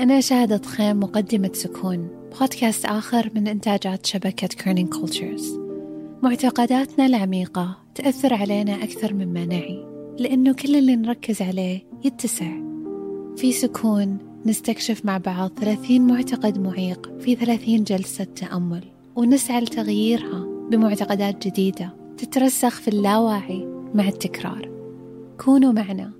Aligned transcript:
أنا 0.00 0.20
شهادة 0.20 0.66
خيم 0.66 1.00
مقدمة 1.00 1.50
سكون. 1.52 2.08
بودكاست 2.40 2.84
آخر 2.84 3.30
من 3.34 3.48
إنتاجات 3.48 4.06
شبكة 4.06 4.46
كيرنينج 4.46 4.88
كولتشرز 4.88 5.58
معتقداتنا 6.22 7.06
العميقة 7.06 7.76
تأثر 7.94 8.34
علينا 8.34 8.74
أكثر 8.74 9.14
مما 9.14 9.44
نعي 9.44 9.86
لأنه 10.18 10.52
كل 10.52 10.76
اللي 10.76 10.96
نركز 10.96 11.42
عليه 11.42 11.82
يتسع. 12.04 12.50
في 13.36 13.52
سكون 13.52 14.18
نستكشف 14.46 15.04
مع 15.04 15.18
بعض 15.18 15.50
30 15.60 16.00
معتقد 16.00 16.58
معيق 16.58 17.10
في 17.20 17.34
30 17.34 17.84
جلسة 17.84 18.24
تأمل 18.24 18.84
ونسعى 19.16 19.60
لتغييرها 19.60 20.46
بمعتقدات 20.70 21.46
جديدة 21.46 21.94
تترسخ 22.18 22.80
في 22.80 22.88
اللاواعي 22.88 23.66
مع 23.94 24.08
التكرار. 24.08 24.70
كونوا 25.44 25.72
معنا 25.72 26.10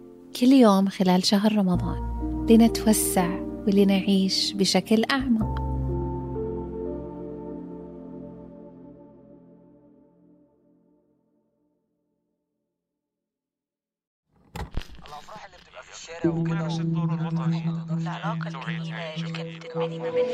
كل 0.40 0.52
يوم 0.52 0.88
خلال 0.88 1.24
شهر 1.24 1.56
رمضان. 1.56 2.10
لنتوسع 2.50 3.49
ولنعيش 3.66 4.52
بشكل 4.52 5.04
أعمق. 5.10 5.70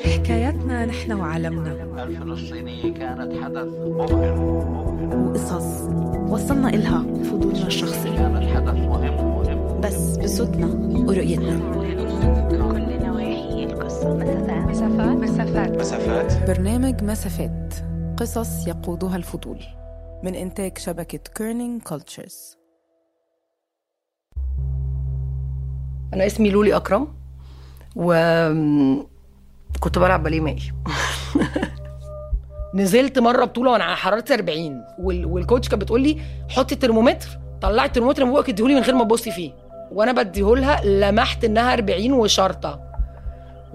حكاياتنا 0.05 0.87
نحن 0.87 1.13
وعالمنا. 1.13 2.03
الفلسطينية 2.03 2.95
كانت 2.95 3.43
حدث 3.43 3.69
مبهر 3.69 4.41
وقصص. 5.15 5.83
وصلنا 6.29 6.69
إلها 6.69 7.03
بفضولنا 7.03 7.67
الشخصي. 7.67 8.17
كانت 8.17 8.57
حدث 8.57 8.75
مهم 8.75 9.81
بس 9.81 10.17
بصوتنا 10.17 10.67
ورؤيتنا. 11.07 11.77
مسافات. 14.15 15.17
مسافات. 15.19 15.71
مسافات. 15.79 16.47
برنامج 16.51 17.03
مسافات. 17.05 17.75
قصص 18.17 18.67
يقودها 18.67 19.17
الفضول. 19.17 19.59
من 20.23 20.35
إنتاج 20.35 20.79
شبكة 20.79 21.19
Kerning 21.35 21.83
Cultures 21.83 22.57
أنا 26.15 26.27
اسمي 26.27 26.51
لولي 26.51 26.77
أكرم 26.77 27.09
و 27.97 28.13
كنت 29.81 29.99
بلعب 29.99 30.23
باليه 30.23 30.41
مائي. 30.41 30.63
نزلت 32.75 33.19
مرة 33.19 33.45
بطولة 33.45 33.71
وأنا 33.71 33.85
على 33.85 33.97
حرارة 33.97 34.25
40 34.31 34.85
وال... 34.99 35.27
والكوتش 35.27 35.69
كانت 35.69 35.83
بتقول 35.83 36.03
لي 36.03 36.21
حطي 36.49 36.75
الترمومتر 36.75 37.29
طلعي 37.63 37.87
الترمومتر 37.87 38.25
من 38.25 38.31
بوقك 38.31 38.49
اديهولي 38.49 38.75
من 38.75 38.81
غير 38.81 38.95
ما 38.95 39.05
تبصي 39.05 39.31
فيه. 39.31 39.53
وأنا 39.93 40.13
بديهولها 40.13 40.85
لمحت 40.85 41.45
إنها 41.45 41.73
40 41.73 42.13
وشرطة. 42.13 42.86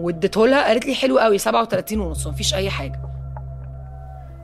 واديتهولها 0.01 0.67
قالت 0.67 0.85
لي 0.85 0.95
حلو 0.95 1.19
قوي 1.19 1.37
37 1.37 1.99
ونص 1.99 2.27
مفيش 2.27 2.53
أي 2.55 2.69
حاجة. 2.69 3.01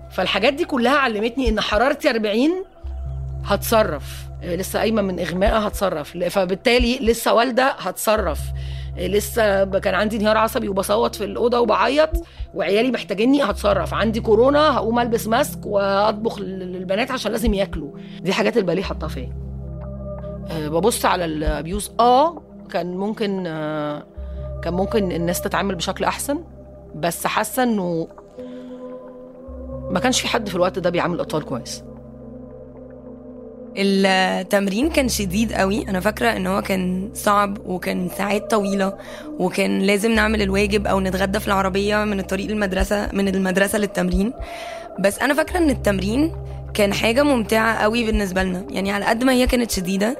فالحاجات 0.09 0.53
دي 0.53 0.65
كلها 0.65 0.97
علمتني 0.97 1.49
إن 1.49 1.61
حرارتي 1.61 2.09
40 2.09 2.49
هتصرف. 3.45 4.27
آه، 4.43 4.55
لسه 4.55 4.79
قايمة 4.79 5.01
من 5.01 5.19
اغماء 5.19 5.67
هتصرف. 5.67 6.17
فبالتالي 6.17 6.97
لسه 6.99 7.33
والدة 7.33 7.75
هتصرف. 7.79 8.39
آه، 8.97 9.07
لسه 9.07 9.65
كان 9.65 9.95
عندي 9.95 10.17
انهيار 10.17 10.37
عصبي 10.37 10.69
وبصوت 10.69 11.15
في 11.15 11.23
الأوضة 11.23 11.59
وبعيط 11.59 12.09
وعيالي 12.53 12.91
محتاجيني 12.91 13.43
هتصرف. 13.43 13.93
عندي 13.93 14.19
كورونا 14.19 14.77
هقوم 14.77 14.99
ألبس 14.99 15.27
ماسك 15.27 15.65
وأطبخ 15.65 16.39
لل- 16.39 16.73
للبنات 16.73 17.11
عشان 17.11 17.31
لازم 17.31 17.53
ياكلوا. 17.53 17.91
دي 18.21 18.33
حاجات 18.33 18.57
الباليه 18.57 18.83
حاطها 18.83 19.07
فيا. 19.07 19.33
آه، 20.51 20.67
ببص 20.67 21.05
على 21.05 21.25
الأبيوز. 21.25 21.91
آه 21.99 22.41
كان 22.71 22.97
ممكن 22.97 23.43
آه، 23.47 24.03
كان 24.63 24.73
ممكن 24.73 25.11
الناس 25.11 25.41
تتعامل 25.41 25.75
بشكل 25.75 26.03
أحسن 26.03 26.43
بس 26.95 27.27
حاسة 27.27 27.63
إنه 27.63 28.07
ما 29.91 29.99
كانش 29.99 30.21
في 30.21 30.27
حد 30.27 30.49
في 30.49 30.55
الوقت 30.55 30.79
ده 30.79 30.89
بيعامل 30.89 31.15
الاطفال 31.15 31.45
كويس. 31.45 31.83
التمرين 33.79 34.89
كان 34.89 35.09
شديد 35.09 35.53
قوي. 35.53 35.89
أنا 35.89 35.99
فاكرة 35.99 36.29
إن 36.29 36.47
هو 36.47 36.61
كان 36.61 37.09
صعب 37.13 37.57
وكان 37.65 38.09
ساعات 38.09 38.51
طويلة 38.51 38.97
وكان 39.39 39.79
لازم 39.79 40.11
نعمل 40.11 40.41
الواجب 40.41 40.87
أو 40.87 40.99
نتغدى 40.99 41.39
في 41.39 41.47
العربية 41.47 42.03
من 42.03 42.19
الطريق 42.19 42.49
المدرسة 42.49 43.09
من 43.13 43.27
المدرسة 43.27 43.77
للتمرين. 43.77 44.33
بس 44.99 45.19
أنا 45.19 45.33
فاكرة 45.33 45.57
إن 45.57 45.69
التمرين 45.69 46.35
كان 46.73 46.93
حاجة 46.93 47.23
ممتعة 47.23 47.75
قوي 47.77 48.05
بالنسبة 48.05 48.43
لنا. 48.43 48.65
يعني 48.69 48.91
على 48.91 49.05
قد 49.05 49.23
ما 49.23 49.33
هي 49.33 49.47
كانت 49.47 49.71
شديدة 49.71 50.17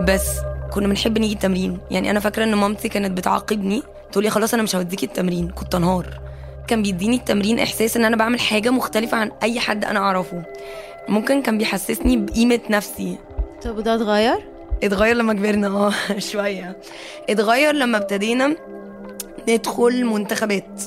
بس 0.00 0.28
كنا 0.74 0.88
بنحب 0.88 1.18
نيجي 1.18 1.34
التمرين. 1.34 1.78
يعني 1.90 2.10
أنا 2.10 2.20
فاكرة 2.20 2.44
إن 2.44 2.54
مامتي 2.54 2.88
كانت 2.88 3.18
بتعاقبني 3.18 3.82
تقول 4.12 4.24
لي 4.24 4.30
خلاص 4.30 4.54
أنا 4.54 4.62
مش 4.62 4.76
هوديكي 4.76 5.06
التمرين 5.06 5.48
كنت 5.50 5.74
أنهار. 5.74 6.20
كان 6.68 6.82
بيديني 6.82 7.16
التمرين 7.16 7.58
إحساس 7.58 7.96
إن 7.96 8.04
أنا 8.04 8.16
بعمل 8.16 8.40
حاجة 8.40 8.70
مختلفة 8.70 9.16
عن 9.16 9.30
أي 9.42 9.60
حد 9.60 9.84
أنا 9.84 9.98
أعرفه. 9.98 10.42
ممكن 11.08 11.42
كان 11.42 11.58
بيحسسني 11.58 12.16
بقيمة 12.16 12.60
نفسي. 12.70 13.18
طب 13.62 13.80
ده 13.80 13.94
اتغير؟ 13.94 14.38
اتغير 14.82 15.16
لما 15.16 15.32
كبرنا 15.32 15.66
آه 15.68 15.92
شوية. 16.32 16.76
اتغير 17.30 17.74
لما 17.74 17.98
ابتدينا 17.98 18.56
ندخل 19.48 20.04
منتخبات. 20.04 20.82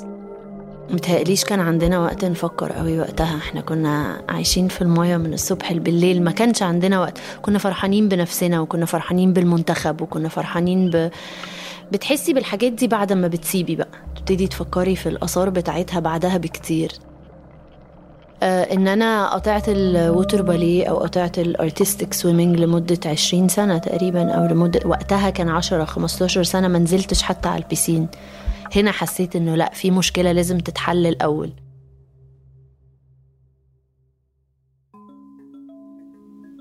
متهيأليش 0.92 1.44
كان 1.44 1.60
عندنا 1.60 2.00
وقت 2.00 2.26
نفكر 2.26 2.72
قوي 2.72 3.00
وقتها. 3.00 3.38
إحنا 3.38 3.62
كنا 3.62 4.22
عايشين 4.30 4.68
في 4.68 4.82
المايه 4.82 5.18
من 5.18 5.34
الصبح 5.34 5.74
بالليل 5.74 6.24
ما 6.24 6.32
كانش 6.32 6.64
عندنا 6.64 7.00
وقت. 7.00 7.18
كنا 7.42 7.60
فرحانين 7.60 8.10
بنفسنا 8.10 8.60
وكنا 8.60 8.86
فرحانين 8.86 9.34
بالمنتخب 9.34 10.02
وكنا 10.02 10.30
فرحانين 10.30 10.90
ب... 10.90 11.12
بتحسي 11.92 12.34
بالحاجات 12.34 12.72
دي 12.72 12.88
بعد 12.88 13.14
ما 13.14 13.28
بتسيبي 13.28 13.76
بقى. 13.76 13.88
تبتدي 14.16 14.48
تفكري 14.48 14.96
في 14.96 15.10
الآثار 15.10 15.50
بتاعتها 15.50 16.00
بعدها 16.00 16.38
بكتير. 16.38 16.92
آه 18.44 18.64
إن 18.64 18.88
أنا 18.88 19.34
قطعت 19.34 19.70
ال 19.70 19.82
water 19.82 20.42
ballet 20.42 20.86
أو 20.90 20.98
قطعت 20.98 21.40
ال 21.40 21.48
artistic 21.48 22.14
swimming 22.14 22.60
لمدة 22.60 23.00
20 23.06 23.48
سنة 23.48 23.78
تقريبا 23.78 24.32
أو 24.32 24.46
لمدة 24.46 24.80
وقتها 24.86 25.30
كان 25.30 25.50
10 25.50 25.86
15 25.86 26.44
سنة 26.44 26.68
ما 26.68 26.80
نزلتش 26.80 27.22
حتى 27.24 27.50
على 27.50 27.64
البيسين 27.64 28.08
هنا 28.76 28.92
حسيت 28.92 29.36
إنه 29.36 29.56
لأ 29.56 29.72
في 29.74 29.92
مشكلة 29.92 30.32
لازم 30.32 30.60
تتحل 30.60 31.08
الأول. 31.08 31.54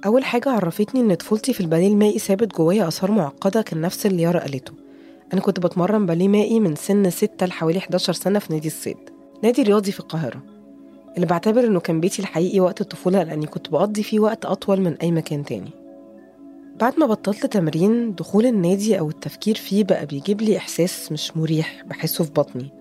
أول 0.07 0.25
حاجة 0.25 0.49
عرفتني 0.49 1.01
إن 1.01 1.15
طفولتي 1.15 1.53
في 1.53 1.61
الباليه 1.61 1.89
المائي 1.89 2.19
سابت 2.19 2.57
جوايا 2.57 2.89
آثار 2.89 3.11
معقدة 3.11 3.63
كان 3.63 3.81
نفس 3.81 4.07
اللي 4.07 4.23
يارا 4.23 4.41
قالته. 4.41 4.73
أنا 5.33 5.41
كنت 5.41 5.61
بتمرن 5.61 6.07
باليه 6.07 6.29
مائي 6.29 6.61
من 6.61 6.75
سن 6.77 7.11
6 7.11 7.47
لحوالي 7.47 7.79
11 7.79 8.13
سنة 8.13 8.39
في 8.39 8.53
نادي 8.53 8.69
الصيد. 8.69 8.97
نادي 9.43 9.63
رياضي 9.63 9.93
في 9.93 10.01
القاهرة. 10.01 10.43
اللي 11.15 11.27
بعتبر 11.27 11.65
إنه 11.65 11.81
كان 11.81 12.01
بيتي 12.01 12.23
الحقيقي 12.23 12.61
وقت 12.61 12.81
الطفولة 12.81 13.23
لأني 13.23 13.47
كنت 13.47 13.71
بقضي 13.71 14.03
فيه 14.03 14.21
وقت 14.21 14.45
أطول 14.47 14.81
من 14.81 14.95
أي 14.95 15.11
مكان 15.11 15.45
تاني. 15.45 15.71
بعد 16.81 16.99
ما 16.99 17.07
بطلت 17.07 17.47
تمرين 17.47 18.15
دخول 18.15 18.47
النادي 18.47 18.99
أو 18.99 19.09
التفكير 19.09 19.55
فيه 19.55 19.85
بقى 19.85 20.07
بيجيب 20.07 20.41
لي 20.43 20.57
إحساس 20.57 21.13
مش 21.13 21.37
مريح 21.37 21.85
بحسه 21.87 22.25
في 22.25 22.31
بطني. 22.31 22.73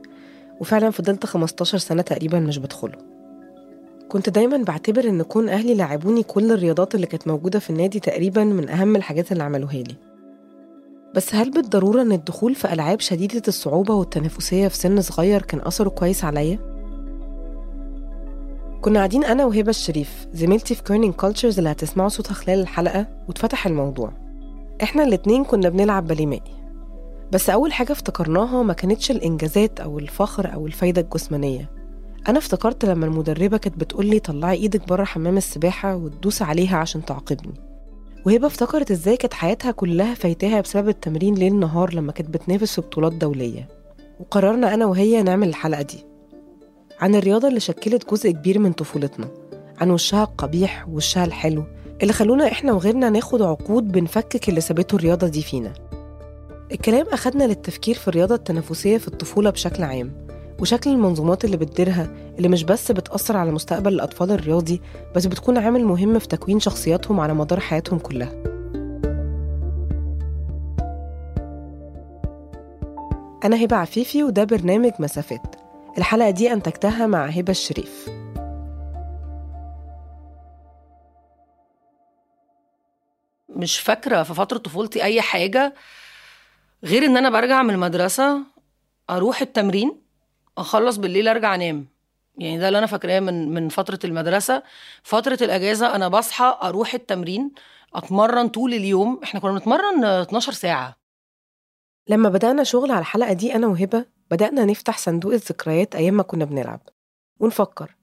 وفعلا 0.59 0.89
فضلت 0.89 1.25
15 1.25 1.77
سنة 1.77 2.01
تقريبا 2.01 2.39
مش 2.39 2.57
بدخله. 2.57 2.97
كنت 4.09 4.29
دايما 4.29 4.57
بعتبر 4.57 5.03
إن 5.09 5.21
كون 5.21 5.49
أهلي 5.49 5.75
لعبوني 5.75 6.23
كل 6.23 6.51
الرياضات 6.51 6.95
اللي 6.95 7.07
كانت 7.07 7.27
موجودة 7.27 7.59
في 7.59 7.69
النادي 7.69 7.99
تقريبا 7.99 8.43
من 8.43 8.69
أهم 8.69 8.95
الحاجات 8.95 9.31
اللي 9.31 9.43
عملوها 9.43 9.73
لي. 9.73 9.95
بس 11.15 11.35
هل 11.35 11.51
بالضرورة 11.51 12.01
إن 12.01 12.11
الدخول 12.11 12.55
في 12.55 12.73
ألعاب 12.73 12.99
شديدة 12.99 13.41
الصعوبة 13.47 13.93
والتنافسية 13.93 14.67
في 14.67 14.77
سن 14.77 15.01
صغير 15.01 15.41
كان 15.41 15.61
أثره 15.63 15.89
كويس 15.89 16.23
عليا؟ 16.23 16.78
كنا 18.81 18.99
قاعدين 18.99 19.23
أنا 19.23 19.45
وهبة 19.45 19.69
الشريف 19.69 20.27
زميلتي 20.33 20.75
في 20.75 20.83
Kerning 20.83 21.13
Cultures 21.13 21.57
اللي 21.57 21.71
هتسمعوا 21.71 22.09
صوتها 22.09 22.33
خلال 22.33 22.59
الحلقة 22.59 23.07
واتفتح 23.27 23.67
الموضوع. 23.67 24.11
إحنا 24.83 25.03
الاتنين 25.03 25.43
كنا 25.43 25.69
بنلعب 25.69 26.07
باليه 26.07 26.25
مائي 26.25 26.59
بس 27.31 27.49
أول 27.49 27.73
حاجة 27.73 27.91
افتكرناها 27.91 28.63
ما 28.63 28.73
كانتش 28.73 29.11
الإنجازات 29.11 29.79
أو 29.79 29.99
الفخر 29.99 30.53
أو 30.53 30.67
الفايدة 30.67 31.01
الجسمانية. 31.01 31.69
أنا 32.27 32.37
افتكرت 32.37 32.85
لما 32.85 33.05
المدربة 33.05 33.57
كانت 33.57 33.77
بتقولي 33.77 34.19
طلعي 34.19 34.57
إيدك 34.57 34.87
بره 34.87 35.03
حمام 35.03 35.37
السباحة 35.37 35.95
وتدوس 35.95 36.41
عليها 36.41 36.77
عشان 36.77 37.05
تعاقبني. 37.05 37.53
وهبة 38.25 38.47
افتكرت 38.47 38.91
إزاي 38.91 39.17
كانت 39.17 39.33
حياتها 39.33 39.71
كلها 39.71 40.13
فايتاها 40.13 40.61
بسبب 40.61 40.89
التمرين 40.89 41.35
ليل 41.35 41.55
نهار 41.59 41.93
لما 41.93 42.11
كانت 42.11 42.29
بتنافس 42.29 42.75
في 42.75 42.81
بطولات 42.81 43.13
دولية. 43.13 43.67
وقررنا 44.19 44.73
أنا 44.73 44.85
وهي 44.85 45.23
نعمل 45.23 45.49
الحلقة 45.49 45.81
دي. 45.81 46.08
عن 46.99 47.15
الرياضة 47.15 47.47
اللي 47.47 47.59
شكلت 47.59 48.11
جزء 48.11 48.31
كبير 48.31 48.59
من 48.59 48.71
طفولتنا 48.73 49.27
عن 49.81 49.91
وشها 49.91 50.23
القبيح 50.23 50.87
ووشها 50.89 51.25
الحلو 51.25 51.63
اللي 52.01 52.13
خلونا 52.13 52.47
إحنا 52.51 52.73
وغيرنا 52.73 53.09
ناخد 53.09 53.41
عقود 53.41 53.91
بنفكك 53.91 54.49
اللي 54.49 54.61
سابته 54.61 54.95
الرياضة 54.95 55.27
دي 55.27 55.41
فينا. 55.41 55.73
الكلام 56.71 57.05
أخدنا 57.11 57.43
للتفكير 57.43 57.95
في 57.95 58.07
الرياضة 58.07 58.35
التنافسية 58.35 58.97
في 58.97 59.07
الطفولة 59.07 59.49
بشكل 59.49 59.83
عام 59.83 60.27
وشكل 60.59 60.89
المنظومات 60.89 61.45
اللي 61.45 61.57
بتديرها 61.57 62.09
اللي 62.37 62.47
مش 62.47 62.63
بس 62.63 62.91
بتأثر 62.91 63.37
على 63.37 63.51
مستقبل 63.51 63.93
الأطفال 63.93 64.31
الرياضي 64.31 64.81
بس 65.15 65.25
بتكون 65.25 65.57
عامل 65.57 65.85
مهم 65.85 66.19
في 66.19 66.27
تكوين 66.27 66.59
شخصياتهم 66.59 67.19
على 67.19 67.33
مدار 67.33 67.59
حياتهم 67.59 67.99
كلها. 67.99 68.31
أنا 73.45 73.63
هبة 73.63 73.75
عفيفي 73.75 74.23
وده 74.23 74.43
برنامج 74.43 74.91
مسافات. 74.99 75.58
الحلقة 75.97 76.29
دي 76.29 76.53
أنتجتها 76.53 77.07
مع 77.07 77.25
هبة 77.25 77.51
الشريف. 77.51 78.09
مش 83.49 83.79
فاكرة 83.79 84.23
في 84.23 84.33
فترة 84.33 84.57
طفولتي 84.57 85.03
أي 85.03 85.21
حاجة 85.21 85.73
غير 86.83 87.05
إن 87.05 87.17
أنا 87.17 87.29
برجع 87.29 87.63
من 87.63 87.73
المدرسة 87.73 88.39
أروح 89.09 89.41
التمرين 89.41 90.01
أخلص 90.57 90.97
بالليل 90.97 91.27
أرجع 91.27 91.55
أنام. 91.55 91.87
يعني 92.37 92.59
ده 92.59 92.67
اللي 92.67 92.79
أنا 92.79 92.87
فاكراه 92.87 93.19
من 93.19 93.53
من 93.53 93.69
فترة 93.69 93.99
المدرسة. 94.03 94.63
فترة 95.03 95.37
الأجازة 95.41 95.95
أنا 95.95 96.07
بصحى 96.07 96.57
أروح 96.63 96.93
التمرين 96.93 97.51
أتمرن 97.95 98.47
طول 98.47 98.73
اليوم. 98.73 99.19
إحنا 99.23 99.39
كنا 99.39 99.51
بنتمرن 99.51 100.05
12 100.05 100.51
ساعة. 100.53 100.97
لما 102.07 102.29
بدأنا 102.29 102.63
شغل 102.63 102.91
على 102.91 102.99
الحلقة 102.99 103.33
دي 103.33 103.55
أنا 103.55 103.67
وهبة 103.67 104.05
بدأنا 104.31 104.65
نفتح 104.65 104.97
صندوق 104.97 105.33
الذكريات 105.33 105.95
أيام 105.95 106.13
ما 106.13 106.23
كنا 106.23 106.45
بنلعب. 106.45 106.81
ونفكر 107.39 107.95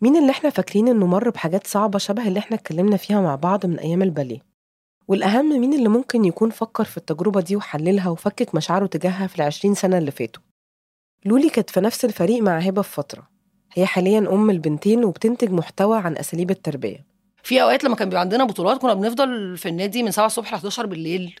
مين 0.00 0.16
اللي 0.16 0.30
إحنا 0.30 0.50
فاكرين 0.50 0.88
إنه 0.88 1.06
مر 1.06 1.30
بحاجات 1.30 1.66
صعبة 1.66 1.98
شبه 1.98 2.28
اللي 2.28 2.38
إحنا 2.38 2.56
اتكلمنا 2.56 2.96
فيها 2.96 3.20
مع 3.20 3.34
بعض 3.34 3.66
من 3.66 3.78
أيام 3.78 4.02
الباليه؟ 4.02 4.40
والأهم 5.08 5.60
مين 5.60 5.74
اللي 5.74 5.88
ممكن 5.88 6.24
يكون 6.24 6.50
فكر 6.50 6.84
في 6.84 6.96
التجربة 6.96 7.40
دي 7.40 7.56
وحللها 7.56 8.08
وفكك 8.08 8.54
مشاعره 8.54 8.86
تجاهها 8.86 9.26
في 9.26 9.36
العشرين 9.36 9.74
سنة 9.74 9.98
اللي 9.98 10.10
فاتوا؟ 10.10 10.42
لولي 11.24 11.50
كانت 11.50 11.70
في 11.70 11.80
نفس 11.80 12.04
الفريق 12.04 12.42
مع 12.42 12.58
هبة 12.58 12.82
في 12.82 12.90
فترة. 12.92 13.28
هي 13.72 13.86
حاليا 13.86 14.18
أم 14.18 14.50
البنتين 14.50 15.04
وبتنتج 15.04 15.50
محتوى 15.50 15.98
عن 15.98 16.16
أساليب 16.16 16.50
التربية. 16.50 17.06
في 17.42 17.62
أوقات 17.62 17.84
لما 17.84 17.94
كان 17.96 18.08
بيبقى 18.08 18.20
عندنا 18.20 18.44
بطولات 18.44 18.80
كنا 18.80 18.94
بنفضل 18.94 19.56
في 19.58 19.68
النادي 19.68 20.02
من 20.02 20.10
7 20.10 20.26
الصبح 20.26 20.52
ل 20.52 20.54
11 20.54 20.86
بالليل 20.86 21.40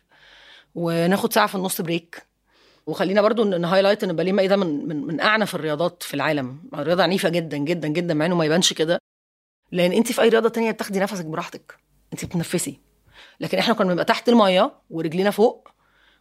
وناخد 0.74 1.32
ساعة 1.32 1.46
في 1.46 1.54
النص 1.54 1.80
break 1.80 2.26
وخلينا 2.86 3.22
برضو 3.22 3.44
ن 3.44 3.50
highlight 3.50 4.04
إن 4.04 4.10
الباليه 4.10 4.30
المائي 4.30 4.48
ده 4.48 4.56
من 4.56 4.88
من 4.88 5.06
من 5.06 5.20
أعنف 5.20 5.54
الرياضات 5.54 6.02
في 6.02 6.14
العالم. 6.14 6.58
رياضة 6.74 7.02
عنيفة 7.02 7.28
جدا 7.28 7.56
جدا 7.56 7.88
جدا 7.88 8.14
مع 8.14 8.26
إنه 8.26 8.34
ما 8.34 8.44
يبانش 8.44 8.72
كده. 8.72 8.98
لأن 9.72 9.92
انت 9.92 10.12
في 10.12 10.22
أي 10.22 10.28
رياضة 10.28 10.48
تانية 10.48 10.70
بتاخدي 10.70 10.98
نفسك 11.00 11.24
براحتك. 11.24 11.78
انت 12.12 12.24
بتتنفسي 12.24 12.80
لكن 13.40 13.58
إحنا 13.58 13.74
كنا 13.74 13.88
بنبقى 13.88 14.04
تحت 14.04 14.28
المية 14.28 14.72
ورجلينا 14.90 15.30
فوق 15.30 15.68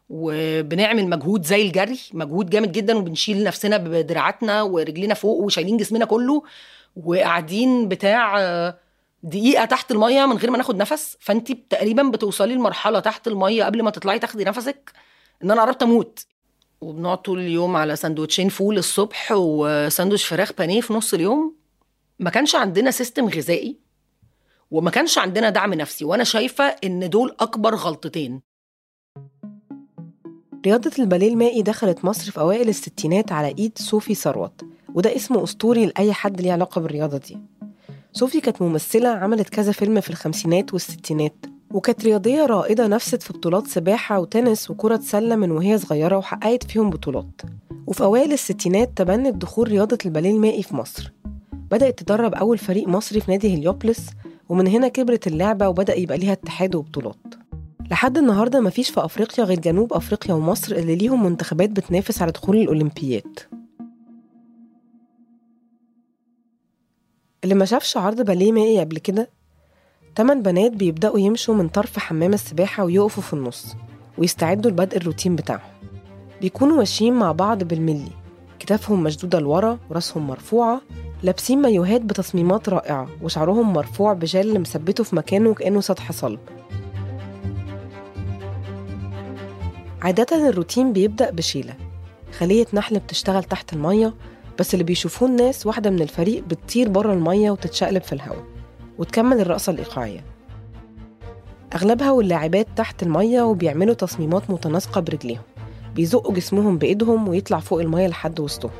وبنعمل 0.10 1.07
مجهود 1.10 1.45
زي 1.45 1.62
الجري 1.62 2.00
مجهود 2.13 2.50
جامد 2.50 2.71
جدا 2.71 2.98
وبنشيل 2.98 3.44
نفسنا 3.44 3.77
بدراعاتنا 3.77 4.62
ورجلينا 4.62 5.13
فوق 5.13 5.38
وشايلين 5.38 5.77
جسمنا 5.77 6.06
كله 6.06 6.44
وقاعدين 6.95 7.88
بتاع 7.88 8.39
آه، 8.39 8.77
دقيقة 9.24 9.65
تحت 9.65 9.92
المية 9.92 10.25
من 10.25 10.38
غير 10.38 10.51
ما 10.51 10.57
ناخد 10.57 10.75
نفس. 10.75 11.18
فانت 11.19 11.51
تقريبا 11.51 12.04
بتوصلي 12.04 12.56
لمرحلة 12.56 13.00
تحت 13.00 13.27
المية 13.27 13.63
قبل 13.63 13.83
ما 13.83 13.92
تطلعي 13.92 14.19
تاخدي 14.19 14.44
نفسك 14.44 14.92
إن 15.44 15.51
أنا 15.51 15.62
قربت 15.62 15.83
أموت. 15.83 16.25
وبنقعد 16.83 17.18
طول 17.21 17.39
اليوم 17.39 17.75
على 17.75 17.95
سندوتشين 17.95 18.50
فول 18.50 18.77
الصبح 18.77 19.31
وساندوتش 19.35 20.25
فراخ 20.25 20.53
بانيه 20.57 20.81
في 20.81 20.94
نص 20.94 21.13
اليوم. 21.13 21.56
ما 22.19 22.30
كانش 22.30 22.56
عندنا 22.56 22.91
system 22.92 23.27
غذائي 23.30 23.77
وما 24.71 24.89
كانش 24.91 25.18
عندنا 25.18 25.50
دعم 25.50 25.74
نفسي 25.74 26.06
وأنا 26.06 26.24
شايفة 26.24 26.63
إن 26.63 27.09
دول 27.09 27.35
أكبر 27.39 27.75
غلطتين. 27.75 28.41
رياضة 30.65 30.91
الباليه 31.00 31.30
المائي 31.30 31.62
دخلت 31.62 32.06
مصر 32.06 32.31
في 32.31 32.39
أوائل 32.39 32.69
الستينات 32.69 33.31
على 33.31 33.56
إيد 33.59 33.77
صوفي 33.77 34.15
ثروت 34.15 34.62
وده 34.94 35.15
اسم 35.15 35.38
أسطوري 35.38 35.86
لأي 35.86 36.13
حد 36.13 36.41
ليه 36.41 36.51
علاقة 36.51 36.81
بالرياضة 36.81 37.18
دي. 37.18 37.38
صوفي 38.13 38.41
كانت 38.41 38.62
ممثلة 38.62 39.09
عملت 39.09 39.50
كذا 39.50 39.71
فيلم 39.71 40.01
في 40.01 40.09
الخمسينات 40.09 40.74
والستينات. 40.74 41.45
وكانت 41.74 42.06
رياضية 42.06 42.46
رائدة 42.46 42.88
نفست 42.88 43.24
في 43.24 43.34
بطولات 43.34 43.68
سباحة 43.68 44.20
وتنس 44.20 44.72
وكرة 44.72 45.00
سلة 45.04 45.36
من 45.36 45.52
وهي 45.52 45.78
صغيرة 45.78 46.18
وحققت 46.18 46.64
فيهم 46.64 46.90
بطولات. 46.90 47.42
وفي 47.88 48.04
أوائل 48.04 48.34
الستينات 48.34 48.98
تبنت 48.98 49.36
دخول 49.36 49.68
رياضة 49.68 49.98
الباليه 50.06 50.31
المائي 50.31 50.63
في 50.63 50.75
مصر. 50.75 51.12
بدأت 51.72 52.00
تدرب 52.00 52.34
أول 52.34 52.58
فريق 52.58 52.88
مصري 52.88 53.20
في 53.20 53.32
نادي 53.32 53.56
هليوبلس 53.56 54.10
ومن 54.50 54.68
هنا 54.68 54.88
كبرت 54.88 55.27
اللعبة 55.27 55.70
وبدأ 55.70 55.96
يبقى 55.96 56.18
ليها 56.18 56.32
اتحاد 56.34 56.75
وبطولات. 56.75 57.15
لحد 57.92 58.18
النهارده 58.18 58.60
مفيش 58.60 58.89
في 58.89 59.06
أفريقيا 59.06 59.46
غير 59.46 59.60
جنوب 59.60 59.94
أفريقيا 59.94 60.34
ومصر 60.34 60.75
اللي 60.75 60.96
ليهم 60.96 61.25
منتخبات 61.25 61.70
بتنافس 61.70 62.22
على 62.22 62.32
دخول 62.32 62.58
الاولمبيات 62.58 63.39
اللي 67.44 67.56
ما 67.56 67.65
شافش 67.65 67.98
عرض 67.98 68.22
باليه 68.22 68.51
مائي 68.51 68.80
قبل 68.80 68.98
كده 68.98 69.30
تمن 70.15 70.41
بنات 70.41 70.72
بيبدأوا 70.72 71.20
يمشوا 71.20 71.55
من 71.55 71.67
طرف 71.70 72.00
حمام 72.00 72.34
السباحة 72.34 72.84
ويقفوا 72.84 73.24
في 73.24 73.34
النص 73.34 73.75
ويستعدوا 74.17 74.72
لبدء 74.72 74.98
الروتين 74.98 75.36
بتاعهم. 75.36 75.72
بيكونوا 76.41 76.77
ماشيين 76.77 77.13
مع 77.13 77.32
بعض 77.32 77.63
بالملي. 77.63 78.12
كتافهم 78.60 79.03
مشدودة 79.03 79.39
لورا 79.39 79.79
وراسهم 79.89 80.27
مرفوعة. 80.27 80.82
لابسين 81.24 81.62
مايوهات 81.62 82.01
بتصميمات 82.01 82.70
رائعة 82.70 83.10
وشعرهم 83.22 83.74
مرفوع 83.74 84.13
بجل 84.13 84.60
مثبته 84.60 85.03
في 85.03 85.15
مكانه 85.15 85.53
كأنه 85.53 85.82
سطح 85.82 86.12
صلب. 86.12 86.39
عادة 90.01 90.50
الروتين 90.50 90.93
بيبدأ 90.93 91.32
بشيلة. 91.32 91.74
خلية 92.38 92.65
نحل 92.74 93.00
بتشتغل 93.00 93.43
تحت 93.43 93.74
المية 93.74 94.13
بس 94.60 94.74
اللي 94.74 94.84
بيشوفوه 94.84 95.29
الناس 95.29 95.65
واحدة 95.67 95.89
من 95.89 96.01
الفريق 96.01 96.43
بتطير 96.43 96.89
بره 96.89 97.13
المية 97.13 97.51
وتتشقلب 97.51 98.03
في 98.03 98.13
الهواء. 98.13 98.52
وتكمل 99.03 99.39
الرقصة 99.39 99.72
الإيقاعية. 99.72 100.25
أغلبها 101.75 102.12
واللاعبات 102.12 102.67
تحت 102.75 103.03
المية 103.03 103.41
وبيعملوا 103.41 103.93
تصميمات 103.93 104.50
متناسقة 104.50 105.01
برجليهم. 105.01 105.41
بيزقوا 105.95 106.33
جسمهم 106.33 106.77
بإيدهم 106.77 107.27
ويطلع 107.27 107.60
فوق 107.60 107.81
المية 107.81 108.07
لحد 108.07 108.39
وسطهم. 108.39 108.72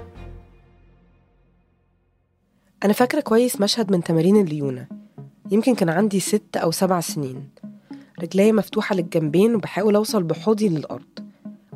أنا 2.84 2.94
فاكرة 2.94 3.20
كويس 3.20 3.62
مشهد 3.62 3.92
من 3.92 4.04
تمارين 4.04 4.38
الليونة. 4.38 4.88
يمكن 5.52 5.76
كان 5.76 5.90
عندي 5.90 6.20
ست 6.20 6.58
أو 6.58 6.72
سبع 6.72 7.00
سنين. 7.00 7.50
رجلي 8.22 8.52
مفتوحة 8.52 8.96
للجنبين 8.96 9.56
وبحاول 9.56 9.96
أوصل 9.96 10.24
بحوضي 10.24 10.70
للأرض. 10.70 11.20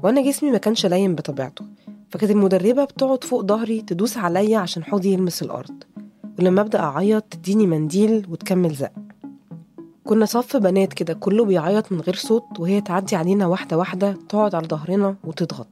وأنا 0.03 0.21
جسمي 0.21 0.51
ما 0.51 0.57
كانش 0.57 0.85
لاين 0.85 1.15
بطبيعته. 1.15 1.65
فكانت 2.09 2.31
المدربة 2.31 2.83
بتقعد 2.83 3.23
فوق 3.23 3.45
ظهري 3.45 3.81
تدوس 3.81 4.17
عليا 4.17 4.57
عشان 4.57 4.83
حوضي 4.83 5.13
يلمس 5.13 5.43
الأرض. 5.43 5.83
ولما 6.39 6.61
أبدأ 6.61 6.79
أعيط 6.79 7.23
تديني 7.23 7.67
منديل 7.67 8.27
وتكمل 8.29 8.73
زق. 8.73 8.91
كنا 10.03 10.25
صف 10.25 10.57
بنات 10.57 10.93
كده 10.93 11.13
كله 11.13 11.45
بيعيط 11.45 11.91
من 11.91 12.01
غير 12.01 12.15
صوت 12.15 12.59
وهي 12.59 12.81
تعدي 12.81 13.15
علينا 13.15 13.47
واحدة 13.47 13.77
واحدة 13.77 14.17
تقعد 14.29 14.55
على 14.55 14.67
ظهرنا 14.67 15.15
وتضغط. 15.23 15.67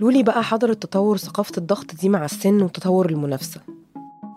لولي 0.00 0.22
بقى 0.22 0.42
حضرت 0.42 0.82
تطور 0.82 1.16
ثقافة 1.16 1.52
الضغط 1.58 1.94
دي 1.94 2.08
مع 2.08 2.24
السن 2.24 2.62
وتطور 2.62 3.10
المنافسة. 3.10 3.60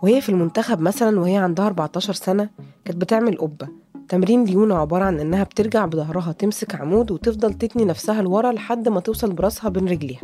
وهي 0.03 0.21
في 0.21 0.29
المنتخب 0.29 0.81
مثلا 0.81 1.19
وهي 1.19 1.37
عندها 1.37 1.67
14 1.67 2.13
سنة 2.13 2.49
كانت 2.85 3.01
بتعمل 3.01 3.37
قبة. 3.37 3.67
تمرين 4.09 4.43
ليونا 4.43 4.75
عبارة 4.75 5.03
عن 5.03 5.19
إنها 5.19 5.43
بترجع 5.43 5.85
بظهرها 5.85 6.31
تمسك 6.31 6.75
عمود 6.75 7.11
وتفضل 7.11 7.53
تتني 7.53 7.85
نفسها 7.85 8.21
لورا 8.21 8.51
لحد 8.51 8.89
ما 8.89 8.99
توصل 8.99 9.33
برأسها 9.33 9.69
بين 9.69 9.87
رجليها. 9.87 10.21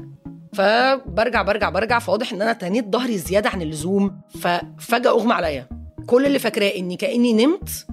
فبرجع 0.55 1.41
برجع 1.41 1.69
برجع 1.69 1.99
فواضح 1.99 2.33
إن 2.33 2.41
أنا 2.41 2.53
تنيت 2.53 2.93
ظهري 2.93 3.17
زيادة 3.17 3.49
عن 3.49 3.61
اللزوم 3.61 4.21
ففجأة 4.39 5.09
أغمى 5.09 5.33
عليا. 5.33 5.69
كل 6.07 6.25
اللي 6.25 6.39
فاكراه 6.39 6.69
إني 6.77 6.95
كأني 6.95 7.33
نمت 7.33 7.87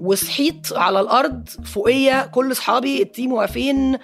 وصحيت 0.00 0.72
على 0.72 1.00
الأرض 1.00 1.48
فوقيه 1.48 2.26
كل 2.26 2.52
أصحابي 2.52 3.02
التيم 3.02 3.32
واقفين 3.32 3.98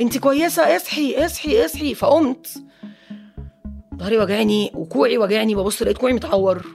أنت 0.00 0.18
كويسة 0.18 0.76
اصحي 0.76 1.24
اصحي 1.26 1.64
اصحي. 1.64 1.94
فقمت. 1.94 2.62
ظهري 3.96 4.18
وجعني 4.18 4.72
وكوعي 4.74 5.18
وجعني 5.18 5.54
ببص 5.54 5.82
لقيت 5.82 5.98
كوعي 5.98 6.12
متعور. 6.12 6.66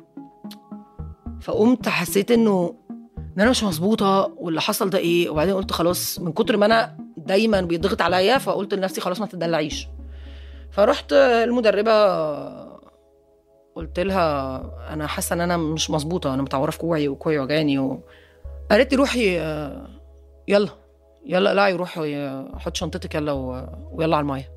فقمت 1.42 1.90
حسيت 1.90 2.32
إنه 2.32 2.75
إن 3.18 3.42
أنا 3.42 3.50
مش 3.50 3.63
مظبوطة 3.63 4.34
واللي 4.38 4.62
حصل 4.62 4.90
ده 4.90 4.98
إيه؟ 4.98 5.30
وبعدين 5.30 5.54
قلت 5.54 5.72
خلاص 5.72 6.20
من 6.20 6.32
كتر 6.32 6.58
ما 6.58 6.66
أنا 6.66 6.98
دايما 7.18 7.62
بيضغط 7.62 8.02
عليا 8.02 8.38
فقلت 8.38 8.74
لنفسي 8.74 9.02
خلاص 9.02 9.20
ما 9.20 9.25
تدلعيش. 9.25 9.88
فرحت 10.74 11.13
المدربة 11.13 11.94
قلت 13.75 14.00
لها 14.00 14.62
أنا 14.94 15.08
حاسة 15.08 15.34
إن 15.34 15.42
أنا 15.42 15.58
مش 15.58 15.89
مظبوطة 15.89 16.34
أنا 16.34 16.42
متعورة 16.42 16.72
في 16.72 16.77
كوعي 16.77 17.08
وكوعي 17.08 17.39
وجعني 17.39 17.80
و... 17.80 18.03
قالت 18.72 18.92
لي 18.92 18.98
روحي 18.98 19.36
يلا 20.48 20.70
يلا 21.25 21.50
اقلعي 21.50 21.74
روحي 21.74 22.44
حط 22.58 22.75
شنطتك 22.75 23.15
يلا 23.15 23.32
و... 23.32 23.68
ويلا 23.92 24.15
على 24.15 24.24
المايه 24.24 24.50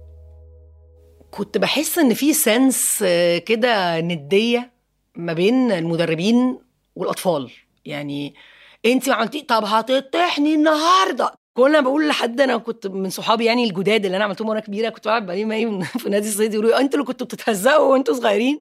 كنت 1.31 1.59
بحس 1.59 1.99
إن 1.99 2.15
في 2.15 2.33
سنس 2.33 3.05
كده 3.47 4.01
ندية 4.01 4.73
ما 5.17 5.33
بين 5.33 5.73
المدربين 5.73 6.59
والأطفال 6.97 7.51
يعني 7.85 8.35
أنت 8.87 9.09
ما 9.09 9.15
عملتي 9.15 9.43
طب 9.43 9.65
هتطحني 9.65 10.55
النهارده؟ 10.55 11.33
كل 11.57 11.73
ما 11.73 11.81
بقول 11.81 12.09
لحد 12.09 12.41
أنا 12.41 12.57
كنت 12.57 12.87
من 12.87 13.11
صحابي 13.11 13.45
يعني 13.45 13.65
الجداد 13.65 14.05
اللي 14.05 14.17
أنا 14.17 14.25
عملتهم 14.25 14.49
وأنا 14.49 14.61
كبيرة 14.61 14.89
كنت 14.89 15.05
بلعب 15.05 15.31
ماي 15.31 15.85
في 16.01 16.09
نادي 16.09 16.29
الصيد 16.29 16.55
يقولوا 16.55 16.81
أنتوا 16.81 16.95
اللي 16.95 17.07
كنتوا 17.07 17.27
بتتهزقوا 17.27 17.93
وأنتوا 17.93 18.15
صغيرين. 18.15 18.59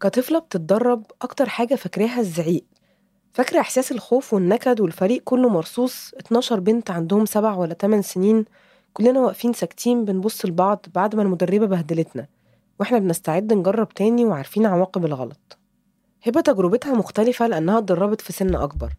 كطفلة 0.00 0.38
بتتدرب 0.38 1.04
أكتر 1.22 1.48
حاجة 1.48 1.74
فاكراها 1.74 2.20
الزعيق. 2.20 2.64
فاكرة 3.32 3.60
إحساس 3.60 3.92
الخوف 3.92 4.34
والنكد 4.34 4.80
والفريق 4.80 5.22
كله 5.24 5.48
مرصوص؟ 5.48 6.14
12 6.14 6.60
بنت 6.60 6.90
عندهم 6.90 7.26
سبع 7.26 7.54
ولا 7.54 7.74
تمن 7.74 8.02
سنين 8.02 8.44
كلنا 8.92 9.20
واقفين 9.20 9.52
ساكتين 9.52 10.04
بنبص 10.04 10.46
لبعض 10.46 10.86
بعد 10.94 11.16
ما 11.16 11.22
المدربة 11.22 11.66
بهدلتنا 11.66 12.26
وإحنا 12.80 12.98
بنستعد 12.98 13.52
نجرب 13.52 13.88
تاني 13.88 14.24
وعارفين 14.24 14.66
عواقب 14.66 15.04
الغلط. 15.04 15.58
هبة 16.26 16.40
تجربتها 16.40 16.94
مختلفة 16.94 17.46
لأنها 17.46 17.78
اتدربت 17.78 18.20
في 18.20 18.32
سن 18.32 18.54
أكبر. 18.54 18.92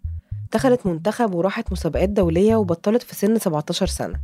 دخلت 0.53 0.85
منتخب 0.85 1.33
وراحت 1.35 1.71
مسابقات 1.71 2.09
دولية 2.09 2.55
وبطلت 2.55 3.03
في 3.03 3.15
سن 3.15 3.37
17 3.37 3.85
سنة. 3.85 4.19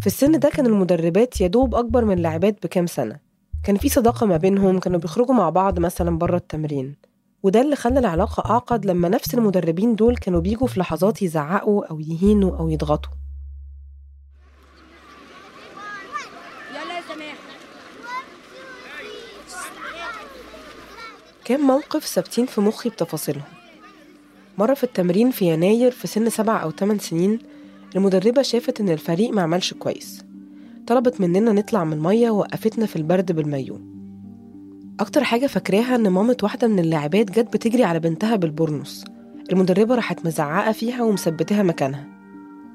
في 0.00 0.06
السن 0.06 0.38
ده 0.38 0.48
كان 0.48 0.66
المدربات 0.66 1.40
يدوب 1.40 1.74
أكبر 1.74 2.04
من 2.04 2.16
اللاعبات 2.18 2.66
بكام 2.66 2.86
سنة. 2.86 3.20
كان 3.64 3.76
في 3.76 3.88
صداقة 3.88 4.26
ما 4.26 4.36
بينهم 4.36 4.78
كانوا 4.78 5.00
بيخرجوا 5.00 5.34
مع 5.34 5.50
بعض 5.50 5.78
مثلا 5.78 6.18
بره 6.18 6.36
التمرين. 6.36 6.96
وده 7.42 7.60
اللي 7.60 7.76
خلى 7.76 7.98
العلاقة 7.98 8.50
أعقد 8.50 8.86
لما 8.86 9.08
نفس 9.08 9.34
المدربين 9.34 9.94
دول 9.94 10.16
كانوا 10.16 10.40
بيجوا 10.40 10.66
في 10.66 10.80
لحظات 10.80 11.22
يزعقوا 11.22 11.84
أو 11.90 12.00
يهينوا 12.00 12.58
أو 12.58 12.68
يضغطوا. 12.68 13.12
كام 21.44 21.60
موقف 21.60 22.06
ثابتين 22.06 22.46
في 22.46 22.60
مخي 22.60 22.88
بتفاصيلهم. 22.88 23.59
مرة 24.60 24.74
في 24.74 24.84
التمرين 24.84 25.30
في 25.30 25.52
يناير 25.52 25.90
في 25.90 26.06
سن 26.06 26.28
سبع 26.28 26.62
أو 26.62 26.70
تمن 26.70 26.98
سنين 26.98 27.38
المدربة 27.96 28.42
شافت 28.42 28.80
إن 28.80 28.88
الفريق 28.88 29.30
ما 29.30 29.42
عملش 29.42 29.74
كويس. 29.74 30.24
طلبت 30.86 31.20
مننا 31.20 31.52
نطلع 31.52 31.84
من 31.84 31.92
المية 31.92 32.30
ووقفتنا 32.30 32.86
في 32.86 32.96
البرد 32.96 33.32
بالمايو. 33.32 33.80
أكتر 35.00 35.24
حاجة 35.24 35.46
فاكراها 35.46 35.96
إن 35.96 36.08
مامة 36.08 36.36
واحدة 36.42 36.68
من 36.68 36.78
اللاعبات 36.78 37.30
جت 37.30 37.52
بتجري 37.52 37.84
على 37.84 38.00
بنتها 38.00 38.36
بالبورنوس. 38.36 39.04
المدربة 39.52 39.94
راحت 39.94 40.26
مزعقة 40.26 40.72
فيها 40.72 41.02
ومثبتها 41.02 41.62
مكانها. 41.62 42.06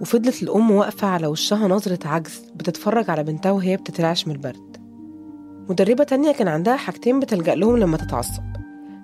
وفضلت 0.02 0.44
الأم 0.44 0.72
واقفة 0.72 1.08
على 1.08 1.28
وشها 1.28 1.68
نظرة 1.68 2.08
عجز 2.08 2.42
بتتفرج 2.56 3.10
على 3.10 3.24
بنتها 3.24 3.52
وهي 3.52 3.78
بتترعش 3.78 4.28
من 4.28 4.34
البرد. 4.34 4.78
مدربة 5.70 6.04
تانية 6.04 6.32
كان 6.32 6.48
عندها 6.48 6.76
حاجتين 6.76 7.20
بتلجأ 7.20 7.56
لهم 7.56 7.78
لما 7.78 7.98
تتعصب. 7.98 8.44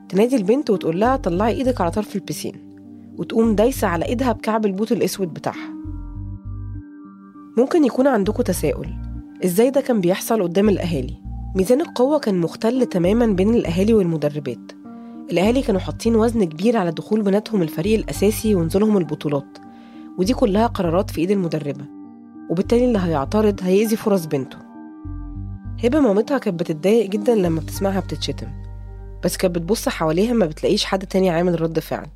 تنادي 0.09 0.35
البنت 0.35 0.69
وتقول 0.69 0.99
لها 0.99 1.15
طلعي 1.15 1.53
إيدك 1.53 1.81
على 1.81 1.91
طرف 1.91 2.15
البسين. 2.15 2.70
وتقوم 3.17 3.55
دايسة 3.55 3.87
على 3.87 4.05
إيدها 4.05 4.31
بكعب 4.31 4.65
البوت 4.65 4.91
الأسود 4.91 5.33
بتاعها. 5.33 5.73
ممكن 7.57 7.85
يكون 7.85 8.07
عندكم 8.07 8.43
تساؤل. 8.43 8.87
إزاي 9.45 9.69
ده 9.69 9.81
كان 9.81 10.01
بيحصل 10.01 10.43
قدام 10.43 10.69
الأهالي؟ 10.69 11.21
ميزان 11.55 11.81
القوة 11.81 12.19
كان 12.19 12.37
مختل 12.37 12.85
تماما 12.85 13.25
بين 13.25 13.53
الأهالي 13.55 13.93
والمدربات. 13.93 14.71
الأهالي 15.31 15.61
كانوا 15.61 15.81
حاطين 15.81 16.15
وزن 16.15 16.43
كبير 16.43 16.77
على 16.77 16.91
دخول 16.91 17.21
بناتهم 17.21 17.61
الفريق 17.61 17.99
الأساسي 17.99 18.55
ونزولهم 18.55 18.97
البطولات. 18.97 19.57
ودي 20.17 20.33
كلها 20.33 20.67
قرارات 20.67 21.09
في 21.11 21.21
إيد 21.21 21.31
المدربة. 21.31 21.85
وبالتالي 22.49 22.85
اللي 22.85 22.99
هيعترض 22.99 23.59
هيأذي 23.63 23.95
فرص 23.95 24.25
بنته. 24.25 24.57
هبة 25.83 25.99
مامتها 25.99 26.37
كانت 26.37 26.59
بتتضايق 26.59 27.09
جدا 27.09 27.35
لما 27.35 27.59
بتسمعها 27.59 27.99
بتتشتم. 27.99 28.47
بس 29.23 29.37
كانت 29.37 29.55
بتبص 29.55 29.89
حواليها 29.89 30.33
ما 30.33 30.45
بتلاقيش 30.45 30.85
حد 30.85 31.07
تاني 31.07 31.29
عامل 31.29 31.61
رد 31.61 31.79
فعل. 31.79 32.07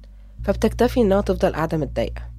فبتكتفي 0.46 1.02
إنها 1.02 1.22
تفضل 1.22 1.54
قاعدة 1.56 1.78
متضايقة. 1.78 2.35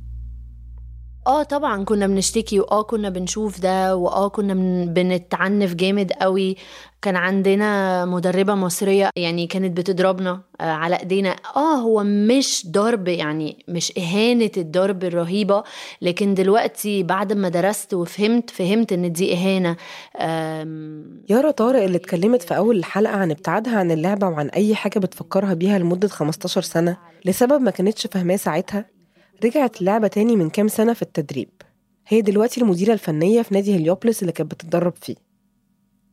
آه 1.27 1.43
طبعا 1.43 1.85
كنا 1.85 2.07
بنشتكي 2.07 2.61
وآه 2.61 2.83
كنا 2.83 3.09
بنشوف 3.09 3.61
ده 3.61 3.97
وآه 3.97 4.29
كنا 4.29 4.55
بن- 4.55 4.93
بنتعنف 4.93 5.75
جامد 5.75 6.13
قوي. 6.13 6.57
كان 7.03 7.17
عندنا 7.17 8.05
مدربة 8.05 8.55
مصرية 8.55 9.11
يعني 9.17 9.47
كانت 9.47 9.77
بتضربنا 9.77 10.41
آه، 10.61 10.65
على 10.65 10.97
إيدينا. 10.97 11.37
آه 11.57 11.75
هو 11.75 12.03
مش 12.05 12.67
ضرب 12.71 13.09
يعني 13.09 13.65
مش 13.69 13.93
إهانة 13.99 14.51
الضرب 14.57 15.05
الرهيبة 15.05 15.63
لكن 16.03 16.35
دلوقتي 16.35 17.03
بعد 17.03 17.33
ما 17.33 17.49
درست 17.49 17.95
وفهمت 17.95 18.51
فهمت 18.51 18.93
إن 18.93 19.13
دي 19.13 19.35
إهانة. 19.35 19.77
آم، 20.21 21.23
يارا 21.29 21.51
طارق 21.51 21.83
اللي 21.83 21.97
اتكلمت 21.97 22.43
في 22.43 22.57
أول 22.57 22.77
الحلقة 22.77 23.17
عن 23.17 23.31
ابتعادها 23.31 23.79
عن 23.79 23.91
اللعبة 23.91 24.29
وعن 24.29 24.49
أي 24.49 24.75
حاجة 24.75 24.99
بتفكرها 24.99 25.55
بيها 25.55 25.79
لمدة 25.79 26.09
15 26.09 26.63
سنة 26.63 26.97
لسبب 27.25 27.61
ما 27.61 27.71
كانتش 27.71 28.07
فاهماه 28.07 28.37
ساعتها؟ 28.37 28.96
رجعت 29.45 29.81
اللعبة 29.81 30.09
تاني 30.09 30.37
من 30.37 30.51
كام 30.51 30.69
سنة 30.69 30.93
في 30.93 31.03
التدريب. 31.03 31.49
هي 32.09 32.21
دلوقتي 32.21 32.61
المديرة 32.61 32.93
الفنية 32.93 33.43
في 33.43 33.55
نادي 33.55 33.77
هليوبلس 33.77 34.23
اللي 34.23 34.33
كانت 34.33 34.51
بتتدرب 34.51 34.93
فيه. 35.01 35.15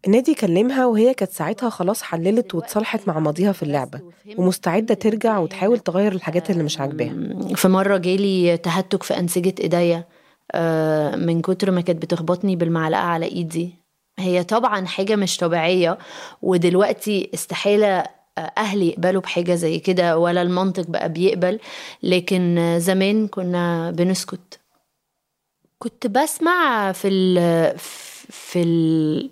النادي 0.05 0.33
كلمها 0.33 0.85
وهي 0.85 1.13
كانت 1.13 1.31
ساعتها 1.31 1.69
خلاص 1.69 2.01
حللت 2.01 2.55
واتصالحت 2.55 3.07
مع 3.07 3.19
ماضيها 3.19 3.51
في 3.51 3.63
اللعبة 3.63 4.01
ومستعدة 4.37 4.93
ترجع 4.93 5.37
وتحاول 5.37 5.79
تغير 5.79 6.11
الحاجات 6.11 6.49
اللي 6.49 6.63
مش 6.63 6.79
عاجباها. 6.79 7.15
في 7.55 7.67
مرة 7.67 7.97
جالي 7.97 8.57
تهتك 8.57 9.03
في 9.03 9.19
أنسجة 9.19 9.55
إيديا 9.61 10.07
آه، 10.51 11.15
من 11.15 11.41
كتر 11.41 11.71
ما 11.71 11.81
كانت 11.81 12.01
بتخبطني 12.01 12.55
بالمعلقة 12.55 13.01
على 13.01 13.25
إيدي. 13.25 13.75
هي 14.19 14.43
طبعا 14.43 14.85
حاجة 14.85 15.15
مش 15.15 15.37
طبيعية 15.37 15.97
ودلوقتي 16.41 17.29
استحالة 17.33 18.03
أهلي 18.37 18.87
يقبلوا 18.87 19.21
بحاجة 19.21 19.55
زي 19.55 19.79
كده 19.79 20.17
ولا 20.17 20.41
المنطق 20.41 20.87
بقى 20.87 21.09
بيقبل. 21.13 21.59
لكن 22.03 22.75
زمان 22.79 23.27
كنا 23.27 23.91
بنسكت. 23.91 24.59
كنت 25.79 26.07
بسمع 26.07 26.91
في 26.91 27.07
ال 27.07 27.77
في 28.29 28.61
ال 28.61 29.29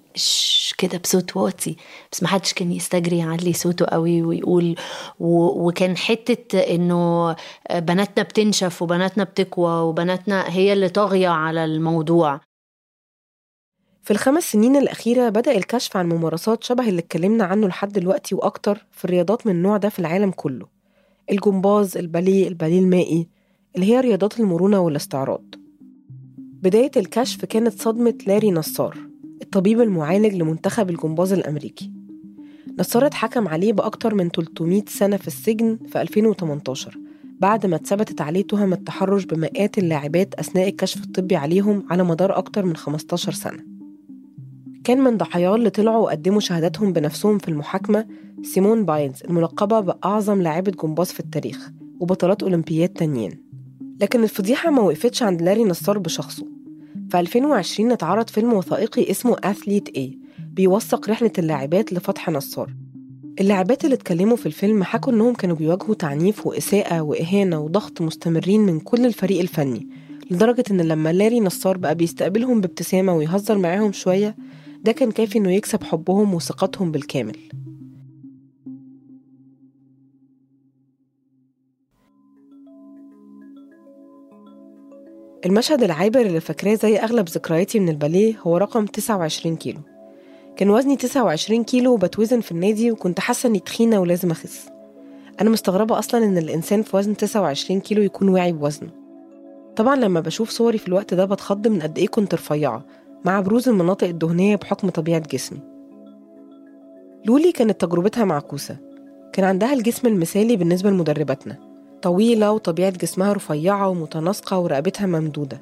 كده 0.77 0.97
بصوت 0.97 1.37
واطي. 1.37 1.75
بس 2.11 2.23
ما 2.23 2.29
حدش 2.29 2.53
كان 2.53 2.71
يستجري 2.71 3.17
يعلي 3.17 3.53
صوته 3.53 3.85
قوي 3.85 4.21
ويقول 4.23 4.75
و... 5.19 5.67
وكان 5.67 5.97
حتة 5.97 6.59
إنه 6.59 7.35
بناتنا 7.75 8.23
بتنشف 8.23 8.81
وبناتنا 8.81 9.23
بتقوى 9.23 9.81
وبناتنا 9.81 10.49
هي 10.49 10.73
اللي 10.73 10.89
طاغية 10.89 11.29
على 11.29 11.65
الموضوع. 11.65 12.41
في 14.03 14.11
الخمس 14.11 14.43
سنين 14.43 14.75
الأخيرة 14.75 15.29
بدأ 15.29 15.57
الكشف 15.57 15.97
عن 15.97 16.09
ممارسات 16.09 16.63
شبه 16.63 16.89
اللي 16.89 16.99
اتكلمنا 16.99 17.43
عنه 17.43 17.67
لحد 17.67 17.93
دلوقتي 17.93 18.35
وأكتر 18.35 18.85
في 18.91 19.05
الرياضات 19.05 19.47
من 19.47 19.55
النوع 19.55 19.77
ده 19.77 19.89
في 19.89 19.99
العالم 19.99 20.31
كله. 20.31 20.67
الجمباز، 21.31 21.97
الباليه، 21.97 22.47
الباليه 22.47 22.79
المائي 22.79 23.27
اللي 23.75 23.85
هي 23.85 23.99
رياضات 23.99 24.39
المرونة 24.39 24.79
والاستعراض. 24.79 25.43
بداية 26.37 26.91
الكشف 26.97 27.45
كانت 27.45 27.81
صدمة 27.81 28.13
لاري 28.27 28.51
نصار 28.51 28.97
الطبيب 29.41 29.81
المعالج 29.81 30.35
لمنتخب 30.35 30.89
الجمباز 30.89 31.33
الأمريكي. 31.33 31.91
نصار 32.79 33.05
اتحكم 33.05 33.47
عليه 33.47 33.73
بأكتر 33.73 34.15
من 34.15 34.29
300 34.29 34.83
سنة 34.87 35.17
في 35.17 35.27
السجن 35.27 35.79
في 35.87 36.01
2018 36.01 36.97
بعد 37.39 37.65
ما 37.65 37.75
اتثبتت 37.75 38.21
عليه 38.21 38.41
تهم 38.41 38.73
التحرش 38.73 39.25
بمئات 39.25 39.77
اللاعبات 39.77 40.33
أثناء 40.33 40.69
الكشف 40.69 41.03
الطبي 41.03 41.35
عليهم 41.35 41.83
على 41.89 42.03
مدار 42.03 42.37
أكتر 42.37 42.65
من 42.65 42.75
15 42.75 43.31
سنة. 43.31 43.70
كان 44.83 45.01
من 45.01 45.17
ضحاياه 45.17 45.55
اللي 45.55 45.69
طلعوا 45.69 46.03
وقدموا 46.03 46.39
شهاداتهم 46.39 46.93
بنفسهم 46.93 47.37
في 47.37 47.47
المحاكمة 47.47 48.05
سيمون 48.43 48.85
بايلز 48.85 49.23
الملقبة 49.23 49.79
بأعظم 49.79 50.41
لاعبة 50.41 50.71
جمباز 50.83 51.07
في 51.07 51.19
التاريخ 51.19 51.71
وبطولات 51.99 52.43
أولمبياد 52.43 52.89
تانيين. 52.89 53.43
لكن 54.01 54.23
الفضيحة 54.23 54.69
ما 54.71 54.81
وقفتش 54.81 55.23
عند 55.23 55.41
لاري 55.41 55.63
نصار 55.63 55.97
بشخصه. 55.97 56.45
في 57.09 57.19
2020 57.19 57.91
اتعرض 57.91 58.29
فيلم 58.29 58.53
وثائقي 58.53 59.11
اسمه 59.11 59.37
أثليت 59.43 59.89
A 59.97 60.01
بيوثق 60.53 61.09
رحلة 61.09 61.31
اللاعبات 61.37 61.93
لفتح 61.93 62.29
نصار. 62.29 62.73
اللاعبات 63.39 63.85
اللي 63.85 63.95
اتكلموا 63.95 64.35
في 64.37 64.45
الفيلم 64.45 64.83
حكوا 64.83 65.13
إنهم 65.13 65.33
كانوا 65.33 65.55
بيواجهوا 65.55 65.95
تعنيف 65.95 66.47
وإساءة 66.47 67.01
وإهانة 67.01 67.59
وضغط 67.59 68.01
مستمرين 68.01 68.61
من 68.61 68.79
كل 68.79 69.05
الفريق 69.05 69.39
الفني 69.39 69.87
لدرجة 70.31 70.63
إن 70.71 70.81
لما 70.81 71.13
لاري 71.13 71.39
نصار 71.39 71.77
بقى 71.77 71.95
بيستقبلهم 71.95 72.61
بابتسامة 72.61 73.15
ويهزر 73.15 73.57
معاهم 73.57 73.91
شوية 73.91 74.35
ده 74.83 74.91
كان 74.91 75.11
كافي 75.11 75.37
إنه 75.37 75.51
يكسب 75.51 75.83
حبهم 75.83 76.33
وثقتهم 76.33 76.91
بالكامل. 76.91 77.37
المشهد 85.45 85.83
العابر 85.83 86.21
اللي 86.21 86.39
فاكراه 86.39 86.73
زي 86.73 86.97
أغلب 86.97 87.29
ذكرياتي 87.29 87.79
من 87.79 87.89
الباليه 87.89 88.35
هو 88.41 88.57
رقم 88.57 88.85
29 88.85 89.55
كيلو. 89.55 89.79
كان 90.57 90.69
وزني 90.69 90.95
29 90.95 91.63
كيلو 91.63 91.93
وبتوزن 91.93 92.41
في 92.41 92.51
النادي 92.51 92.91
وكنت 92.91 93.19
حاسة 93.19 93.49
إني 93.49 93.59
تخينة 93.59 93.99
ولازم 93.99 94.31
أخس. 94.31 94.69
أنا 95.41 95.49
مستغربة 95.49 95.99
أصلا 95.99 96.25
إن 96.25 96.37
الإنسان 96.37 96.81
في 96.81 96.97
وزن 96.97 97.17
29 97.17 97.79
كيلو 97.79 98.01
يكون 98.01 98.29
واعي 98.29 98.51
بوزنه. 98.51 98.89
طبعا 99.75 99.95
لما 99.95 100.19
بشوف 100.19 100.49
صوري 100.49 100.77
في 100.77 100.87
الوقت 100.87 101.13
ده 101.13 101.25
بتخض 101.25 101.67
من 101.67 101.81
قد 101.81 101.97
إيه 101.97 102.07
كنت 102.07 102.33
رفيعة. 102.33 102.85
مع 103.25 103.39
بروز 103.39 103.69
المناطق 103.69 104.07
الدهنية 104.07 104.55
بحكم 104.55 104.89
طبيعة 104.89 105.19
جسمي. 105.19 105.59
لولي 107.25 107.51
كانت 107.51 107.81
تجربتها 107.81 108.25
معكوسة. 108.25 108.77
كان 109.33 109.45
عندها 109.45 109.73
الجسم 109.73 110.07
المثالي 110.07 110.55
بالنسبة 110.55 110.89
لمدرباتنا. 110.89 111.57
طويلة 112.01 112.51
وطبيعة 112.51 112.89
جسمها 112.91 113.33
رفيعة 113.33 113.89
ومتناسقة 113.89 114.59
ورقبتها 114.59 115.05
ممدودة. 115.07 115.61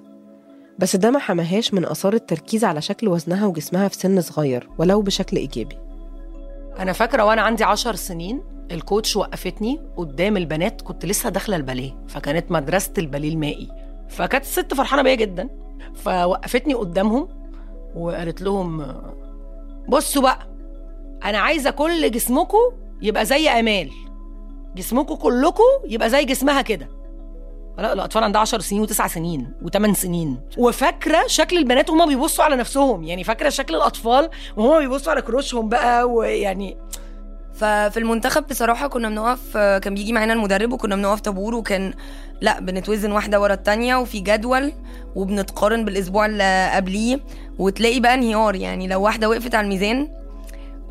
بس 0.79 0.95
ده 0.95 1.11
ما 1.11 1.19
حماهاش 1.19 1.73
من 1.73 1.85
آثار 1.85 2.13
التركيز 2.13 2.63
على 2.63 2.81
شكل 2.81 3.07
وزنها 3.07 3.45
وجسمها 3.45 3.87
في 3.87 3.95
سن 3.95 4.21
صغير 4.21 4.69
ولو 4.77 5.01
بشكل 5.01 5.37
إيجابي. 5.37 5.77
أنا 6.79 6.93
فاكرة 6.93 7.25
وأنا 7.25 7.41
عندي 7.41 7.63
عشر 7.63 7.95
سنين 7.95 8.41
الكوتش 8.71 9.15
وقفتني 9.17 9.79
قدام 9.97 10.37
البنات 10.37 10.81
كنت 10.81 11.05
لسه 11.05 11.29
داخلة 11.29 11.55
الباليه 11.55 11.97
فكانت 12.07 12.51
مدرسة 12.51 12.93
الباليه 12.97 13.33
المائي. 13.33 13.67
فكانت 14.09 14.43
الست 14.43 14.73
فرحانة 14.73 15.01
بيا 15.01 15.15
جدا. 15.15 15.49
فوقفتني 15.95 16.73
قدامهم 16.73 17.38
وقالت 17.95 18.41
لهم 18.41 18.95
بصوا 19.87 20.21
بقى 20.21 20.39
أنا 21.25 21.37
عايزة 21.37 21.69
كل 21.69 22.11
جسمكم 22.11 22.57
يبقى 23.01 23.25
زي 23.25 23.49
أمال. 23.49 23.89
جسمكم 24.75 25.15
كلكم 25.15 25.63
يبقى 25.87 26.09
زي 26.09 26.25
جسمها 26.25 26.61
كده. 26.61 26.87
لا 27.77 27.93
الاطفال 27.93 28.23
عندها 28.23 28.41
10 28.41 28.59
سنين 28.59 28.87
و9 28.87 29.07
سنين 29.07 29.51
و8 29.63 29.91
سنين. 29.91 30.37
وفاكرة 30.57 31.27
شكل 31.27 31.57
البنات 31.57 31.89
وهما 31.89 32.05
بيبصوا 32.05 32.43
على 32.45 32.55
نفسهم. 32.55 33.03
يعني 33.03 33.23
فاكرة 33.23 33.49
شكل 33.49 33.75
الأطفال 33.75 34.29
وهما 34.57 34.79
بيبصوا 34.79 35.11
على 35.11 35.21
كروشهم 35.21 35.69
بقى 35.69 36.09
ويعني 36.09 36.77
ففي 37.53 37.97
المنتخب 37.97 38.47
بصراحة 38.47 38.87
كنا 38.87 39.09
بنقف 39.09 39.57
كان 39.57 39.93
بيجي 39.93 40.13
معانا 40.13 40.33
المدرب 40.33 40.73
وكنا 40.73 40.95
بنقف 40.95 41.19
طابور 41.19 41.55
وكان 41.55 41.93
لا 42.41 42.59
بنتوزن 42.59 43.11
واحدة 43.11 43.41
ورا 43.41 43.53
التانية 43.53 43.95
وفي 43.95 44.19
جدول 44.19 44.73
وبنتقارن 45.15 45.85
بالأسبوع 45.85 46.25
اللي 46.25 46.71
قبليه. 46.75 47.19
وتلاقي 47.59 47.99
بقى 47.99 48.13
انهيار 48.13 48.55
يعني 48.55 48.87
لو 48.87 49.01
واحدة 49.01 49.29
وقفت 49.29 49.55
على 49.55 49.65
الميزان 49.65 50.07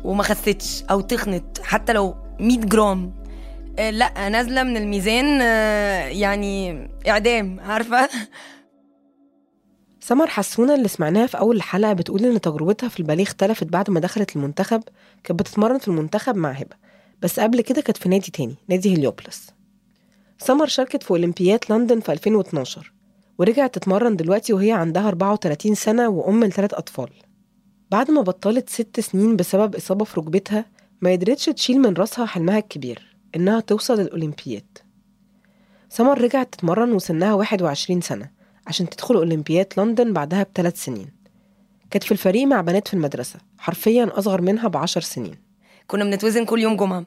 وما 0.03 0.23
خستش 0.23 0.83
أو 0.91 1.01
تخنت 1.01 1.59
حتى 1.63 1.93
لو 1.93 2.15
100 2.39 2.57
جرام 2.57 3.13
آه، 3.79 3.89
لأ 3.89 4.29
نازلة 4.29 4.63
من 4.63 4.77
الميزان 4.77 5.41
آه، 5.41 6.07
يعني 6.07 6.87
إعدام 7.07 7.59
عارفة؟ 7.59 8.09
سمر 9.99 10.27
حسونة 10.27 10.75
اللي 10.75 10.87
سمعناها 10.87 11.27
في 11.27 11.37
أول 11.37 11.55
الحلقة 11.55 11.93
بتقول 11.93 12.25
إن 12.25 12.41
تجربتها 12.41 12.89
في 12.89 12.99
الباليه 12.99 13.23
اختلفت 13.23 13.63
بعد 13.67 13.89
ما 13.89 13.99
دخلت 13.99 14.35
المنتخب 14.35 14.83
كانت 15.23 15.39
بتتمرن 15.39 15.77
في 15.77 15.87
المنتخب 15.87 16.35
مع 16.35 16.51
هبة 16.51 16.75
بس 17.21 17.39
قبل 17.39 17.61
كده 17.61 17.81
كانت 17.81 17.97
في 17.97 18.09
نادي 18.09 18.31
تاني 18.31 18.55
نادي 18.67 18.95
هليوبلس 18.95 19.49
سمر 20.37 20.67
شاركت 20.67 21.03
في 21.03 21.11
أولمبياد 21.11 21.59
لندن 21.69 21.99
في 21.99 22.11
2012 22.11 22.98
ورجعت 23.39 23.75
تتمرن 23.75 24.15
دلوقتي 24.15 24.53
وهي 24.53 24.71
عندها 24.71 25.07
34 25.07 25.75
سنة 25.75 26.09
وأم 26.09 26.43
لثلاث 26.43 26.73
أطفال. 26.73 27.09
بعد 27.91 28.11
ما 28.11 28.21
بطلت 28.21 28.69
ست 28.69 28.99
سنين 28.99 29.35
بسبب 29.35 29.75
إصابة 29.75 30.05
في 30.05 30.19
ركبتها 30.19 30.65
ما 31.01 31.11
قدرتش 31.11 31.45
تشيل 31.45 31.79
من 31.79 31.93
راسها 31.93 32.25
حلمها 32.25 32.57
الكبير 32.57 33.15
إنها 33.35 33.59
توصل 33.59 33.99
للأولمبياد. 33.99 34.77
سمر 35.89 36.21
رجعت 36.21 36.53
تتمرن 36.53 36.91
وسنها 36.91 37.33
21 37.33 38.01
سنة 38.01 38.29
عشان 38.67 38.89
تدخل 38.89 39.15
أولمبياد 39.15 39.73
لندن 39.77 40.13
بعدها 40.13 40.43
بثلاث 40.43 40.83
سنين. 40.83 41.11
كانت 41.91 42.03
في 42.03 42.11
الفريق 42.11 42.47
مع 42.47 42.61
بنات 42.61 42.87
في 42.87 42.93
المدرسة 42.93 43.39
حرفيا 43.57 44.09
أصغر 44.19 44.41
منها 44.41 44.67
بعشر 44.67 45.01
سنين. 45.01 45.35
كنا 45.87 46.03
بنتوزن 46.03 46.45
كل 46.45 46.59
يوم 46.59 46.75
جمعة. 46.75 47.05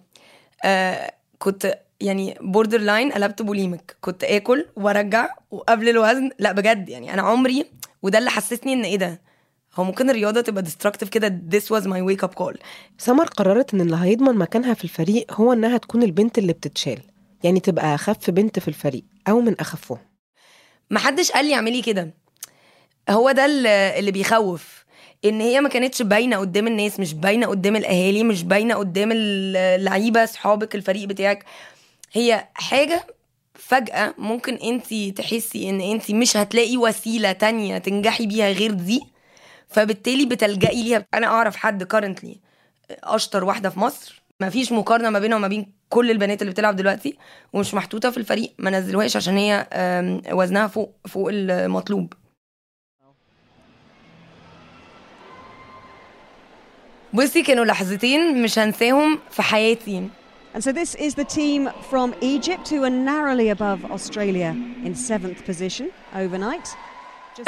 آه 0.64 1.14
كنت 1.38 1.78
يعني 2.02 2.38
borderline 2.40 3.12
قلبت 3.12 3.42
bulimic 3.42 3.96
كنت 4.00 4.24
آكل 4.24 4.66
وأرجع 4.76 5.28
وقبل 5.50 5.88
الوزن. 5.88 6.30
لا 6.38 6.52
بجد 6.52 6.88
يعني 6.88 7.14
أنا 7.14 7.22
عمري 7.22 7.66
وده 8.02 8.18
اللي 8.18 8.30
حسسني 8.30 8.72
إن 8.72 8.82
إيه 8.82 8.96
ده؟ 8.96 9.20
هو 9.74 9.84
ممكن 9.84 10.10
الرياضة 10.10 10.40
تبقى 10.40 10.62
ديستركتيف 10.62 11.08
كده؟ 11.08 11.40
This 11.50 11.62
was 11.62 11.84
my 11.84 12.00
wake 12.10 12.28
up 12.28 12.42
call. 12.42 12.56
سمر 12.98 13.24
قررت 13.24 13.74
إن 13.74 13.80
اللي 13.80 13.96
هيضمن 14.00 14.34
مكانها 14.34 14.74
في 14.74 14.84
الفريق 14.84 15.32
هو 15.32 15.52
إنها 15.52 15.78
تكون 15.78 16.02
البنت 16.02 16.38
اللي 16.38 16.52
بتتشال. 16.52 16.98
يعني 17.44 17.60
تبقى 17.60 17.94
أخف 17.94 18.30
بنت 18.30 18.58
في 18.58 18.68
الفريق 18.68 19.04
أو 19.28 19.40
من 19.40 19.60
أخفهم. 19.60 19.98
محدش 20.90 21.32
قال 21.32 21.44
لي 21.44 21.54
اعملي 21.54 21.82
كده. 21.82 22.14
هو 23.10 23.30
ده 23.30 23.46
اللي 23.98 24.10
بيخوف. 24.10 24.84
إن 25.24 25.40
هي 25.40 25.60
ما 25.60 25.68
كانتش 25.68 26.02
باينة 26.02 26.36
قدام 26.36 26.66
الناس 26.66 27.00
مش 27.00 27.14
باينة 27.14 27.46
قدام 27.46 27.76
الأهالي 27.76 28.24
مش 28.24 28.42
باينة 28.42 28.74
قدام 28.74 29.10
اللعيبة 29.12 30.24
صحابك 30.24 30.74
الفريق 30.74 31.08
بتاعك. 31.08 31.44
هي 32.12 32.48
حاجة 32.54 33.06
فجأة 33.54 34.14
ممكن 34.18 34.54
انت 34.54 34.94
تحسي 34.94 35.70
ان 35.70 35.80
انت 35.80 36.10
مش 36.10 36.36
هتلاقي 36.36 36.76
وسيلة 36.76 37.32
تانية 37.32 37.78
تنجحي 37.78 38.26
بيها 38.26 38.50
غير 38.52 38.72
دي 38.72 39.02
فبالتالي 39.68 40.26
بتلجئي 40.26 40.82
ليها. 40.82 41.06
أنا 41.14 41.26
أعرف 41.26 41.56
حد 41.56 41.82
كارنتلي 41.82 42.40
أشطر 42.90 43.44
واحدة 43.44 43.70
في 43.70 43.80
مصر 43.80 44.22
ما 44.40 44.50
فيش 44.50 44.72
مقارنة 44.72 45.10
ما 45.10 45.18
بينها 45.18 45.36
وما 45.36 45.48
بين 45.48 45.72
كل 45.88 46.10
البنات 46.10 46.42
اللي 46.42 46.52
بتلعب 46.52 46.76
دلوقتي 46.76 47.16
ومش 47.52 47.74
محطوطة 47.74 48.10
في 48.10 48.16
الفريق 48.16 48.52
ما 48.58 48.70
نزلوهاش 48.70 49.16
عشان 49.16 49.36
هي 49.36 49.66
وزنها 50.32 50.66
فوق 50.66 50.94
فوق 51.08 51.28
المطلوب. 51.32 52.12
بصي 57.14 57.42
كانوا 57.42 57.64
لحظتين 57.64 58.42
مش 58.42 58.58
هنساهم 58.58 59.18
في 59.30 59.42
حياتي. 59.42 60.08
And 60.54 60.62
so 60.62 60.70
this 60.72 60.94
is 61.06 61.14
the 61.14 61.24
team 61.24 61.70
from 61.90 62.08
Egypt 62.20 62.64
who 62.68 62.80
are 62.88 62.96
narrowly 63.12 63.48
above 63.56 63.80
Australia 63.96 64.50
in 64.86 64.94
seventh 64.94 65.40
position 65.50 65.86
overnight. 66.14 66.68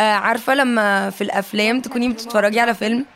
آه 0.01 0.03
عارفة 0.03 0.55
لما 0.55 1.11
في 1.11 1.21
الأفلام 1.21 1.81
تكوني 1.81 2.09
بتتفرجي 2.09 2.61
على 2.61 2.75
فيلم 2.75 3.07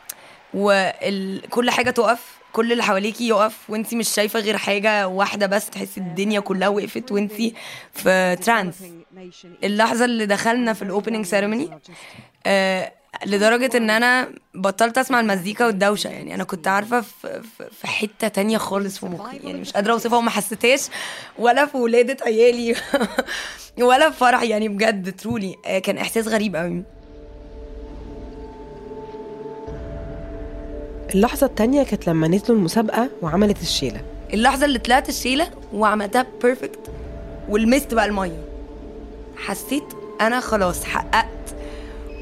وكل 0.53 1.69
حاجة 1.71 1.89
تقف 1.89 2.39
كل 2.53 2.71
اللي 2.71 2.83
حواليكي 2.83 3.27
يقف 3.27 3.69
وانتي 3.69 3.95
مش 3.95 4.09
شايفة 4.09 4.39
غير 4.39 4.57
حاجة 4.57 5.07
واحدة 5.07 5.45
بس 5.47 5.69
تحسي 5.69 5.99
الدنيا 5.99 6.39
كلها 6.39 6.67
وقفت 6.67 7.11
وانتي 7.11 7.53
في 7.93 8.37
trance 8.41 8.75
اللحظة 9.63 10.05
اللي 10.05 10.25
دخلنا 10.25 10.73
في 10.73 10.81
ال 10.81 10.87
opening 10.87 11.25
ceremony 11.25 11.69
لدرجة 13.25 13.77
إن 13.77 13.89
أنا 13.89 14.29
بطلت 14.55 14.97
أسمع 14.97 15.19
المزيكا 15.19 15.65
والدوشة. 15.65 16.07
يعني 16.07 16.35
أنا 16.35 16.43
كنت 16.43 16.67
عارفة 16.67 17.01
في, 17.01 17.87
حتة 17.87 18.27
تانية 18.27 18.57
خالص 18.57 18.97
في 18.99 19.05
مخي. 19.05 19.37
يعني 19.43 19.59
مش 19.61 19.71
قادرة 19.73 19.93
أوصفها 19.93 20.17
وما 20.17 20.29
حسيتهاش 20.29 20.81
ولا 21.39 21.65
في 21.65 21.77
ولادة 21.77 22.17
عيالي 22.25 22.75
ولا 23.87 24.09
في 24.09 24.17
فرح. 24.17 24.43
يعني 24.43 24.67
بجد 24.69 25.15
truly 25.15 25.55
آه 25.65 25.79
كان 25.79 25.97
إحساس 25.97 26.27
غريب 26.27 26.55
قوي 26.55 26.83
اللحظة 31.15 31.45
التانية 31.47 31.83
كانت 31.83 32.07
لما 32.07 32.27
نزلوا 32.27 32.57
المسابقة 32.57 33.09
وعملت 33.21 33.61
الشيلة. 33.61 34.01
اللحظة 34.33 34.65
اللي 34.65 34.79
طلعت 34.79 35.09
الشيلة 35.09 35.49
وعملتها 35.73 36.25
perfect 36.43 36.79
ولمست 37.49 37.93
بقى 37.93 38.05
المية. 38.05 38.45
حسيت 39.37 39.83
أنا 40.21 40.39
خلاص 40.39 40.83
حققت 40.83 41.27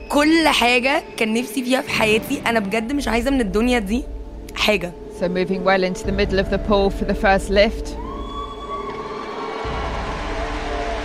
كل 0.09 0.47
حاجة 0.47 1.03
كان 1.17 1.33
نفسي 1.33 1.63
فيها 1.63 1.81
في 1.81 1.89
حياتي 1.89 2.41
أنا 2.47 2.59
بجد 2.59 2.91
مش 2.93 3.07
عايزة 3.07 3.31
من 3.31 3.41
الدنيا 3.41 3.79
دي 3.79 4.03
حاجة 4.55 4.91
So 5.19 5.27
moving 5.27 5.63
well 5.65 5.83
into 5.83 6.03
the 6.05 6.11
middle 6.11 6.39
of 6.39 6.49
the 6.51 6.59
pool 6.69 6.89
for 6.91 7.05
the 7.11 7.15
first 7.25 7.49
lift. 7.49 7.85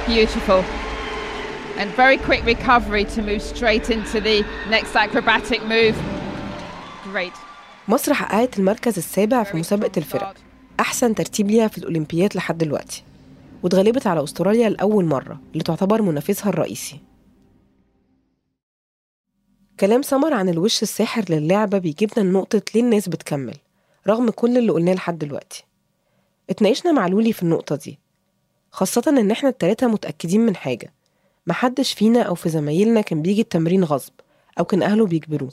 Beautiful. 0.06 0.62
And 1.80 1.88
very 2.02 2.18
quick 2.28 2.42
recovery 2.54 3.04
to 3.14 3.22
move 3.22 3.40
straight 3.54 3.86
into 3.96 4.20
the 4.28 4.44
next 4.74 4.94
acrobatic 4.94 5.60
move. 5.74 5.96
Great. 7.12 7.32
مصر 7.88 8.14
حققت 8.14 8.58
المركز 8.58 8.98
السابع 8.98 9.42
في 9.42 9.56
مسابقة 9.56 9.90
الفرق 9.96 10.34
أحسن 10.80 11.14
ترتيب 11.14 11.50
ليها 11.50 11.68
في 11.68 11.78
الأولمبيات 11.78 12.36
لحد 12.36 12.58
دلوقتي 12.58 13.02
واتغلبت 13.62 14.06
على 14.06 14.24
أستراليا 14.24 14.68
لأول 14.68 15.04
مرة 15.04 15.40
اللي 15.52 15.64
تعتبر 15.64 16.02
منافسها 16.02 16.48
الرئيسي 16.48 17.00
كلام 19.82 20.02
سمر 20.02 20.34
عن 20.34 20.48
الوش 20.48 20.82
الساحر 20.82 21.24
للعبة 21.28 21.78
بيجيبنا 21.78 22.24
لنقطة 22.24 22.62
ليه 22.74 22.80
الناس 22.80 23.08
بتكمل 23.08 23.54
رغم 24.06 24.30
كل 24.30 24.58
اللي 24.58 24.72
قلناه 24.72 24.94
لحد 24.94 25.18
دلوقتي. 25.18 25.64
اتناقشنا 26.50 26.92
مع 26.92 27.06
لولي 27.06 27.32
في 27.32 27.42
النقطة 27.42 27.76
دي 27.76 27.98
خاصة 28.70 29.02
إن 29.08 29.30
إحنا 29.30 29.48
التلاتة 29.48 29.86
متأكدين 29.86 30.40
من 30.40 30.56
حاجة. 30.56 30.92
محدش 31.46 31.92
فينا 31.92 32.22
أو 32.22 32.34
في 32.34 32.48
زمايلنا 32.48 33.00
كان 33.00 33.22
بيجي 33.22 33.40
التمرين 33.40 33.84
غصب 33.84 34.12
أو 34.58 34.64
كان 34.64 34.82
أهله 34.82 35.06
بيجبروه. 35.06 35.52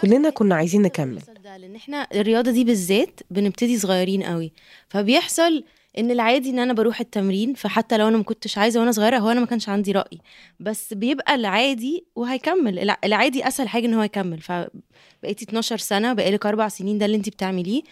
كلنا 0.00 0.30
كنا 0.30 0.54
عايزين 0.54 0.82
نكمل. 0.82 1.22
لأن 1.44 1.76
إحنا 1.76 2.08
الرياضة 2.14 2.50
دي 2.50 2.64
بالذات 2.64 3.20
بنبتدي 3.30 3.78
صغيرين 3.78 4.22
قوي. 4.22 4.52
فبيحصل 4.88 5.64
إن 5.98 6.10
العادي 6.10 6.50
إن 6.50 6.58
أنا 6.58 6.72
بروح 6.72 7.00
التمرين 7.00 7.54
فحتى 7.54 7.96
لو 7.96 8.08
أنا 8.08 8.16
ما 8.16 8.22
كنتش 8.22 8.58
عايزة 8.58 8.80
وأنا 8.80 8.92
صغيرة 8.92 9.18
هو 9.18 9.30
أنا 9.30 9.40
ما 9.40 9.46
كانش 9.46 9.68
عندي 9.68 9.92
رأي. 9.92 10.18
بس 10.60 10.94
بيبقى 10.94 11.34
العادي 11.34 12.04
وهيكمل. 12.16 12.78
الع- 12.78 12.98
العادي 13.04 13.48
أسهل 13.48 13.68
حاجة 13.68 13.86
إن 13.86 13.94
هو 13.94 14.02
يكمل. 14.02 14.40
فبقيتي 14.40 15.44
12 15.44 15.76
سنة 15.78 16.12
بقالك 16.12 16.46
أربع 16.46 16.68
سنين 16.68 16.98
ده 16.98 17.06
اللي 17.06 17.16
انت 17.16 17.28
بتعمليه. 17.28 17.82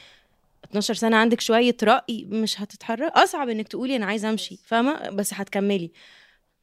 12 0.64 0.94
سنة 0.94 1.16
عندك 1.16 1.40
شوية 1.40 1.76
رأي 1.82 2.24
مش 2.30 2.60
هتتحرك. 2.60 3.12
أصعب 3.12 3.48
إنك 3.48 3.68
تقولي 3.68 3.96
أنا 3.96 4.06
عايزة 4.06 4.30
أمشي 4.30 4.58
فاهمة؟ 4.64 5.10
بس 5.10 5.34
هتكملي. 5.34 5.90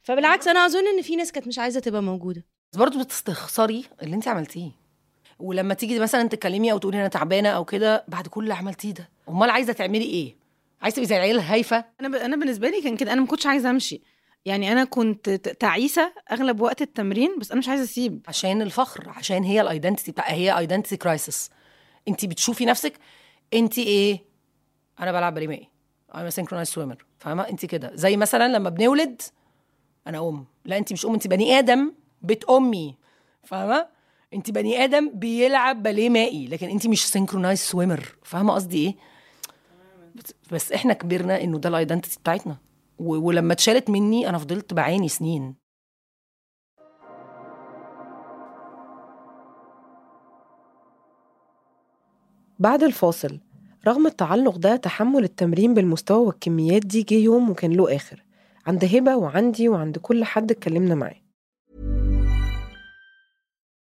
فبالعكس 0.02 0.48
أنا 0.48 0.66
أظن 0.66 0.86
إن 0.96 1.02
في 1.02 1.16
ناس 1.16 1.32
كانت 1.32 1.46
مش 1.46 1.58
عايزة 1.58 1.80
تبقى 1.80 2.02
موجودة. 2.02 2.44
بس 2.72 2.78
برضه 2.78 3.02
بتستخسري 3.02 3.84
اللي 4.02 4.16
انت 4.16 4.28
عملتيه. 4.28 4.70
ولما 5.38 5.74
تيجي 5.74 5.98
مثلا 5.98 6.28
تتكلمي 6.28 6.72
أو 6.72 6.78
تقولي 6.78 6.96
أنا 7.00 7.08
تعبانة 7.08 7.48
أو 7.48 7.64
كده 7.64 8.04
بعد 8.08 8.26
كل 8.26 8.42
اللي 8.42 8.54
عملتيه 8.54 8.90
ده 8.94 9.08
أمال 9.28 9.50
عايزة 9.50 9.72
تعملي 9.72 10.04
إيه؟ 10.04 10.43
عايزة 10.84 10.94
تبقي 10.96 11.06
زي 11.06 11.16
العيال 11.16 11.36
الهايفة؟ 11.36 11.84
أنا 12.00 12.08
ب... 12.08 12.14
أنا 12.14 12.36
بالنسبة 12.36 12.68
لي 12.70 12.80
كان 12.82 12.96
كده 12.96 13.12
أنا 13.12 13.20
ما 13.20 13.26
كنتش 13.26 13.46
عايزة 13.46 13.70
أمشي. 13.70 14.02
يعني 14.44 14.72
أنا 14.72 14.84
كنت 14.84 15.30
تعيسة 15.30 16.12
أغلب 16.32 16.60
وقت 16.60 16.82
التمرين 16.82 17.38
بس 17.38 17.50
أنا 17.50 17.58
مش 17.58 17.68
عايزة 17.68 17.84
أسيب. 17.84 18.22
عشان 18.28 18.62
الفخر 18.62 19.08
عشان 19.08 19.44
هي 19.44 19.60
ال 19.60 19.66
identity 19.66 20.12
بتاع 20.12 20.30
هي 20.30 20.58
identity 20.58 20.96
crisis 20.96 21.50
أنت 22.08 22.24
بتشوفي 22.24 22.64
نفسك 22.64 22.92
أنت 23.54 23.78
إيه؟ 23.78 24.24
أنا 25.00 25.12
بلعب 25.12 25.34
باليه 25.34 25.48
مائي 25.48 25.68
أنا 26.14 26.30
synchronized 26.30 26.68
swimmer 26.68 27.04
فاهمة؟ 27.18 27.42
أنت 27.42 27.66
كده. 27.66 27.90
زي 27.94 28.16
مثلا 28.16 28.48
لما 28.48 28.70
بنولد 28.70 29.22
أنا 30.06 30.28
أم. 30.28 30.46
لا 30.64 30.78
أنت 30.78 30.92
مش 30.92 31.06
أم 31.06 31.12
أنت 31.12 31.26
بني 31.26 31.58
آدم 31.58 31.92
بتأمي. 32.22 32.96
فاهمة؟ 33.42 33.86
أنت 34.34 34.50
بني 34.50 34.84
آدم 34.84 35.10
بيلعب 35.14 35.82
باليه 35.82 36.08
مائي 36.08 36.46
لكن 36.46 36.68
أنت 36.68 36.86
مش 36.86 37.06
synchronized 37.06 37.58
swimmer 37.58 38.16
فاهمة 38.22 38.54
قصدي 38.54 38.86
إيه؟ 38.86 39.13
بس- 40.52 40.72
إحنا 40.72 40.92
كبرنا 40.92 41.40
انه 41.42 41.58
ده 41.58 41.68
الايدنتيتي 41.68 42.18
بتاعتنا. 42.20 42.56
ولما 42.98 43.52
اتشالت 43.52 43.90
مني 43.90 44.28
أنا 44.28 44.38
فضلت 44.38 44.74
بعاني 44.74 45.08
سنين. 45.08 45.54
بعد 52.58 52.82
الفاصل 52.82 53.40
رغم 53.86 54.06
التعلق 54.06 54.56
ده 54.56 54.76
تحمل 54.76 55.24
التمرين 55.24 55.74
بالمستوى 55.74 56.26
والكميات 56.26 56.86
دي 56.86 57.02
جه 57.02 57.14
يوم 57.14 57.50
وكان 57.50 57.72
له 57.72 57.96
آخر. 57.96 58.24
عند 58.66 58.84
هبة 58.84 59.16
وعندي 59.16 59.68
وعند 59.68 59.98
كل 59.98 60.24
حد 60.24 60.50
اتكلمنا 60.50 60.94
معاه. 60.94 61.24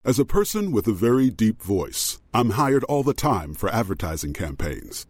As 0.09 0.19
a 0.19 0.25
person 0.25 0.73
with 0.73 0.87
a 0.89 0.95
very 0.95 1.31
deep 1.31 1.63
voice, 1.63 2.19
I'm 2.35 2.51
hired 2.53 2.85
all 2.85 3.03
the 3.03 3.19
time 3.31 3.53
for 3.55 3.69
advertising 3.81 4.33
campaigns. 4.33 5.10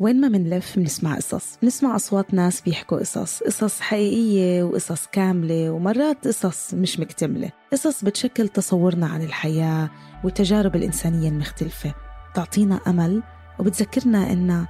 وين 0.00 0.20
ما 0.20 0.28
منلف 0.28 0.78
منسمع 0.78 1.16
قصص. 1.16 1.58
منسمع 1.62 1.96
أصوات 1.96 2.34
ناس 2.34 2.60
بيحكوا 2.60 2.98
قصص 2.98 3.42
قصص 3.42 3.80
حقيقية 3.80 4.62
وقصص 4.62 5.06
كاملة 5.06 5.70
ومرات 5.70 6.28
قصص 6.28 6.74
مش 6.74 7.00
مكتملة. 7.00 7.50
قصص 7.72 8.04
بتشكل 8.04 8.48
تصورنا 8.48 9.06
عن 9.06 9.22
الحياة 9.22 9.90
والتجارب 10.24 10.76
الإنسانية 10.76 11.28
المختلفة. 11.28 11.94
بتعطينا 12.32 12.80
أمل 12.86 13.22
وبتذكرنا 13.58 14.32
إننا 14.32 14.66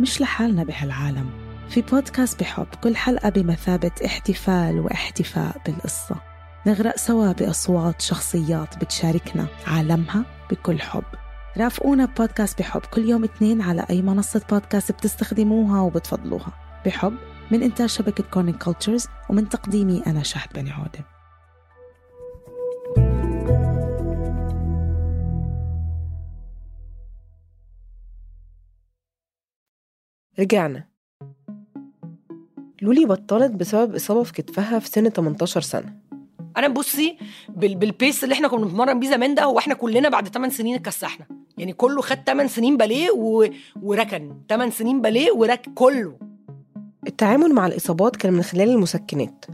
مش 0.00 0.20
لحالنا 0.20 0.64
بهالعالم. 0.64 1.30
في 1.68 1.82
بودكاست 1.82 2.40
بحب 2.40 2.66
كل 2.82 2.96
حلقة 2.96 3.28
بمثابة 3.28 3.92
احتفال 4.06 4.80
واحتفاء 4.80 5.56
بالقصة. 5.66 6.16
نغرق 6.66 6.96
سوا 6.96 7.32
بأصوات 7.32 8.00
شخصيات 8.00 8.84
بتشاركنا 8.84 9.46
عالمها 9.66 10.24
بكل 10.50 10.80
حب. 10.80 11.04
رافقونا 11.56 12.04
بودكاست 12.04 12.58
بحب 12.58 12.80
كل 12.80 13.08
يوم 13.08 13.24
اثنين 13.24 13.60
على 13.60 13.86
أي 13.90 14.02
منصة 14.02 14.42
بودكاست 14.50 14.92
بتستخدموها 14.92 15.80
وبتفضلوها. 15.80 16.52
بحب 16.86 17.14
من 17.50 17.62
إنتاج 17.62 17.88
شبكة 17.88 18.24
Kerning 18.24 18.56
Cultures 18.56 19.06
ومن 19.30 19.48
تقديمي 19.48 20.02
أنا 20.06 20.22
شهد 20.22 20.52
بني 20.54 20.70
عودة. 20.70 21.04
رجعنا. 30.38 30.88
لولي 32.82 33.04
بطلت 33.04 33.52
بسبب 33.52 33.94
إصابة 33.94 34.22
في 34.22 34.32
كتفها 34.32 34.78
في 34.78 34.88
سن 34.88 35.08
18 35.08 35.60
سنة. 35.60 36.02
أنا 36.56 36.68
بصي 36.68 37.18
بال... 37.48 37.74
بالبيس 37.74 38.24
اللي 38.24 38.32
إحنا 38.34 38.48
كنا 38.48 38.64
بنتمرن 38.64 39.00
بيه 39.00 39.10
زمان 39.10 39.34
ده 39.34 39.44
هو 39.44 39.58
إحنا 39.58 39.74
كلنا 39.74 40.08
بعد 40.08 40.28
8 40.28 40.52
سنين 40.54 40.74
اتكسحنا 40.74 41.26
يعني 41.58 41.72
كله 41.72 42.02
خد 42.02 42.18
8 42.26 42.48
سنين 42.48 42.76
باليه 42.76 43.10
و... 43.10 43.46
وركن. 43.82 44.34
8 44.48 44.72
سنين 44.72 45.00
باليه 45.00 45.32
ورك 45.32 45.68
كله. 45.74 46.16
التعامل 47.06 47.54
مع 47.54 47.66
الإصابات 47.66 48.16
كان 48.16 48.32
من 48.32 48.42
خلال 48.42 48.70
المسكنات. 48.70 49.44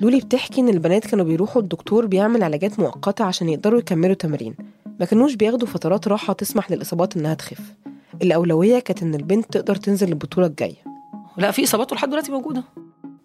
لولي 0.00 0.20
بتحكي 0.20 0.60
إن 0.60 0.68
البنات 0.68 1.06
كانوا 1.06 1.24
بيروحوا 1.24 1.62
الدكتور 1.62 2.06
بيعمل 2.06 2.42
علاجات 2.42 2.78
مؤقتة 2.80 3.24
عشان 3.24 3.48
يقدروا 3.48 3.78
يكملوا 3.78 4.14
تمرين 4.14 4.54
ما 5.00 5.06
كانوش 5.06 5.34
بياخدوا 5.34 5.68
فترات 5.68 6.08
راحة 6.08 6.32
تسمح 6.32 6.70
للإصابات 6.70 7.16
إنها 7.16 7.34
تخف. 7.34 7.74
الأولوية 8.22 8.78
كانت 8.78 9.02
إن 9.02 9.14
البنت 9.14 9.52
تقدر 9.52 9.76
تنزل 9.76 10.08
البطولة 10.08 10.46
الجاية. 10.46 10.84
لا 11.36 11.50
في 11.50 11.64
إصابات 11.64 11.92
لحد 11.92 12.08
دلوقتي 12.10 12.32
موجودة. 12.32 12.64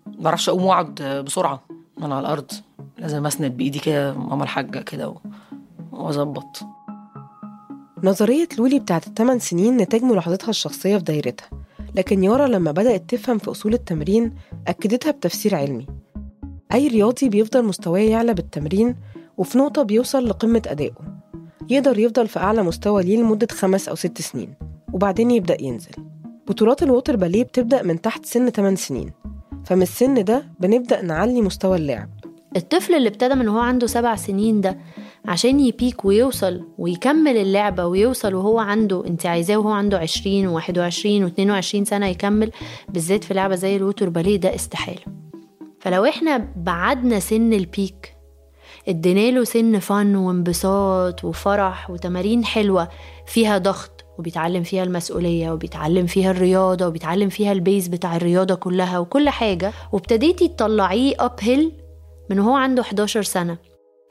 ما 0.08 0.24
بعرفش 0.24 0.50
اقوم 0.50 0.66
واقعد 0.66 1.02
بسرعة 1.26 1.64
أنا 2.02 2.16
على 2.16 2.26
الأرض. 2.28 2.52
لازم 3.00 3.26
اسند 3.26 3.58
بإيدي 3.58 3.80
كده 3.80 4.14
ماما 4.14 4.44
الحاجة 4.44 4.80
كده 4.80 5.16
واظبط. 5.92 6.60
نظرية 8.04 8.48
لولي 8.58 8.80
بتاعت 8.80 9.08
الثمان 9.08 9.40
سنين 9.40 9.78
نتاج 9.78 10.04
ملاحظتها 10.04 10.50
الشخصية 10.50 10.98
في 10.98 11.04
دايرتها 11.04 11.50
لكن 11.96 12.24
يارا 12.24 12.48
لما 12.48 12.72
بدأت 12.72 13.04
تفهم 13.10 13.38
في 13.38 13.52
أصول 13.52 13.74
التمرين 13.74 14.34
أكدتها 14.68 15.12
بتفسير 15.12 15.56
علمي. 15.56 15.88
أي 16.74 16.88
رياضي 16.88 17.30
بيفضل 17.30 17.66
مستواه 17.66 18.00
يعلى 18.00 18.34
بالتمرين 18.34 18.96
وفي 19.38 19.58
نقطة 19.58 19.84
بيوصل 19.84 20.28
لقمة 20.28 20.62
أدائه. 20.68 20.94
يقدر 21.70 22.00
يفضل 22.00 22.28
في 22.28 22.40
أعلى 22.40 22.64
مستوى 22.64 23.04
ليه 23.04 23.18
لمدة 23.18 23.48
خمس 23.52 23.90
أو 23.90 23.96
ست 23.96 24.22
سنين 24.22 24.54
وبعدين 24.94 25.32
يبدأ 25.32 25.62
ينزل. 25.62 25.92
بطولات 26.48 26.84
ال 26.84 26.89
water 26.89 27.16
ballet 27.16 27.44
بتبدأ 27.44 27.84
من 27.84 28.02
تحت 28.02 28.26
سن 28.26 28.50
8 28.50 28.76
سنين 28.76 29.12
فمن 29.66 29.82
السن 29.82 30.24
ده 30.24 30.44
بنبدأ 30.60 31.02
نعلي 31.02 31.42
مستوى 31.42 31.78
اللعب 31.78 32.10
الطفل 32.56 32.94
اللي 32.96 33.10
ابتدى 33.10 33.36
من 33.36 33.48
هو 33.48 33.60
عنده 33.60 33.88
سبع 33.88 34.16
سنين 34.16 34.62
ده 34.62 34.78
عشان 35.26 35.60
ي 35.60 35.69
peak 35.69 36.06
ويوصل 36.06 36.62
ويكمل 36.78 37.38
اللعبة 37.38 37.86
ويوصل 37.86 38.34
وهو 38.34 38.60
عنده 38.60 39.06
انت 39.08 39.26
عايزاه 39.26 39.58
وهو 39.58 39.70
عنده 39.72 39.98
20 39.98 40.62
و21 40.62 41.30
و22 41.32 41.84
سنة 41.84 42.08
يكمل 42.08 42.52
بالذات 42.90 43.24
في 43.24 43.34
لعبة 43.34 43.56
زي 43.56 43.76
ال 43.76 43.82
water 43.82 44.10
ballet 44.10 44.36
ده 44.36 44.56
استحالة. 44.56 45.02
فلو 45.80 46.06
إحنا 46.06 46.48
بعدنا 46.56 47.20
سن 47.20 47.54
ال 47.54 47.66
peak 47.66 48.16
ادينا 48.88 49.32
له 49.38 49.44
سن 49.44 49.80
fun 49.80 50.16
وانبساط 50.16 51.24
وفرح 51.24 51.90
وتمارين 51.90 52.46
حلوة 52.46 52.90
فيها 53.28 53.58
ضغط 53.58 54.06
وبيتعلم 54.20 54.64
فيها 54.64 54.84
المسؤولية 54.84 55.52
وبيتعلم 55.52 56.06
فيها 56.06 56.32
الرياضة 56.32 56.88
وبيتعلم 56.88 57.30
فيها 57.30 57.52
ال 57.52 57.59
base 57.59 57.88
بتاع 57.88 58.16
الرياضة 58.16 58.56
كلها 58.56 59.00
وكل 59.00 59.30
حاجة 59.30 59.72
وابتديتي 59.92 60.48
تطلعيه 60.48 61.16
uphill 61.20 61.72
من 62.30 62.40
وهو 62.40 62.56
عنده 62.56 62.82
11 62.82 63.24
سنة. 63.24 63.58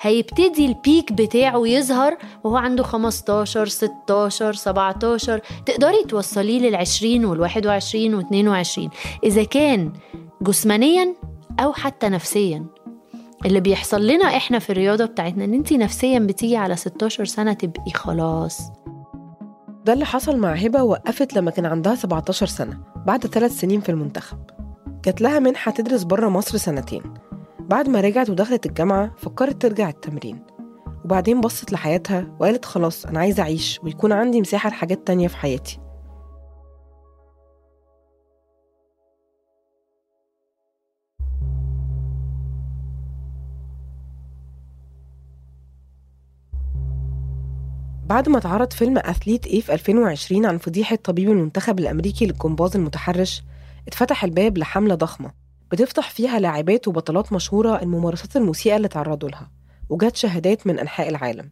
هيبتدي 0.00 0.66
ال 0.66 0.75
peak 0.75 1.12
بتاعه 1.12 1.66
يظهر 1.66 2.16
وهو 2.44 2.56
عنده 2.56 2.82
15 2.82 3.66
16 3.66 4.52
17 4.52 5.40
تقدري 5.66 6.04
توصليه 6.08 6.58
لل 6.58 6.74
20 6.74 7.24
وال 7.24 7.40
21 7.40 8.14
و 8.14 8.20
22 8.20 8.90
إذا 9.24 9.44
كان 9.44 9.92
جسمانيا 10.42 11.14
أو 11.60 11.72
حتى 11.72 12.08
نفسيا. 12.08 12.66
اللي 13.46 13.60
بيحصل 13.60 14.06
لنا 14.06 14.24
إحنا 14.36 14.58
في 14.58 14.70
الرياضة 14.70 15.04
بتاعتنا 15.04 15.44
إن 15.44 15.54
أنتي 15.54 15.76
نفسيا 15.76 16.18
بتيجي 16.18 16.56
على 16.56 16.76
16 16.76 17.24
سنة 17.24 17.52
تبقي 17.52 17.90
خلاص. 17.94 18.60
ده 19.84 19.92
اللي 19.92 20.04
حصل 20.04 20.36
مع 20.36 20.52
هبة 20.52 20.82
وقفت 20.82 21.34
لما 21.34 21.50
كان 21.50 21.66
عندها 21.66 21.94
17 21.94 22.46
سنة 22.46 22.80
بعد 23.06 23.26
ثلاث 23.26 23.60
سنين 23.60 23.80
في 23.80 23.88
المنتخب. 23.88 24.38
جات 25.04 25.20
لها 25.20 25.38
منحة 25.38 25.70
تدرس 25.72 26.02
بره 26.02 26.28
مصر 26.28 26.58
سنتين. 26.58 27.02
بعد 27.68 27.88
ما 27.88 28.00
رجعت 28.00 28.30
ودخلت 28.30 28.66
الجامعة 28.66 29.14
فكرت 29.16 29.62
ترجع 29.62 29.88
التمرين. 29.88 30.42
وبعدين 31.04 31.40
بصت 31.40 31.72
لحياتها 31.72 32.36
وقالت 32.40 32.64
خلاص 32.64 33.06
أنا 33.06 33.20
عايزة 33.20 33.42
أعيش 33.42 33.80
ويكون 33.82 34.12
عندي 34.12 34.40
مساحة 34.40 34.70
لحاجات 34.70 35.06
تانية 35.06 35.28
في 35.28 35.36
حياتي. 35.36 35.78
بعد 48.06 48.28
ما 48.28 48.38
اتعرض 48.38 48.72
فيلم 48.72 48.98
Athlete 48.98 49.46
A 49.46 49.60
في 49.60 49.72
2020 49.74 50.46
عن 50.46 50.58
فضيحة 50.58 50.96
طبيب 50.96 51.30
المنتخب 51.30 51.78
الأمريكي 51.78 52.26
للجمباز 52.26 52.76
المتحرش 52.76 53.42
اتفتح 53.88 54.24
الباب 54.24 54.58
لحملة 54.58 54.94
ضخمة. 54.94 55.37
بتفتح 55.70 56.10
فيها 56.10 56.38
لاعبات 56.38 56.88
وبطلات 56.88 57.32
مشهورة 57.32 57.82
الممارسات 57.82 58.36
المسيئة 58.36 58.76
اللي 58.76 58.88
تعرضوا 58.88 59.28
لها 59.28 59.50
وجات 59.88 60.16
شهادات 60.16 60.66
من 60.66 60.78
أنحاء 60.78 61.08
العالم. 61.08 61.50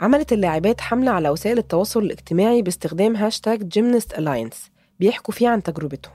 عملت 0.00 0.32
اللاعبات 0.32 0.80
حملة 0.80 1.10
على 1.10 1.28
وسائل 1.28 1.58
التواصل 1.58 2.02
الاجتماعي 2.02 2.62
باستخدام 2.62 3.16
هاشتاج 3.16 3.68
Gymnast 3.68 4.18
Alliance 4.18 4.70
بيحكوا 5.00 5.34
فيه 5.34 5.48
عن 5.48 5.62
تجربتهم. 5.62 6.14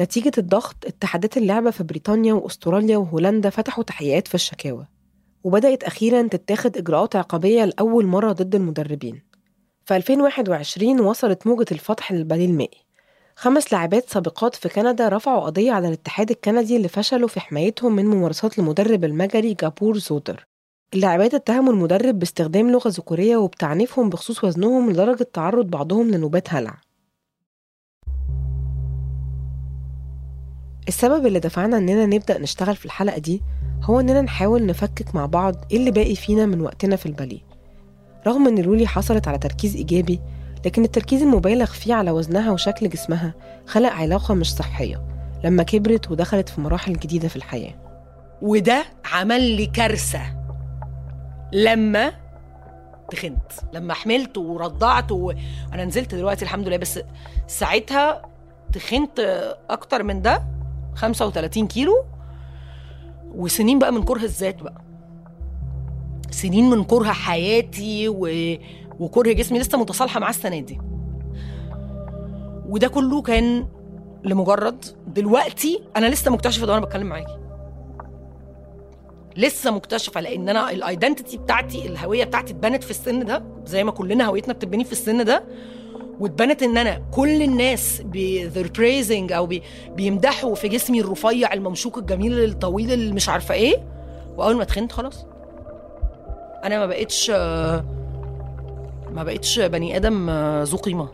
نتيجة 0.00 0.32
الضغط 0.38 0.76
اتحادات 0.86 1.36
اللعبة 1.36 1.70
في 1.70 1.84
بريطانيا 1.84 2.34
وأستراليا 2.34 2.96
وهولندا 2.96 3.50
فتحوا 3.50 3.84
تحقيقات 3.84 4.28
في 4.28 4.34
الشكاوى 4.34 4.86
وبدأت 5.44 5.84
أخيرا 5.84 6.28
تتاخد 6.28 6.76
إجراءات 6.76 7.16
عقابية 7.16 7.64
لأول 7.64 8.06
مرة 8.06 8.32
ضد 8.32 8.54
المدربين. 8.54 9.22
في 9.84 9.96
2021 9.96 11.00
وصلت 11.00 11.46
موجة 11.46 11.66
الفتح 11.72 12.12
للباليه 12.12 12.46
المائي. 12.46 12.83
خمس 13.36 13.72
لاعبات 13.72 14.10
سابقات 14.10 14.54
في 14.54 14.68
كندا 14.68 15.08
رفعوا 15.08 15.40
قضية 15.40 15.72
على 15.72 15.88
الاتحاد 15.88 16.30
الكندي 16.30 16.88
فشلوا 16.88 17.28
في 17.28 17.40
حمايتهم 17.40 17.96
من 17.96 18.06
ممارسات 18.06 18.58
المدرب 18.58 19.04
المجري 19.04 19.54
جابور 19.54 19.98
زودر. 19.98 20.46
اللاعبات 20.94 21.34
اتهموا 21.34 21.72
المدرب 21.72 22.18
باستخدام 22.18 22.70
لغة 22.70 22.88
ذكورية 22.88 23.36
وبتعنيفهم 23.36 24.10
بخصوص 24.10 24.44
وزنهم 24.44 24.90
لدرجة 24.90 25.26
تعرض 25.32 25.66
بعضهم 25.66 26.10
لنوبات 26.10 26.54
هلع. 26.54 26.76
السبب 30.88 31.26
اللي 31.26 31.38
دفعنا 31.38 31.76
إننا 31.78 32.06
نبدأ 32.06 32.38
نشتغل 32.38 32.76
في 32.76 32.84
الحلقة 32.84 33.18
دي 33.18 33.42
هو 33.82 34.00
إننا 34.00 34.22
نحاول 34.22 34.66
نفكك 34.66 35.14
مع 35.14 35.26
بعض 35.26 35.54
إيه 35.70 35.76
اللي 35.76 35.90
باقي 35.90 36.14
فينا 36.16 36.46
من 36.46 36.60
وقتنا 36.60 36.96
في 36.96 37.06
الباليه. 37.06 37.40
رغم 38.26 38.48
إن 38.48 38.58
لولي 38.58 38.86
حصلت 38.86 39.28
على 39.28 39.38
تركيز 39.38 39.76
إيجابي 39.76 40.20
لكن 40.66 40.84
التركيز 40.84 41.22
المبالغ 41.22 41.66
فيه 41.66 41.94
على 41.94 42.10
وزنها 42.10 42.50
وشكل 42.52 42.88
جسمها 42.88 43.34
خلق 43.66 43.90
علاقة 43.92 44.34
مش 44.34 44.54
صحية 44.54 45.02
لما 45.44 45.62
كبرت 45.62 46.10
ودخلت 46.10 46.48
في 46.48 46.60
مراحل 46.60 46.92
جديدة 46.92 47.28
في 47.28 47.36
الحياة. 47.36 47.74
وده 48.42 48.84
عمل 49.12 49.40
لي 49.40 49.66
كارثة. 49.66 50.20
لما 51.52 52.12
تخنت 53.10 53.52
لما 53.72 53.94
حملت 53.94 54.38
ورضعت 54.38 55.12
وأنا 55.12 55.84
نزلت 55.84 56.14
دلوقتي 56.14 56.44
الحمد 56.44 56.68
لله 56.68 56.76
بس 56.76 57.00
ساعتها 57.46 58.22
تخنت 58.72 59.20
أكتر 59.70 60.02
من 60.02 60.22
ده 60.22 60.42
35 60.94 61.66
كيلو. 61.66 62.04
وسنين 63.34 63.78
بقى 63.78 63.92
من 63.92 64.02
كره 64.02 64.24
الذات 64.24 64.62
بقى. 64.62 64.80
سنين 66.30 66.70
من 66.70 66.84
كره 66.84 67.12
حياتي 67.12 68.08
و... 68.08 68.26
وكره 69.00 69.32
جسمي 69.32 69.58
لسه 69.58 69.78
متصالحة 69.78 70.20
معاه 70.20 70.30
السنة 70.30 70.60
دي. 70.60 70.80
وده 72.68 72.88
كله 72.88 73.22
كان 73.22 73.66
لمجرد 74.24 74.84
دلوقتي 75.06 75.82
أنا 75.96 76.06
لسه 76.06 76.30
مكتشفة 76.30 76.66
ده 76.66 76.72
وأنا 76.72 76.84
بتكلم 76.86 77.06
معاكي. 77.06 77.38
لسه 79.36 79.70
مكتشفة 79.70 80.20
لأن 80.20 80.48
أنا 80.48 80.70
الايدنتيتي 80.70 81.36
بتاعتي 81.36 81.86
الهوية 81.86 82.24
بتاعتي 82.24 82.52
اتبنت 82.52 82.84
في 82.84 82.90
السن 82.90 83.24
ده 83.24 83.42
زي 83.66 83.84
ما 83.84 83.90
كلنا 83.90 84.24
هويتنا 84.24 84.52
بتتبني 84.54 84.84
في 84.84 84.92
السن 84.92 85.24
ده 85.24 85.44
واتبنت 86.20 86.62
إن 86.62 86.76
أنا 86.78 87.02
كل 87.12 87.42
الناس 87.42 88.02
praising 88.78 89.32
أو 89.32 89.46
بي 89.46 89.62
بيمدحوا 89.96 90.54
في 90.54 90.68
جسمي 90.68 91.00
الرفيع 91.00 91.52
الممشوق 91.52 91.98
الجميل 91.98 92.44
الطويل 92.44 92.92
اللي 92.92 93.12
مش 93.12 93.28
عارفة 93.28 93.54
إيه. 93.54 93.76
وأول 94.36 94.56
ما 94.56 94.64
تخنت 94.64 94.92
خلاص. 94.92 95.26
أنا 96.64 96.78
ما 96.78 96.86
بقتش 96.86 97.30
ما 99.14 99.24
بقتش 99.24 99.58
بني 99.58 99.96
آدم 99.96 100.30
ذو 100.62 100.76
قيمة. 100.76 101.08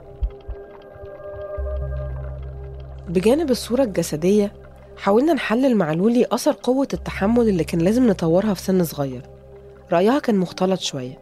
بجانب 3.08 3.50
الصورة 3.50 3.82
الجسدية 3.82 4.52
حاولنا 4.96 5.32
نحلل 5.32 5.76
مع 5.76 5.92
لولي 5.92 6.26
أثر 6.32 6.56
قوة 6.62 6.88
التحمل 6.94 7.48
اللي 7.48 7.64
كان 7.64 7.80
لازم 7.80 8.06
نطورها 8.06 8.54
في 8.54 8.60
سن 8.62 8.84
صغير. 8.84 9.22
رأيها 9.92 10.18
كان 10.18 10.36
مختلط 10.36 10.80
شوية. 10.80 11.18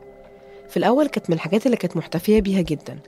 في 0.69 0.77
الأول 0.77 1.07
كانت 1.07 1.31
من 1.31 1.37
الحاجات 1.37 1.67
اللي 1.67 1.77
كانت 1.77 1.97
محتفية 1.97 2.41
بيها 2.41 2.61
جدا 2.61 2.99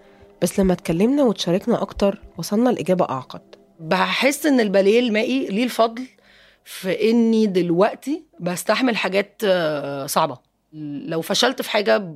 بس 0.42 0.60
لما 0.60 0.72
اتكلمنا 0.72 1.22
وتشاركنا 1.22 1.82
أكتر 1.82 2.20
وصلنا 2.38 2.70
لإجابة 2.70 3.04
أعقد. 3.04 3.40
بحس 3.80 4.46
إن 4.46 4.60
الباليه 4.60 5.00
المائي 5.00 5.46
ليه 5.46 5.64
الفضل 5.64 6.02
في 6.64 7.10
إني 7.10 7.46
دلوقتي 7.46 8.22
بستحمل 8.40 8.96
حاجات 8.96 9.42
آه، 9.44 10.06
صعبة. 10.06 10.38
لو 11.06 11.20
فشلت 11.20 11.62
في 11.62 11.70
حاجة 11.70 12.14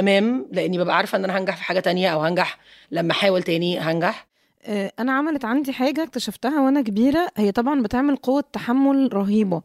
تمام 0.00 0.46
لأني 0.52 0.78
ببقى 0.78 0.96
عارفة 0.96 1.18
إن 1.18 1.24
أنا 1.24 1.38
هنجح 1.38 1.56
في 1.56 1.62
حاجة 1.62 1.80
تانية 1.80 2.08
أو 2.08 2.20
هنجح 2.20 2.58
لما 2.90 3.12
أحاول 3.12 3.42
تاني 3.42 3.78
هنجح. 3.78 4.26
آه، 4.64 4.92
أنا 4.98 5.12
عملت 5.12 5.44
عندي 5.44 5.72
حاجة 5.72 6.02
اكتشفتها 6.02 6.60
وأنا 6.60 6.80
كبيرة 6.80 7.28
هي 7.36 7.52
طبعا 7.52 7.82
بتعمل 7.82 8.16
قوة 8.16 8.44
تحمل 8.52 9.14
رهيبة. 9.14 9.62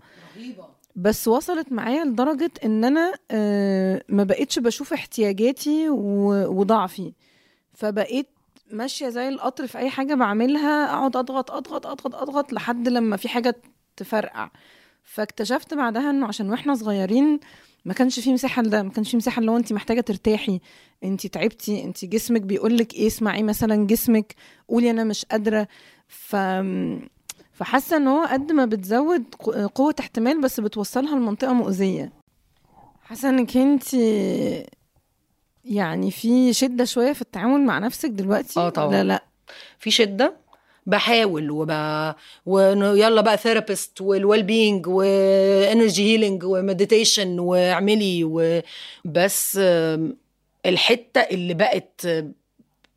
بس 0.96 1.28
وصلت 1.28 1.72
معايا 1.72 2.06
لدرجة 2.06 2.52
إن 2.66 2.84
أنا 2.86 3.14
آه، 3.32 4.04
ما 4.10 4.24
بقتش 4.24 4.60
بشوف 4.60 4.94
احتياجاتي 4.94 5.90
وضعفي. 5.90 7.14
فبقيت 7.74 8.28
ماشية 8.72 9.10
زي 9.10 9.28
القطر 9.30 9.68
في 9.68 9.78
أي 9.78 9.90
حاجة 9.90 10.14
بعملها 10.14 10.86
أقعد 10.86 11.16
أضغط 11.16 11.52
أضغط 11.52 11.88
أضغط 11.88 12.16
أضغط 12.16 12.54
لحد 12.54 12.88
لما 12.88 13.18
في 13.18 13.30
حاجة 13.30 13.56
تفرقع. 13.98 14.50
فاكتشفت 15.14 15.74
بعدها 15.74 16.10
إنه 16.10 16.28
عشان 16.28 16.50
وإحنا 16.50 16.76
صغيرين 16.76 17.40
ما 17.86 17.94
كانش 17.94 18.20
في 18.20 18.34
مساحة 18.34 18.62
لده 18.62 18.84
ما 18.84 18.90
كانش 18.90 19.12
في 19.12 19.18
مساحة 19.18 19.40
اللي 19.40 19.52
هو 19.52 19.58
انت 19.58 19.74
محتاجة 19.74 20.02
ترتاحي 20.02 20.60
انت 21.04 21.28
تعبتي 21.28 21.84
انت 21.84 22.06
جسمك 22.06 22.42
بيقول 22.42 22.78
لك 22.78 22.94
إيه 22.94 23.08
اسمعي 23.08 23.44
مثلا 23.44 23.88
جسمك 23.88 24.36
قولي 24.68 24.92
أنا 24.92 25.04
مش 25.04 25.26
قادرة. 25.26 25.68
ف 26.08 26.36
فحاسة 27.52 27.98
إن 27.98 28.08
هو 28.08 28.26
قد 28.26 28.52
ما 28.52 28.66
بتزود 28.66 29.36
قوة 29.76 29.96
احتمال 30.00 30.42
بس 30.42 30.60
بتوصلها 30.60 31.16
لمنطقة 31.16 31.54
مؤذية. 31.54 32.14
حاسة 33.02 33.30
إنك 33.30 33.58
انت 33.58 33.94
يعني 35.66 36.12
في 36.12 36.54
شدة 36.54 36.86
شوية 36.86 37.14
في 37.14 37.22
التعامل 37.22 37.62
مع 37.66 37.80
نفسك 37.80 38.10
دلوقتي؟ 38.10 38.60
آه 38.60 38.70
طبعا. 38.70 38.92
لا 38.92 39.04
لأ؟ 39.04 39.24
في 39.80 39.92
شدة؟ 39.92 40.41
بحاول 40.86 41.52
وب... 41.52 41.72
ويلا 42.46 43.22
بقى 43.22 43.38
therapist 43.38 44.02
وال 44.02 44.44
well-being 44.44 44.88
و 44.88 45.04
energy 45.04 46.04
healing 46.14 46.44
و 46.44 46.52
meditation 46.52 47.40
واعملي 47.40 48.24
و... 48.24 48.62
بس 49.06 49.60
الحتة 50.66 51.22
اللي 51.22 51.54
بقت 51.54 52.08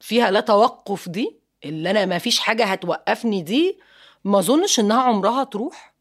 فيها 0.00 0.30
لا 0.30 0.40
توقف 0.40 1.08
دي 1.08 1.36
اللي 1.64 1.90
أنا 1.90 2.06
ما 2.06 2.18
فيش 2.18 2.38
حاجة 2.38 2.64
هتوقفني 2.64 3.42
دي 3.42 3.78
ما 4.24 4.38
أظنش 4.38 4.80
إنها 4.80 5.02
عمرها 5.02 5.44
تروح 5.44 5.94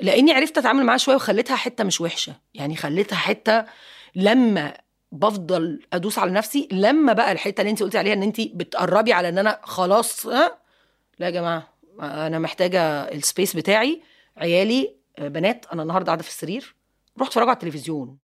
لإني 0.00 0.32
عرفت 0.32 0.58
أتعامل 0.58 0.84
معاها 0.84 0.98
شوية 0.98 1.16
وخليتها 1.16 1.56
حتة 1.56 1.84
مش 1.84 2.00
وحشة. 2.00 2.32
يعني 2.54 2.76
خليتها 2.76 3.16
حتة 3.16 3.64
لما 4.14 4.74
بفضل 5.12 5.80
أدوس 5.92 6.18
على 6.18 6.30
نفسي 6.30 6.68
لما 6.72 7.12
بقى 7.12 7.32
الحتة 7.32 7.60
اللي 7.60 7.70
انت 7.70 7.82
قلتي 7.82 7.98
عليها 7.98 8.12
إن 8.12 8.22
انت 8.22 8.40
بتقربي 8.40 9.12
على 9.12 9.28
إن 9.28 9.38
أنا 9.38 9.60
خلاص 9.62 10.26
ها؟ 10.26 10.58
لا 11.22 11.28
يا 11.28 11.32
جماعة 11.32 11.68
أنا 12.00 12.38
محتاجة 12.38 12.80
السبيس 13.02 13.56
بتاعي. 13.56 14.02
عيالي 14.36 14.96
آه، 15.18 15.28
بنات 15.28 15.66
أنا 15.72 15.82
النهارده 15.82 16.06
قاعدة 16.06 16.22
في 16.22 16.28
السرير. 16.28 16.76
روح 17.18 17.28
اتفرجوا 17.28 17.48
على 17.48 17.56
التلفزيون. 17.56 18.18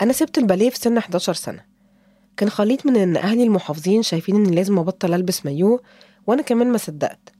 أنا 0.00 0.12
سبت 0.12 0.38
الباليه 0.38 0.70
في 0.70 0.76
سن 0.76 0.98
11 0.98 1.34
سنة. 1.34 1.66
كان 2.36 2.50
خليط 2.50 2.86
من 2.86 2.96
إن 2.96 3.16
أهلي 3.16 3.42
المحافظين 3.42 4.02
شايفين 4.02 4.36
إني 4.36 4.54
لازم 4.54 4.78
أبطل 4.78 5.14
ألبس 5.14 5.46
مايوه 5.46 5.82
وأنا 6.26 6.42
كمان 6.42 6.72
ما 6.72 6.78
صدقت. 6.78 7.32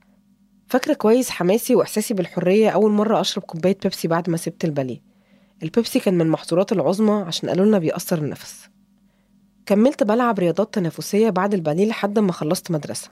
فاكرة 0.68 0.94
كويس 0.94 1.30
حماسي 1.30 1.74
وإحساسي 1.74 2.14
بالحرية 2.14 2.70
أول 2.70 2.90
مرة 2.90 3.20
أشرب 3.20 3.42
كوباية 3.42 3.78
بيبسي 3.82 4.08
بعد 4.08 4.30
ما 4.30 4.36
سبت 4.36 4.64
الباليه. 4.64 5.02
البيبسي 5.62 6.00
كان 6.00 6.14
من 6.14 6.20
المحظورات 6.20 6.72
العظمى 6.72 7.24
عشان 7.26 7.48
قالوا 7.48 7.66
لنا 7.66 7.78
بيأثر 7.78 8.18
النفس. 8.18 8.68
كملت 9.66 10.02
بلعب 10.02 10.38
رياضات 10.38 10.74
تنافسية 10.74 11.30
بعد 11.30 11.54
الباليه 11.54 11.86
لحد 11.86 12.18
ما 12.18 12.32
خلصت 12.32 12.70
مدرسة. 12.70 13.10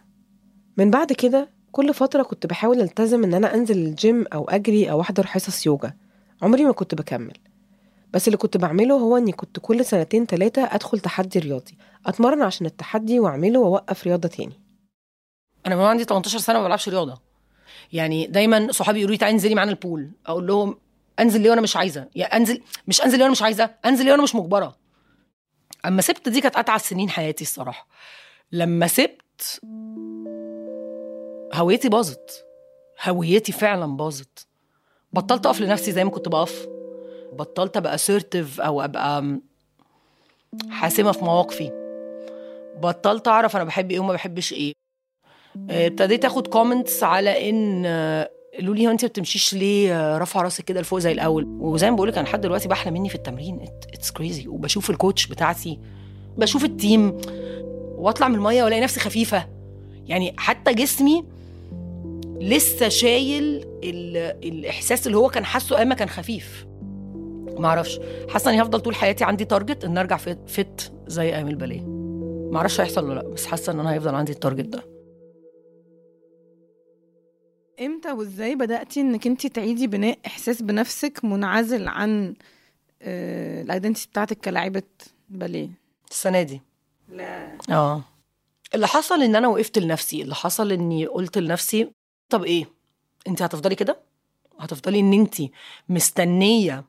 من 0.76 0.90
بعد 0.90 1.12
كده 1.12 1.48
كل 1.72 1.94
فترة 1.94 2.22
كنت 2.22 2.46
بحاول 2.46 2.80
ألتزم 2.80 3.24
إن 3.24 3.34
أنا 3.34 3.54
أنزل 3.54 3.78
الجيم 3.78 4.24
أو 4.32 4.44
أجري 4.44 4.90
أو 4.90 5.00
أحضر 5.00 5.26
حصص 5.26 5.66
يوجا. 5.66 5.94
عمري 6.42 6.64
ما 6.64 6.72
كنت 6.72 6.94
بكمل. 6.94 7.36
بس 8.12 8.28
اللي 8.28 8.36
كنت 8.36 8.56
بعمله 8.56 8.94
هو 8.94 9.16
إني 9.16 9.32
كنت 9.32 9.58
كل 9.62 9.84
سنتين 9.84 10.26
تلاتة 10.26 10.64
أدخل 10.74 11.00
تحدي 11.00 11.38
رياضي 11.38 11.78
أتمرن 12.06 12.42
عشان 12.42 12.66
التحدي 12.66 13.20
وأعمله 13.20 13.60
وأوقف 13.60 14.04
رياضة 14.04 14.28
تاني. 14.28 14.60
أنا 15.66 15.76
من 15.76 15.82
عندي 15.82 16.04
18 16.04 16.38
سنة 16.38 16.58
ما 16.58 16.64
بلعبش 16.64 16.88
رياضة. 16.88 17.20
يعني 17.92 18.26
دايما 18.26 18.72
صحابي 18.72 18.98
يقولوا 18.98 19.14
لي 19.14 19.18
تعالي 19.18 19.34
انزلي 19.34 19.54
معانا 19.54 19.70
البول. 19.70 20.10
أقول 20.26 20.46
لهم 20.46 20.76
انزل 21.20 21.40
ليه 21.40 21.50
وأنا 21.50 21.60
مش 21.60 21.76
عايزة؟ 21.76 22.06
يعني 22.14 22.36
انزل 22.36 22.62
مش 22.88 23.00
انزل 23.00 23.16
ليه 23.16 23.22
وأنا 23.24 23.32
مش 23.32 23.42
عايزة؟ 23.42 23.70
انزل 23.86 24.04
ليه 24.04 24.12
وأنا 24.12 24.22
مش 24.22 24.34
مجبرة؟ 24.34 24.76
أما 25.86 26.02
سبت 26.02 26.28
دي 26.28 26.40
كانت 26.40 26.56
اتعس 26.56 26.88
سنين 26.88 27.10
حياتي 27.10 27.44
الصراحة. 27.44 27.88
لما 28.52 28.86
سبت 28.86 29.60
هويتي 31.54 31.88
باظت. 31.88 32.46
هويتي 33.02 33.52
فعلا 33.52 33.96
باظت. 33.96 34.46
بطلت 35.12 35.46
أقف 35.46 35.60
لنفسي 35.60 35.92
زي 35.92 36.04
ما 36.04 36.10
كنت 36.10 36.28
بقف. 36.28 36.66
بطلت 37.32 37.76
أبقى 37.76 37.98
assertive 37.98 38.60
أو 38.60 38.82
أبقى 38.82 39.38
حاسمة 40.70 41.12
في 41.12 41.24
مواقفي. 41.24 41.70
بطلت 42.76 43.28
أعرف 43.28 43.56
أنا 43.56 43.64
بحب 43.64 43.90
إيه 43.90 44.00
وما 44.00 44.12
بحبش 44.12 44.52
إيه. 44.52 44.72
آه، 45.70 45.86
ابتديت 45.86 46.24
آخد 46.24 46.46
comments 46.46 47.02
على 47.02 47.50
إن 47.50 47.82
آه، 47.86 48.30
قالوا 48.54 48.74
لي 48.74 48.86
هو 48.86 48.90
انت 48.90 49.04
ما 49.04 49.08
بتمشيش 49.08 49.54
ليه؟ 49.54 49.94
آه، 50.14 50.18
رافعه 50.18 50.42
راسك 50.42 50.64
كده 50.64 50.80
لفوق 50.80 50.98
زي 50.98 51.12
الأول. 51.12 51.44
وزي 51.44 51.90
ما 51.90 51.96
بقول 51.96 52.08
لك 52.08 52.18
أنا 52.18 52.24
لحد 52.24 52.40
دلوقتي 52.40 52.68
بحلم 52.68 52.94
مني 52.94 53.08
في 53.08 53.14
التمرين. 53.14 53.60
it's 53.94 54.10
crazy 54.10 54.48
وبشوف 54.48 54.90
ال 54.90 54.96
coach 54.96 55.26
بتاعتي 55.26 55.78
بشوف 56.38 56.64
ال 56.64 56.75
team 56.75 57.18
واطلع 57.96 58.28
من 58.28 58.34
المية 58.34 58.64
والاقي 58.64 58.82
نفسي 58.82 59.00
خفيفة. 59.00 59.46
يعني 60.06 60.34
حتى 60.38 60.74
جسمي 60.74 61.24
لسه 62.40 62.88
شايل 62.88 63.64
ال- 63.84 64.46
الإحساس 64.48 65.06
اللي 65.06 65.16
هو 65.18 65.28
كان 65.28 65.44
حاسه 65.44 65.78
أيام 65.78 65.92
كان 65.94 66.08
خفيف. 66.08 66.66
ما 67.58 67.68
أعرفش. 67.68 68.00
حاسة 68.28 68.50
إني 68.50 68.62
هفضل 68.62 68.80
طول 68.80 68.94
حياتي 68.94 69.24
عندي 69.24 69.44
target 69.44 69.84
إن 69.84 69.98
أرجع 69.98 70.16
fit 70.46 70.92
زي 71.06 71.22
أيام 71.34 71.48
الباليه. 71.48 71.80
ما 72.50 72.56
أعرفش 72.58 72.80
هيحصل 72.80 73.04
ولا 73.04 73.14
لأ 73.14 73.28
بس 73.28 73.46
حاسة 73.46 73.72
إن 73.72 73.80
أنا 73.80 73.92
هيفضل 73.92 74.14
عندي 74.14 74.32
ال 74.32 74.37
target 74.37 74.66
ده. 74.66 74.99
إمتى 77.80 78.12
وازاي 78.12 78.54
بدأتي 78.54 79.00
انك 79.00 79.26
انت 79.26 79.46
تعيدي 79.46 79.86
بناء 79.86 80.18
احساس 80.26 80.62
بنفسك 80.62 81.24
منعزل 81.24 81.88
عن 81.88 82.34
الايدنتي 83.02 84.08
بتاعتك 84.08 84.38
كلاعبة 84.38 84.82
باليه؟ 85.28 85.68
السنة 86.10 86.42
دي. 86.42 86.60
لا. 87.08 87.58
آه. 87.70 88.04
اللي 88.74 88.86
حصل 88.86 89.22
إن 89.22 89.36
أنا 89.36 89.48
وقفت 89.48 89.78
لنفسي 89.78 90.22
اللي 90.22 90.34
حصل 90.34 90.72
إني 90.72 91.06
قلت 91.06 91.38
لنفسي 91.38 91.90
طب 92.28 92.44
إيه؟ 92.44 92.64
انت 93.28 93.42
هتفضلي 93.42 93.74
كده؟ 93.74 93.98
هتفضلي 94.60 95.00
إن 95.00 95.12
انت 95.12 95.34
مستنية 95.88 96.84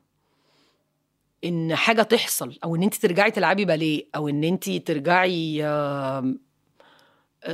إن 1.44 1.74
حاجة 1.76 2.02
تحصل 2.02 2.58
أو 2.64 2.76
إن 2.76 2.82
انت 2.82 2.94
ترجعي 2.94 3.30
تلعبي 3.30 3.64
باليه 3.64 4.04
أو 4.16 4.28
إن 4.28 4.44
انت 4.44 4.70
ترجعي 4.70 5.64
آه، 5.64 6.34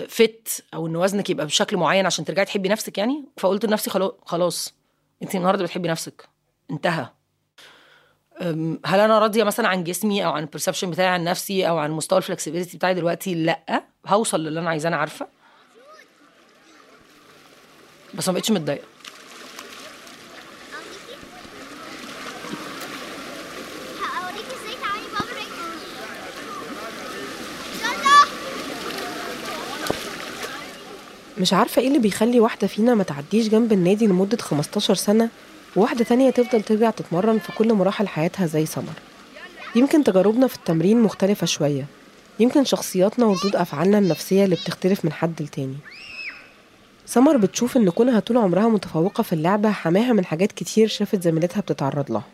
فت 0.09 0.65
أو 0.75 0.87
إن 0.87 0.97
وزنك 0.97 1.31
يبقى 1.31 1.47
بشكل 1.47 1.77
معين 1.77 2.07
عشان 2.07 2.25
ترجعي 2.25 2.45
تحبي 2.45 2.69
نفسك 2.69 2.99
يعني؟ 2.99 3.25
فقلت 3.37 3.65
لنفسي 3.65 3.91
خلاص 4.27 4.75
انت 5.23 5.35
النهارده 5.35 5.65
بتحبي 5.65 5.89
نفسك. 5.89 6.29
انتهى. 6.71 7.07
هل 8.85 9.01
أنا 9.01 9.19
راضية 9.19 9.45
مثلا 9.45 9.69
عن 9.69 9.85
جسمي 9.85 10.25
أو 10.25 10.31
عن 10.33 10.43
ال 10.43 10.47
perception 10.47 10.91
بتاعي 10.91 11.09
عن 11.09 11.25
نفسي 11.25 11.69
أو 11.69 11.79
عن 11.79 11.91
مستوى 11.91 12.19
ال 12.19 12.23
flexibility 12.23 12.77
بتاعي 12.77 12.95
دلوقتي؟ 12.95 13.35
لأ. 13.35 13.85
هوصل 14.07 14.41
للي 14.45 14.61
أنا 14.61 14.71
عايزاه 14.71 14.89
أنا 14.89 14.97
عارفة. 14.97 15.27
بس 18.15 18.29
ما 18.29 18.35
بقتش 18.35 18.51
متضايقة 18.51 18.85
هوريك 24.21 24.47
إزاي 24.47 24.75
تعالي 24.83 25.07
بابا 25.13 25.33
ريك 25.39 25.49
يلا 27.83 28.19
مش 31.41 31.53
عارفة 31.53 31.83
إيه 31.83 31.89
اللي 31.89 31.99
بيخلي 31.99 32.41
واحدة 32.41 32.67
فينا 32.67 32.95
ما 32.95 33.03
تعديش 33.05 33.49
جنب 33.49 33.73
النادي 33.73 34.07
لمدة 34.07 34.37
15 34.37 34.95
سنة 34.95 35.29
وواحدة 35.77 36.05
تانية 36.05 36.31
تفضل 36.31 36.63
ترجع 36.63 36.91
تتمرن 36.91 37.39
في 37.39 37.53
كل 37.53 37.75
مراحل 37.75 38.09
حياتها 38.09 38.47
زي 38.47 38.67
سمر. 38.67 38.93
يمكن 39.77 40.05
تجاربنا 40.05 40.47
في 40.47 40.55
التمرين 40.57 41.01
مختلفة 41.01 41.47
شوية. 41.47 41.87
يمكن 42.41 42.65
شخصياتنا 42.65 43.27
وردود 43.27 43.57
أفعالنا 43.57 43.99
النفسية 43.99 44.45
اللي 44.45 44.57
بتختلف 44.57 45.05
من 45.05 45.13
حد 45.13 45.43
لتاني. 45.43 45.77
سمر 47.07 47.37
بتشوف 47.37 47.77
إن 47.77 47.91
كونها 47.91 48.21
طول 48.21 48.37
عمرها 48.37 48.69
متفوقة 48.69 49.23
في 49.23 49.33
اللعبة 49.33 49.71
حماها 49.71 50.13
من 50.13 50.25
حاجات 50.25 50.53
كتير 50.53 50.89
شافت 50.89 51.23
زميلتها 51.23 51.61
بتتعرض 51.61 52.13
لها. 52.13 52.25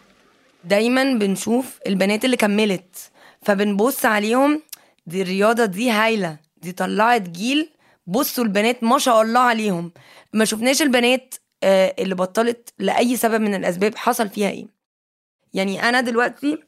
دايما 0.64 1.14
بنشوف 1.19 1.79
البنات 1.87 2.25
اللي 2.25 2.37
كملت 2.37 3.11
فبنبص 3.43 4.05
عليهم 4.05 4.62
دي 5.07 5.23
الرياضة 5.23 5.64
دي 5.64 5.90
هايلة 5.90 6.37
دي 6.62 6.73
طلعت 6.73 7.29
جيل 7.29 7.69
بصوا 8.07 8.45
البنات 8.45 8.85
ما 8.85 8.99
شاء 8.99 9.23
الله 9.23 9.40
عليهم. 9.40 9.93
ما 10.33 10.45
شفناش 10.45 10.83
البنات 10.83 11.35
آه، 11.62 11.95
اللي 11.99 12.14
بطلت 12.14 12.75
لأي 12.79 13.17
سبب 13.17 13.40
من 13.40 13.55
الأسباب 13.55 13.95
حصل 13.95 14.29
فيها 14.29 14.51
إيه. 14.51 14.67
يعني 15.55 15.88
أنا 15.88 16.01
دلوقتي 16.01 16.59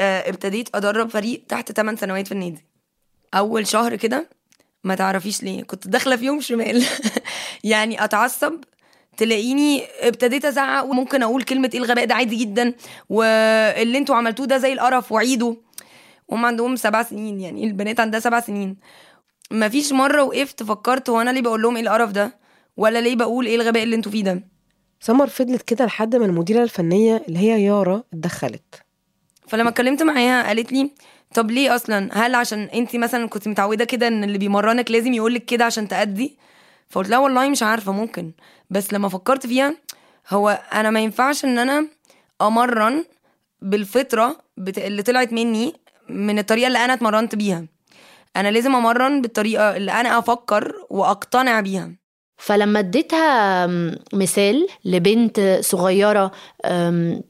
آه، 0.00 0.28
ابتديت 0.28 0.68
أدرب 0.76 1.10
فريق 1.10 1.44
تحت 1.48 1.72
8 1.72 1.98
سنوات 1.98 2.26
في 2.26 2.32
النادي. 2.32 2.66
أول 3.34 3.66
شهر 3.66 3.96
كده 3.96 4.28
ما 4.84 4.94
تعرفيش 4.94 5.42
ليه 5.42 5.62
كنت 5.62 5.88
داخلة 5.88 6.16
فيهم 6.16 6.40
شمال. 6.40 6.84
يعني 7.64 8.04
أتعصب 8.04 8.64
تلاقيني 9.16 9.84
ابتديت 10.00 10.44
أزعق 10.44 10.84
وممكن 10.84 11.22
أقول 11.22 11.42
كلمة 11.42 11.70
إيه 11.74 11.80
الغباء 11.80 12.04
ده 12.04 12.14
عادي 12.14 12.36
جدا 12.36 12.74
واللي 13.08 13.98
أنتوا 13.98 14.16
عملتوه 14.16 14.46
ده 14.46 14.58
زي 14.58 14.72
القرف 14.72 15.12
وعيدوا 15.12 15.54
هم 16.30 16.46
عندهم 16.46 16.76
سبع 16.76 17.02
سنين 17.02 17.40
يعني 17.40 17.64
البنات 17.64 18.00
عندها 18.00 18.20
سبع 18.20 18.40
سنين. 18.40 18.76
مفيش 19.52 19.92
مرة 19.92 20.22
وقفت 20.22 20.62
فكرت 20.62 21.10
هو 21.10 21.20
أنا 21.20 21.30
ليه 21.30 21.40
بقول 21.42 21.62
لهم 21.62 21.76
إيه 21.76 21.82
القرف 21.82 22.10
ده؟ 22.10 22.38
ولا 22.76 22.98
ليه 23.00 23.16
بقول 23.16 23.46
إيه 23.46 23.56
الغباء 23.56 23.82
اللي 23.82 23.96
أنتوا 23.96 24.12
فيه 24.12 24.24
ده؟ 24.24 24.42
سمر 25.00 25.26
فضلت 25.26 25.62
كده 25.62 25.84
لحد 25.84 26.16
ما 26.16 26.24
المديرة 26.26 26.62
الفنية 26.62 27.22
اللي 27.28 27.38
هي 27.38 27.64
يارا 27.64 28.02
اتدخلت. 28.12 28.74
فلما 29.48 29.68
اتكلمت 29.70 30.02
معاها 30.02 30.46
قالت 30.46 30.72
لي 30.72 30.90
طب 31.34 31.50
ليه 31.50 31.74
أصلا؟ 31.74 32.08
هل 32.12 32.34
عشان 32.34 32.58
انت 32.58 32.96
مثلا 32.96 33.28
كنت 33.28 33.48
متعودة 33.48 33.84
كده 33.84 34.08
إن 34.08 34.24
اللي 34.24 34.38
بيمرنك 34.38 34.90
لازم 34.90 35.12
يقولك 35.12 35.44
كده 35.44 35.64
عشان 35.64 35.88
تأدي؟ 35.88 36.38
فقلت 36.88 37.08
لها 37.08 37.18
والله 37.18 37.48
مش 37.48 37.62
عارفة 37.62 37.92
ممكن. 37.92 38.32
بس 38.70 38.92
لما 38.92 39.08
فكرت 39.08 39.46
فيها 39.46 39.76
هو 40.30 40.62
أنا 40.72 40.90
ما 40.90 41.00
ينفعش 41.00 41.44
إن 41.44 41.58
أنا 41.58 41.88
أمرن 42.42 43.04
بالفطرة. 43.62 44.36
اللي 44.58 45.02
طلعت 45.02 45.32
مني 45.32 45.74
من 46.08 46.38
الطريقة 46.38 46.66
اللي 46.66 46.84
أنا 46.84 46.92
اتمرنت 46.92 47.34
بيها. 47.34 47.66
أنا 48.36 48.48
لازم 48.50 48.74
أمرن 48.74 49.22
بالطريقة 49.22 49.76
اللي 49.76 49.92
أنا 49.92 50.18
أفكر 50.18 50.74
وأقتنع 50.90 51.60
بيها. 51.60 51.90
فلما 52.36 52.78
اديتها 52.78 53.66
مثال 54.12 54.66
لبنت 54.84 55.58
صغيرة 55.60 56.32
أم، 56.64 57.22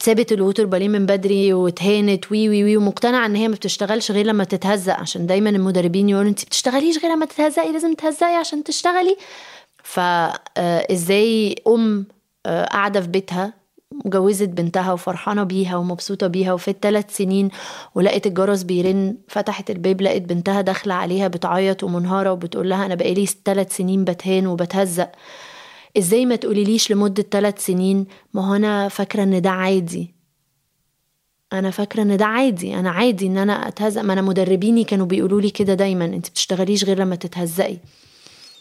سابت 0.00 0.32
ال 0.32 0.38
water 0.38 0.66
باليه 0.66 0.88
من 0.88 1.06
بدري 1.06 1.52
واتهانت 1.52 2.32
وي 2.32 2.48
وي 2.48 2.64
وي 2.64 2.76
ومقتنعة 2.76 3.26
إن 3.26 3.36
هي 3.36 3.48
ما 3.48 3.54
بتشتغلش 3.54 4.10
غير 4.10 4.26
لما 4.26 4.44
تتهزق 4.44 4.94
عشان 4.94 5.26
دايما 5.26 5.50
المدربين 5.50 6.08
يقولوا 6.08 6.30
انت 6.30 6.44
بتشتغليش 6.44 6.98
غير 6.98 7.12
لما 7.12 7.26
تتهزقي 7.26 7.72
لازم 7.72 7.94
تتهزقي 7.94 8.34
عشان 8.36 8.64
تشتغلي. 8.64 9.16
فازاي 9.84 11.54
أم 11.68 12.06
آه، 12.46 12.64
قاعدة 12.64 13.00
في 13.00 13.06
بيتها 13.08 13.52
وجوزت 14.04 14.48
بنتها 14.48 14.92
وفرحانة 14.92 15.42
بيها 15.42 15.76
ومبسوطة 15.76 16.26
بيها 16.26 16.52
وفي 16.52 16.74
ثلاث 16.82 17.16
سنين 17.16 17.48
ولقت 17.94 18.26
الجرس 18.26 18.62
بيرن 18.62 19.16
فتحت 19.28 19.70
الباب 19.70 20.00
لقت 20.00 20.22
بنتها 20.22 20.60
داخلة 20.60 20.94
عليها 20.94 21.28
بتعيط 21.28 21.84
ومنهارة 21.84 22.32
وبتقول 22.32 22.68
لها 22.70 22.86
أنا 22.86 22.94
بقالي 22.94 23.26
ثلاث 23.44 23.76
سنين 23.76 24.04
بتهان 24.04 24.46
وبتهزق. 24.46 25.10
إزاي 25.98 26.26
ما 26.26 26.36
تقوليليش 26.36 26.92
لمدة 26.92 27.22
ثلاث 27.30 27.66
سنين؟ 27.66 28.06
ما 28.34 28.48
هو 28.50 28.54
أنا 28.54 28.88
فاكرة 28.88 29.22
إن 29.22 29.42
ده 29.42 29.50
عادي. 29.50 30.14
أنا 31.52 31.70
فاكرة 31.70 32.02
إن 32.02 32.16
ده 32.16 32.24
عادي 32.26 32.74
أنا 32.74 32.90
عادي 32.90 33.26
إن 33.26 33.38
أنا 33.38 33.68
أتهزق. 33.68 34.02
ما 34.02 34.12
أنا 34.12 34.22
مدربيني 34.22 34.84
كانوا 34.84 35.06
بيقولوا 35.06 35.40
لي 35.40 35.50
كده 35.50 35.74
دايما 35.74 36.04
أنت 36.04 36.28
بتشتغليش 36.28 36.84
غير 36.84 36.98
لما 36.98 37.16
تتهزقي. 37.16 37.76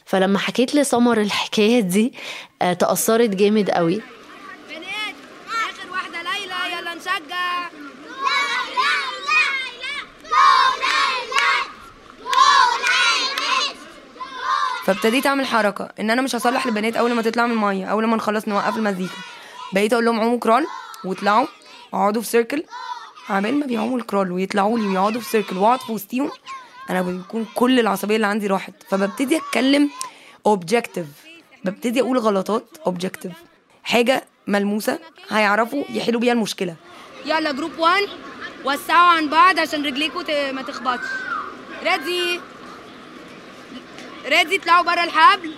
فلما 0.05 0.39
حكيت 0.39 0.75
لسمر 0.75 1.21
الحكاية 1.21 1.79
دي 1.79 2.13
آه، 2.61 2.73
تأثرت 2.73 3.29
جامد 3.29 3.69
قوي 3.69 4.01
اخر 5.47 5.91
واحدة 5.91 6.17
ليلى 6.23 6.77
يلا 6.79 6.95
نشجع 6.95 7.69
فابتديت 14.85 15.27
أعمل 15.27 15.45
حركة 15.45 15.89
إن 15.99 16.09
أنا 16.09 16.21
مش 16.21 16.35
هصلح 16.35 16.65
البنات 16.65 16.95
أول 16.95 17.13
ما 17.13 17.21
تطلع 17.21 17.45
من 17.47 17.51
المية 17.51 17.85
أول 17.85 18.05
ما 18.05 18.15
نخلص 18.17 18.47
نوقف 18.47 18.77
المزيكا. 18.77 19.13
بقيت 19.73 19.93
أقول 19.93 20.05
لهم 20.05 20.19
عوموا 20.19 20.39
كرول 20.39 20.65
واطلعوا 21.05 21.47
اقعدوا 21.93 22.21
في 22.21 22.27
سيركل 22.27 22.63
عمال 23.29 23.59
ما 23.59 23.65
بيعوموا 23.65 23.97
الكرول 23.97 24.31
ويطلعوا 24.31 24.79
لي 24.79 24.87
ويقعدوا 24.87 25.21
في 25.21 25.29
سيركل 25.29 25.57
واقعد 25.57 25.79
في 25.79 25.91
وسطيهم 25.91 26.31
أنا 26.89 27.01
بيكون 27.01 27.45
كل 27.55 27.79
العصبية 27.79 28.15
اللي 28.15 28.27
عندي 28.27 28.47
راحت. 28.47 28.73
فببتدي 28.89 29.37
أتكلم 29.37 29.89
objective 30.45 31.05
ببتدي 31.65 32.01
أقول 32.01 32.17
غلطات 32.17 32.65
objective 32.85 33.31
حاجة 33.83 34.23
ملموسة 34.47 34.99
هيعرفوا 35.29 35.83
يحلوا 35.89 36.21
بيها 36.21 36.33
المشكلة. 36.33 36.75
يلا 37.25 37.51
group 37.51 37.71
1 37.79 38.01
وسعوا 38.65 39.07
عن 39.09 39.29
بعض 39.29 39.59
عشان 39.59 39.85
رجليكوا 39.85 40.51
ما 40.51 40.61
تخبطش. 40.61 41.07
ready 41.83 42.39
ready 44.25 44.55
اطلعوا 44.55 44.85
بره 44.85 45.03
الحبل. 45.03 45.51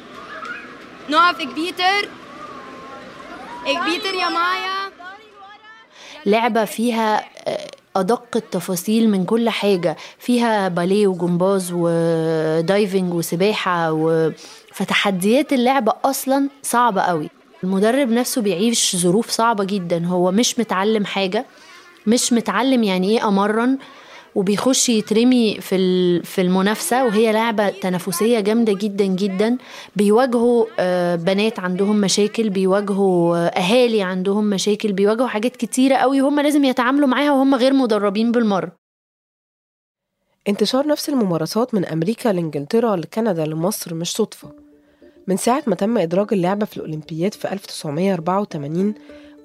نقف 1.09 1.39
اكبيتر 1.41 2.09
اكبيتر 3.65 4.13
يا 4.13 4.29
مايا. 4.29 4.93
لعبة 6.25 6.65
فيها 6.65 7.25
آه، 7.47 7.71
أدق 7.95 8.27
التفاصيل 8.35 9.09
من 9.09 9.25
كل 9.25 9.49
حاجة. 9.49 9.97
فيها 10.19 10.67
باليه 10.67 11.07
وجمباز 11.07 11.69
و 11.73 11.93
diving 11.93 13.13
وسباحة 13.13 13.91
و... 13.91 14.31
فتحديات 14.73 15.53
اللعبة 15.53 15.93
أصلا 16.05 16.49
صعبة 16.61 17.01
قوي. 17.01 17.29
المدرب 17.63 18.09
نفسه 18.11 18.41
بيعيش 18.41 18.95
ظروف 18.95 19.29
صعبة 19.29 19.63
جدا. 19.63 20.05
هو 20.05 20.31
مش 20.31 20.59
متعلم 20.59 21.05
حاجة 21.05 21.45
مش 22.07 22.33
متعلم 22.33 22.83
يعني 22.83 23.09
إيه 23.09 23.27
أمرن. 23.27 23.77
وبيخش 24.35 24.89
يترمي 24.89 25.61
في 25.61 26.21
في 26.23 26.41
المنافسة 26.41 27.05
وهي 27.05 27.31
لعبة 27.31 27.69
تنافسية 27.69 28.39
جامدة 28.39 28.73
جدا 28.73 29.05
جدا. 29.05 29.57
بيواجهوا 29.95 30.65
آه، 30.79 31.15
بنات 31.15 31.59
عندهم 31.59 32.01
مشاكل 32.01 32.49
بيواجهوا 32.49 33.37
آه، 33.37 33.47
أهالي 33.47 34.01
عندهم 34.01 34.49
مشاكل 34.49 34.93
بيواجهوا 34.93 35.27
حاجات 35.27 35.55
كتيرة 35.55 35.95
قوي 35.95 36.21
وهم 36.21 36.39
لازم 36.39 36.63
يتعاملوا 36.63 37.07
معاها 37.07 37.31
وهم 37.31 37.55
غير 37.55 37.73
مدربين 37.73 38.31
بالمرة. 38.31 38.71
انتشار 40.47 40.87
نفس 40.87 41.09
الممارسات 41.09 41.73
من 41.73 41.85
أمريكا 41.85 42.29
لإنجلترا 42.29 42.95
لكندا 42.95 43.45
لمصر 43.45 43.93
مش 43.93 44.11
صدفة. 44.11 44.51
من 45.27 45.37
ساعة 45.37 45.63
ما 45.67 45.75
تم 45.75 45.97
إدراج 45.97 46.27
اللعبة 46.33 46.65
في 46.65 46.77
الأولمبياد 46.77 47.33
في 47.33 47.51
1984 47.53 48.93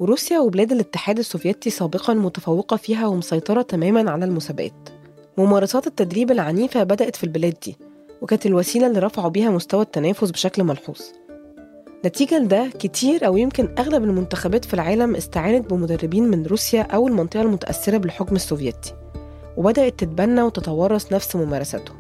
وروسيا 0.00 0.38
وبلاد 0.40 0.72
الاتحاد 0.72 1.18
السوفيتي 1.18 1.70
سابقا 1.70 2.14
متفوقة 2.14 2.76
فيها 2.76 3.06
ومسيطرة 3.06 3.62
تماما 3.62 4.10
على 4.10 4.24
المسابقات. 4.24 4.88
ممارسات 5.38 5.86
التدريب 5.86 6.30
العنيفة 6.30 6.82
بدأت 6.82 7.16
في 7.16 7.24
البلاد 7.24 7.54
دي 7.64 7.76
وكانت 8.22 8.46
الوسيلة 8.46 8.86
اللي 8.86 8.98
رفعوا 8.98 9.28
بيها 9.28 9.50
مستوى 9.50 9.82
التنافس 9.82 10.30
بشكل 10.30 10.64
ملحوظ. 10.64 11.00
نتيجة 12.06 12.38
لده 12.38 12.70
كتير 12.78 13.26
أو 13.26 13.36
يمكن 13.36 13.74
أغلب 13.78 14.04
المنتخبات 14.04 14.64
في 14.64 14.74
العالم 14.74 15.16
استعانت 15.16 15.70
بمدربين 15.70 16.28
من 16.28 16.46
روسيا 16.46 16.82
أو 16.82 17.08
المنطقة 17.08 17.42
المتأثرة 17.42 17.96
بالحكم 17.96 18.36
السوفيتي 18.36 18.94
وبدأت 19.56 19.98
تتبنى 19.98 20.42
وتتورث 20.42 21.12
نفس 21.12 21.36
ممارساتهم 21.36 21.96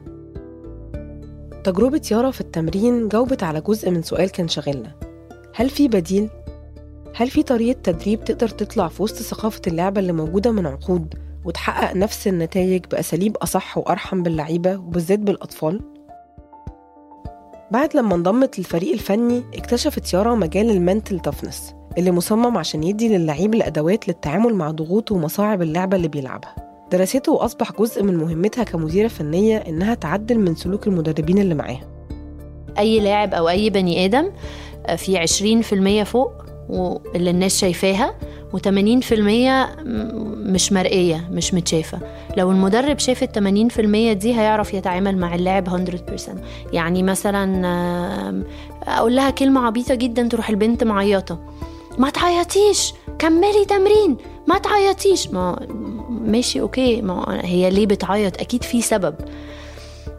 تجربة 1.64 2.02
يارا 2.10 2.30
في 2.30 2.40
التمرين 2.40 3.08
جاوبت 3.08 3.42
على 3.42 3.60
جزء 3.60 3.90
من 3.90 4.02
سؤال 4.02 4.30
كان 4.30 4.48
شاغلنا. 4.48 4.92
هل 5.54 5.70
في 5.70 5.88
بديل؟ 5.88 6.28
هل 7.14 7.30
في 7.30 7.42
طريقة 7.42 7.78
تدريب 7.82 8.24
تقدر 8.24 8.48
تطلع 8.48 8.88
في 8.88 9.02
وسط 9.02 9.16
ثقافة 9.16 9.62
اللعبة 9.66 10.00
اللي 10.00 10.12
موجودة 10.12 10.50
من 10.52 10.66
عقود 10.66 11.14
وتحقق 11.44 11.96
نفس 11.96 12.28
النتائج 12.28 12.84
بأساليب 12.90 13.36
أصح 13.36 13.78
وأرحم 13.78 14.22
باللعيبة 14.22 14.76
وبالذات 14.76 15.18
بالأطفال؟ 15.18 15.80
بعد 17.70 17.96
لما 17.96 18.14
انضمت 18.14 18.58
للفريق 18.58 18.92
الفني 18.92 19.42
اكتشفت 19.54 20.14
يارا 20.14 20.34
مجال 20.34 20.70
المنتل 20.70 21.20
تفنس 21.20 21.74
اللي 21.98 22.10
مصمم 22.10 22.58
عشان 22.58 22.82
يدي 22.82 23.16
للعيب 23.16 23.54
الأدوات 23.54 24.08
للتعامل 24.08 24.54
مع 24.54 24.70
ضغوط 24.70 25.12
ومصاعب 25.12 25.62
اللعبة 25.62 25.96
اللي 25.96 26.08
بيلعبها 26.08 26.54
درسته 26.92 27.32
وأصبح 27.32 27.72
جزء 27.72 28.02
من 28.02 28.16
مهمتها 28.16 28.64
كمديرة 28.64 29.08
فنية 29.08 29.56
إنها 29.56 29.94
تعدل 29.94 30.38
من 30.38 30.54
سلوك 30.54 30.86
المدربين 30.86 31.38
اللي 31.38 31.54
معاها 31.54 31.88
أي 32.78 33.00
لاعب 33.00 33.34
أو 33.34 33.48
أي 33.48 33.70
بني 33.70 34.04
آدم 34.04 34.32
في 34.96 35.26
20% 36.02 36.06
فوق 36.06 36.47
واللي 36.68 37.30
الناس 37.30 37.58
شايفاها 37.58 38.14
و80% 38.56 39.12
مش 40.36 40.72
مرئية 40.72 41.28
مش 41.32 41.54
متشافة. 41.54 41.98
لو 42.36 42.50
المدرب 42.50 42.98
شاف 42.98 43.22
ال 43.22 43.70
80% 43.70 44.12
دي 44.18 44.34
هيعرف 44.34 44.74
يتعامل 44.74 45.18
مع 45.18 45.34
اللاعب 45.34 45.68
100% 45.68 46.30
يعني 46.72 47.02
مثلا 47.02 48.44
أقول 48.86 49.16
لها 49.16 49.30
كلمة 49.30 49.66
عبيطة 49.66 49.94
جدا 49.94 50.28
تروح 50.28 50.48
البنت 50.48 50.84
معيطة. 50.84 51.38
ما 51.98 52.10
تعيطيش 52.10 52.94
كملي 53.18 53.64
تمرين 53.68 54.16
ما 54.46 54.58
تعيطيش. 54.58 55.28
ما 55.28 55.66
ماشي 56.10 56.60
أوكي. 56.60 57.02
ما 57.02 57.40
هي 57.44 57.70
ليه 57.70 57.86
بتعيط؟ 57.86 58.40
أكيد 58.40 58.62
في 58.64 58.82
سبب. 58.82 59.14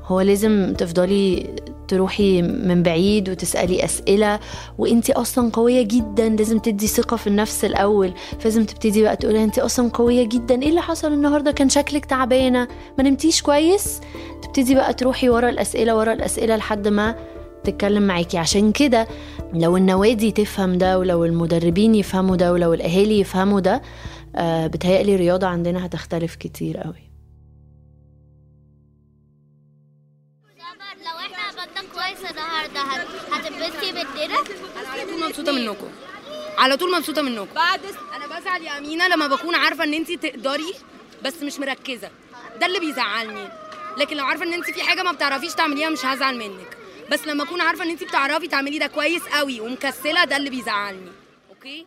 هو 0.10 0.22
لازم 0.22 0.74
تفضلي 0.78 1.50
تروحي 1.88 2.42
من 2.42 2.84
بعيد 2.84 3.30
وتسألي 3.30 3.86
أسئلة 3.86 4.40
وانتي 4.78 5.14
أصلا 5.14 5.50
قوية 5.54 5.82
جدا 5.82 6.30
لازم 6.30 6.60
تدي 6.60 6.88
ثقة 6.88 7.18
في 7.18 7.28
النفس 7.28 7.66
الأول. 7.66 8.14
فلازم 8.40 8.66
تبتدي 8.66 9.02
بقى 9.02 9.16
تقولي 9.16 9.44
انتي 9.44 9.62
أصلا 9.62 9.90
قوية 9.90 10.24
جدا 10.28 10.62
إيه 10.62 10.70
اللي 10.70 10.82
حصل 10.82 11.14
النهاردة؟ 11.14 11.52
كان 11.52 11.70
شكلك 11.70 12.06
تعبانة. 12.06 12.68
ما 12.98 13.04
نمتيش 13.04 13.42
كويس؟ 13.42 14.02
تبتدي 14.42 14.76
بقى 14.76 14.94
تروحي 14.94 15.30
ورا 15.30 15.50
الأسئلة 15.50 15.96
ورا 15.96 16.14
الأسئلة 16.14 16.56
لحد 16.56 16.88
ما 16.88 17.16
تتكلم 17.64 18.04
معاكي. 18.04 18.38
عشان 18.38 18.72
كده 18.72 19.08
لو 19.54 19.78
النوادي 19.78 20.32
تفهم 20.32 20.78
ده 20.78 21.00
ولو 21.00 21.26
المدربين 21.26 21.96
يفهموا 21.96 22.36
ده 22.36 22.54
ولو 22.54 22.74
الأهالي 22.74 23.20
يفهموا 23.20 23.60
ده 23.60 23.82
آه 24.36 24.68
بتهيألي 24.68 25.16
الرياضة 25.16 25.48
عندنا 25.48 25.86
هتختلف 25.86 26.36
كتير 26.36 26.78
قوي. 26.78 27.09
منكم. 35.66 35.90
على 36.58 36.78
طول 36.78 36.92
مبسوطة 36.98 37.22
منكم. 37.22 37.54
بعد 37.56 37.82
أنا 38.16 38.40
بزعل 38.40 38.62
يا 38.64 38.78
أمينة 38.78 39.08
لما 39.08 39.28
بكون 39.28 39.56
عارفة 39.56 39.84
إن 39.84 39.94
انت 39.94 40.12
تقدري 40.12 40.74
بس 41.24 41.44
مش 41.44 41.60
مركزة. 41.60 42.10
ده 42.60 42.66
اللي 42.66 42.80
بيزعلني. 42.80 43.50
لكن 43.98 44.18
لو 44.18 44.26
عارفة 44.26 44.44
إن 44.46 44.54
انت 44.54 44.66
في 44.66 44.84
حاجة 44.84 45.04
ما 45.04 45.12
بتعرفيش 45.12 45.54
تعمليها 45.54 45.90
مش 45.90 46.06
هزعل 46.06 46.38
منك. 46.38 46.78
بس 47.12 47.28
لما 47.28 47.44
أكون 47.44 47.62
عارفة 47.62 47.84
إن 47.84 47.90
انت 47.90 48.04
بتعرفي 48.04 48.48
تعملي 48.48 48.80
ده 48.80 48.88
كويس 48.88 49.22
قوي 49.24 49.62
ومكسلة 49.62 50.24
ده 50.26 50.38
اللي 50.38 50.50
بيزعلني. 50.50 51.12
أوكي؟ 51.50 51.86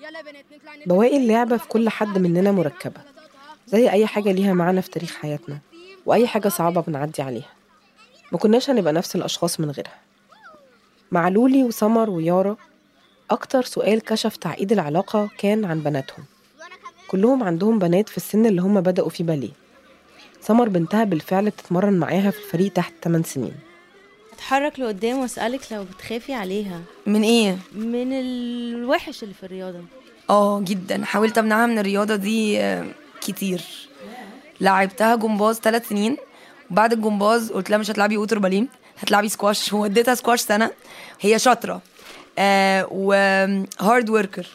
يلا 0.00 0.22
بنات 0.22 0.44
نطلع 0.52 0.72
بواقي 0.86 1.16
اللعبة 1.16 1.56
في 1.56 1.68
كل 1.68 1.88
حد 1.88 2.18
مننا 2.18 2.52
مركبة. 2.52 3.00
زي 3.66 3.90
أي 3.90 4.06
حاجة 4.06 4.32
ليها 4.32 4.52
معنى 4.52 4.82
في 4.82 4.90
تاريخ 4.90 5.14
حياتنا 5.14 5.58
وأي 6.06 6.26
حاجة 6.26 6.48
صعبة 6.48 6.80
بنعدي 6.80 7.22
عليها. 7.22 7.50
ما 8.32 8.38
كناش 8.38 8.70
هنبقى 8.70 8.92
نفس 8.92 9.16
الأشخاص 9.16 9.60
من 9.60 9.70
غيرها. 9.70 10.03
مع 11.14 11.28
لولي 11.28 11.64
وسمر 11.64 12.10
ويارا 12.10 12.56
أكتر 13.30 13.62
سؤال 13.62 14.00
كشف 14.00 14.36
تعقيد 14.36 14.72
العلاقة 14.72 15.28
كان 15.38 15.64
عن 15.64 15.80
بناتهم. 15.80 16.24
كلهم 17.08 17.42
عندهم 17.42 17.78
بنات 17.78 18.08
في 18.08 18.16
السن 18.16 18.46
اللي 18.46 18.62
هم 18.62 18.80
بدأوا 18.80 19.08
فيه 19.08 19.24
باليه. 19.24 19.50
سمر 20.40 20.68
بنتها 20.68 21.04
بالفعل 21.04 21.44
بتتمرن 21.50 21.92
معاها 21.92 22.30
في 22.30 22.38
الفريق 22.38 22.72
تحت 22.72 22.92
8 23.02 23.24
سنين. 23.24 23.54
اتحرك 24.32 24.80
لقدام 24.80 25.18
واسألك 25.18 25.60
لو 25.72 25.84
بتخافي 25.84 26.34
عليها. 26.34 26.80
من 27.06 27.22
إيه؟ 27.22 27.58
من 27.74 28.12
الوحش 28.12 29.22
اللي 29.22 29.34
في 29.34 29.42
الرياضة. 29.46 29.80
آه 30.30 30.60
جدا. 30.60 31.04
حاولت 31.04 31.38
أمنعها 31.38 31.66
من 31.66 31.78
الرياضة 31.78 32.16
دي 32.16 32.60
آه، 32.60 32.86
كتير. 33.20 33.60
لعبتها 34.60 35.16
جمباز 35.16 35.56
ثلاث 35.60 35.88
سنين. 35.88 36.16
وبعد 36.70 36.92
الجمباز 36.92 37.52
قلت 37.52 37.70
لها 37.70 37.78
مش 37.78 37.90
هتلعبي 37.90 38.16
water 38.16 38.38
باليه. 38.38 38.66
هتلعبي 38.98 39.28
سكواش 39.28 39.72
ووديتها 39.72 40.14
سكواش 40.14 40.40
سنة. 40.40 40.70
هي 41.20 41.38
شاطرة. 41.38 41.80
آه 42.38 42.88
و 42.90 43.14
hard 43.14 44.10
worker 44.10 44.46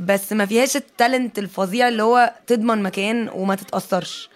بس 0.00 0.32
ما 0.32 0.46
فيهاش 0.46 0.76
ال 0.76 0.85
talent 0.85 1.38
الفظيع 1.38 1.88
اللي 1.88 2.02
هو 2.02 2.34
تضمن 2.46 2.82
مكان 2.82 3.30
وما 3.34 3.54
تتأثرش. 3.54 4.30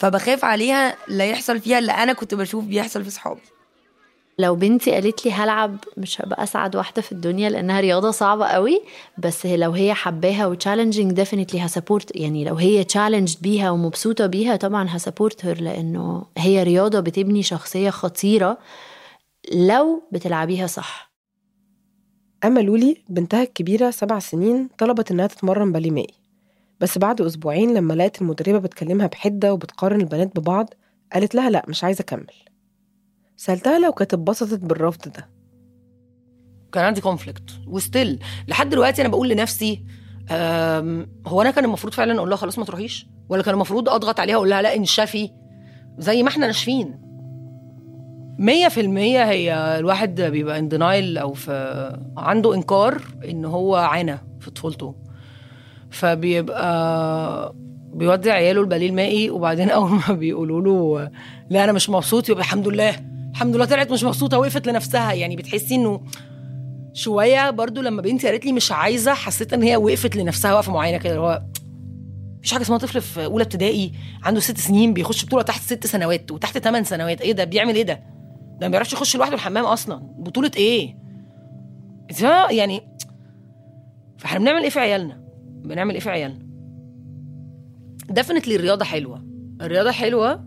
فبخاف 0.00 0.44
عليها 0.44 0.96
لا 1.08 1.26
يحصل 1.26 1.60
فيها 1.60 1.78
اللي 1.78 1.92
أنا 1.92 2.12
كنت 2.12 2.34
بشوف 2.34 2.64
بيحصل 2.64 3.04
في 3.04 3.10
صحابي. 3.10 3.40
لو 4.38 4.54
بنتي 4.54 4.90
قالت 4.90 5.26
لي 5.26 5.32
هلعب 5.32 5.76
مش 5.96 6.20
هبقى 6.20 6.42
اسعد 6.42 6.76
واحدة 6.76 7.02
في 7.02 7.12
الدنيا 7.12 7.50
لأنها 7.50 7.80
رياضة 7.80 8.10
صعبة 8.10 8.46
قوي. 8.46 8.82
بس 9.18 9.46
لو 9.46 9.70
هي 9.70 9.94
حباها 9.94 10.46
و 10.46 10.52
challenging 10.52 11.12
definitely 11.12 11.60
ه 11.60 11.66
support. 11.66 12.16
يعني 12.16 12.44
لو 12.44 12.54
هي 12.54 12.84
challenge 12.84 13.36
بيها 13.40 13.70
ومبسوطة 13.70 14.26
بيها 14.26 14.56
طبعا 14.56 14.86
ه 14.90 14.97
support 14.97 15.44
her 15.44 15.60
لأنه 15.60 16.24
هي 16.38 16.62
رياضة 16.62 17.00
بتبني 17.00 17.42
شخصية 17.42 17.90
خطيرة. 17.90 18.58
لو 19.54 20.02
بتلعبيها 20.12 20.66
صح. 20.66 21.12
أما 22.44 22.60
لولي 22.60 22.96
بنتها 23.08 23.42
الكبيرة 23.42 23.90
سبع 23.90 24.18
سنين 24.18 24.68
طلبت 24.78 25.10
إنها 25.10 25.26
تتمرن 25.26 25.72
باليه 25.72 25.90
مائي. 25.90 26.14
بس 26.80 26.98
بعد 26.98 27.20
أسبوعين 27.20 27.74
لما 27.74 27.94
لقت 27.94 28.22
المدربة 28.22 28.58
بتكلمها 28.58 29.06
بحدة 29.06 29.54
وبتقارن 29.54 30.00
البنات 30.00 30.38
ببعض 30.38 30.74
قالت 31.12 31.34
لها 31.34 31.50
لأ 31.50 31.64
مش 31.68 31.84
عايزة 31.84 32.02
أكمل. 32.02 32.34
سألتها 33.36 33.78
لو 33.78 33.92
كانت 33.92 34.14
اتبسطت 34.14 34.58
بالرفض 34.58 35.12
ده. 35.12 35.30
كان 36.72 36.84
عندي 36.84 37.00
conflict 37.00 37.50
و 37.66 37.75
still 37.75 38.22
لحد 38.48 38.68
دلوقتي 38.68 39.02
أنا 39.02 39.08
بقول 39.08 39.28
لنفسي 39.28 39.84
هو 41.26 41.42
أنا 41.42 41.50
كان 41.50 41.64
المفروض 41.64 41.92
فعلا 41.92 42.18
أقول 42.18 42.28
لها 42.28 42.36
خلاص 42.36 42.58
ما 42.58 42.64
تروحيش؟ 42.64 43.06
ولا 43.28 43.42
كان 43.42 43.54
المفروض 43.54 43.88
أضغط 43.88 44.20
عليها 44.20 44.36
أقول 44.36 44.50
لها 44.50 44.62
لأ 44.62 44.76
انشفي 44.76 45.30
زي 45.98 46.22
ما 46.22 46.28
إحنا 46.28 46.46
ناشفين. 46.46 47.09
مية 48.40 48.68
في 48.68 48.80
المية 48.80 49.24
هي 49.24 49.78
الواحد 49.78 50.20
بيبقى 50.20 50.58
ان 50.58 50.68
دينايل 50.68 51.18
أو 51.18 51.32
في 51.32 51.98
عنده 52.16 52.54
إنكار 52.54 53.02
إن 53.24 53.44
هو 53.44 53.76
عانى 53.76 54.18
في 54.40 54.50
طفولته. 54.50 54.94
فبيبقى 55.90 57.54
بيودي 57.94 58.30
عياله 58.30 58.60
الباليه 58.60 58.88
المائي 58.88 59.30
وبعدين 59.30 59.70
أول 59.80 59.90
ما 59.90 60.14
بيقولوا 60.14 60.60
له 60.60 61.10
لا 61.50 61.64
أنا 61.64 61.72
مش 61.72 61.90
مبسوط 61.90 62.28
يبقى 62.28 62.40
الحمد 62.40 62.68
لله. 62.68 62.96
الحمد 63.30 63.56
لله 63.56 63.64
طلعت 63.64 63.90
مش 63.90 64.04
مبسوطة 64.04 64.38
وقفت 64.38 64.66
لنفسها. 64.66 65.12
يعني 65.12 65.36
بتحسي 65.36 65.74
إنه 65.74 66.00
شوية 66.92 67.50
برضو 67.50 67.80
لما 67.80 68.02
بنتي 68.02 68.28
قالت 68.28 68.46
لي 68.46 68.52
مش 68.52 68.72
عايزة 68.72 69.14
حسيت 69.14 69.52
إن 69.52 69.62
هي 69.62 69.76
وقفت 69.76 70.16
لنفسها 70.16 70.54
وقفة 70.54 70.72
معينة 70.72 70.98
كده 70.98 71.12
اللي 71.12 71.22
هو 71.22 71.42
مفيش 72.38 72.52
حاجة 72.52 72.62
اسمها 72.62 72.78
طفل 72.78 73.00
في 73.00 73.24
أولى 73.24 73.44
ابتدائي 73.44 73.92
عنده 74.22 74.40
ست 74.40 74.58
سنين 74.58 74.94
بيخش 74.94 75.24
بطولة 75.24 75.42
تحت 75.42 75.62
ست 75.62 75.86
سنوات 75.86 76.30
وتحت 76.30 76.58
ثمان 76.58 76.84
سنوات. 76.84 77.20
إيه 77.20 77.32
ده؟ 77.32 77.44
بيعمل 77.44 77.74
إيه 77.74 77.82
ده؟ 77.82 78.19
ده 78.60 78.66
ما 78.66 78.70
بيعرفش 78.70 78.92
يخش 78.92 79.16
لوحده 79.16 79.34
الحمام 79.34 79.64
أصلا. 79.64 79.96
بطولة 80.18 80.50
إيه؟ 80.56 80.96
يعني 82.50 82.82
فإحنا 84.18 84.38
بنعمل 84.38 84.62
إيه 84.62 84.70
في 84.70 84.80
عيالنا؟ 84.80 85.20
بنعمل 85.64 85.94
إيه 85.94 86.00
في 86.00 86.10
عيالنا؟ 86.10 86.46
definitely 88.10 88.56
الرياضة 88.56 88.84
حلوة. 88.84 89.24
الرياضة 89.60 89.90
حلوة 89.90 90.44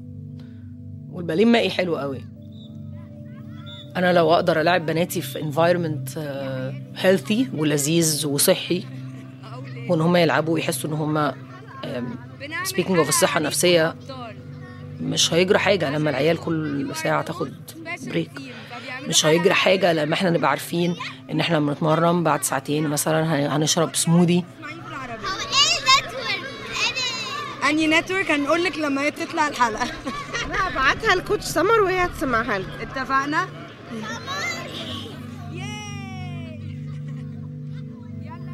والباليه 1.12 1.44
المائي 1.44 1.70
حلو 1.70 1.98
قوي. 1.98 2.22
أنا 3.98 4.14
لو 4.14 4.34
أقدر 4.34 4.62
ألعب 4.62 4.86
بناتي 4.86 5.22
في 5.22 5.42
environment 5.42 6.10
healthy 6.98 7.48
ولذيذ 7.54 8.28
وصحي 8.28 8.84
وإن 9.90 10.02
هم 10.02 10.16
يلعبوا 10.16 10.54
ويحسوا 10.54 10.90
إن 10.90 10.96
هم 10.96 11.32
speaking 12.64 12.98
of 12.98 13.10
الصحة 13.10 13.38
النفسية 13.38 13.96
مش 15.04 15.34
هيجرى 15.34 15.58
حاجة 15.60 15.90
لما 15.90 16.10
العيال 16.10 16.38
كل 16.38 16.92
ساعة 16.96 17.22
تاخد 17.22 17.54
break 18.04 18.32
مش 19.08 19.26
هيجرى 19.26 19.54
حاجة 19.54 19.94
لما 19.94 20.14
إحنا 20.14 20.30
نبقى 20.30 20.50
عارفين 20.50 20.96
ان 21.32 21.40
إحنا 21.40 21.58
لما 21.58 21.74
نتمرن 21.74 22.24
بعد 22.24 22.44
ساعتين 22.44 22.88
مثلا 22.88 23.24
هن- 23.24 23.52
هنشرب 23.52 23.96
سموذي 23.96 24.44
اني 27.70 27.88
network 27.88 28.32
هنقول 28.32 28.64
لك 28.64 28.78
لما 28.78 29.02
هي 29.02 29.12
تطلع 29.12 29.48
الحلقة. 29.48 29.86
لا 30.50 30.68
ابعتها 30.68 31.16
ل 31.16 31.21
coach 31.21 31.44
سمر 31.44 31.82
وهي 31.82 32.06
هتسمعها 32.06 32.60
لك. 32.60 32.66
اتفقنا؟ 32.82 33.48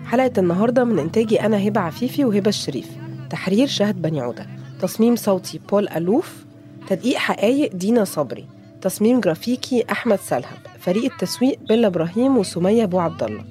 حلقة 0.05 0.31
النهاردة 0.37 0.83
من 0.83 0.99
إنتاجي 0.99 1.41
أنا 1.41 1.67
هبة 1.67 1.81
عفيفي 1.81 2.25
وهبة 2.25 2.49
الشريف. 2.49 2.85
تحرير 3.29 3.67
شهد 3.67 4.01
بني 4.01 4.21
عودة. 4.21 4.47
تصميم 4.79 5.15
صوتي 5.15 5.59
بول 5.69 5.89
ألوف 5.89 6.45
تدقيق 6.87 7.17
حقايق 7.17 7.75
دينا 7.75 8.03
صبري 8.03 8.45
تصميم 8.81 9.19
جرافيكي 9.19 9.85
أحمد 9.91 10.19
سلهب 10.19 10.57
فريق 10.79 11.11
التسويق 11.13 11.59
بيلا 11.67 11.87
إبراهيم 11.87 12.37
وسمية 12.37 12.83
أبو 12.83 12.99
عبد 12.99 13.23
الله. 13.23 13.43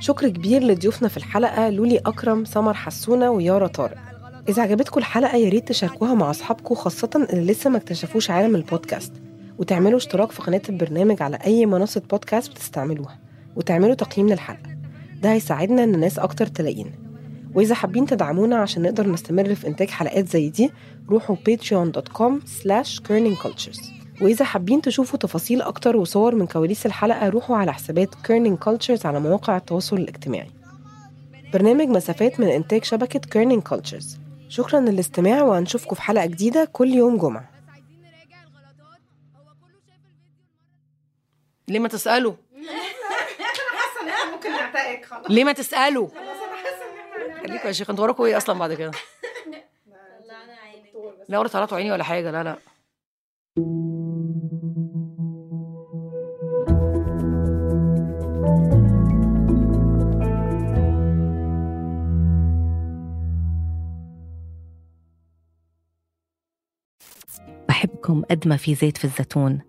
شكر 0.00 0.28
كبير 0.28 0.62
لضيوفنا 0.62 1.08
في 1.08 1.16
الحلقة 1.16 1.70
لولي 1.70 1.98
أكرم 1.98 2.44
سمر 2.44 2.74
حسونة 2.74 3.30
ويارا 3.30 3.66
طارق. 3.66 3.96
إذا 4.48 4.62
عجبتكم 4.62 5.00
الحلقة 5.00 5.36
يا 5.36 5.48
ريت 5.48 5.68
تشاركوها 5.68 6.14
مع 6.14 6.30
أصحابكم 6.30 6.74
خاصة 6.74 7.28
اللي 7.32 7.52
لسه 7.52 7.70
ما 7.70 7.76
اكتشفوش 7.76 8.30
عالم 8.30 8.56
البودكاست. 8.56 9.12
وتعملوا 9.58 9.96
اشتراك 9.96 10.32
في 10.32 10.42
قناة 10.42 10.62
البرنامج 10.68 11.22
على 11.22 11.38
أي 11.46 11.66
منصة 11.66 12.02
بودكاست 12.10 12.50
بتستعملوها. 12.50 13.18
وتعملوا 13.56 13.94
تقييم 13.94 14.28
للحلقة. 14.28 14.76
ده 15.22 15.32
هيساعدنا 15.32 15.84
إن 15.84 15.94
الناس 15.94 16.18
أكتر 16.18 16.46
تلاقينا. 16.46 17.05
وإذا 17.54 17.74
حابين 17.74 18.06
تدعمونا 18.06 18.56
عشان 18.56 18.82
نقدر 18.82 19.06
نستمر 19.08 19.54
في 19.54 19.66
إنتاج 19.66 19.88
حلقات 19.90 20.28
زي 20.28 20.48
دي 20.48 20.70
روحوا 21.08 21.36
patreon.com 21.36 22.32
slash 22.62 23.00
cultures. 23.42 23.80
وإذا 24.22 24.44
حابين 24.44 24.82
تشوفوا 24.82 25.18
تفاصيل 25.18 25.62
أكتر 25.62 25.96
وصور 25.96 26.34
من 26.34 26.46
كواليس 26.46 26.86
الحلقة 26.86 27.28
روحوا 27.28 27.56
على 27.56 27.72
حسابات 27.72 28.14
Kerning 28.14 28.58
Cultures 28.58 29.06
على 29.06 29.20
مواقع 29.20 29.56
التواصل 29.56 29.96
الاجتماعي. 29.96 30.50
برنامج 31.52 31.88
مسافات 31.88 32.40
من 32.40 32.48
إنتاج 32.48 32.84
شبكة 32.84 33.18
Kerning 33.18 33.62
Cultures 33.62 34.18
شكرا 34.48 34.80
للاستماع 34.80 35.42
وهنشوفكم 35.42 35.94
في 35.94 36.02
حلقة 36.02 36.26
جديدة 36.26 36.68
كل 36.72 36.88
يوم 36.88 37.16
جمعة. 37.18 37.50
ليه 41.68 41.78
ما 41.78 41.88
خلاص. 45.10 45.30
ليه 45.30 45.44
ما 45.44 45.52
تسألوا؟ 45.52 46.08
خليكوا 47.46 47.66
يا 47.66 47.72
شيخ 47.72 47.90
أنتوا 47.90 48.04
وراكوا 48.04 48.26
إيه 48.26 48.36
أصلا 48.36 48.58
بعد 48.58 48.72
كده؟ 48.74 48.90
لا 51.28 51.38
ولا 51.38 51.48
طلعتوا 51.48 51.76
عيني 51.78 51.92
ولا 51.92 52.04
حاجة 52.04 52.30
لا 52.30 52.42
لا. 52.42 52.56
بحبكم 67.68 68.22
قد 68.30 68.48
ما 68.48 68.56
في 68.56 68.74
زيت 68.74 68.96
في 68.96 69.04
الزيتون 69.04 69.60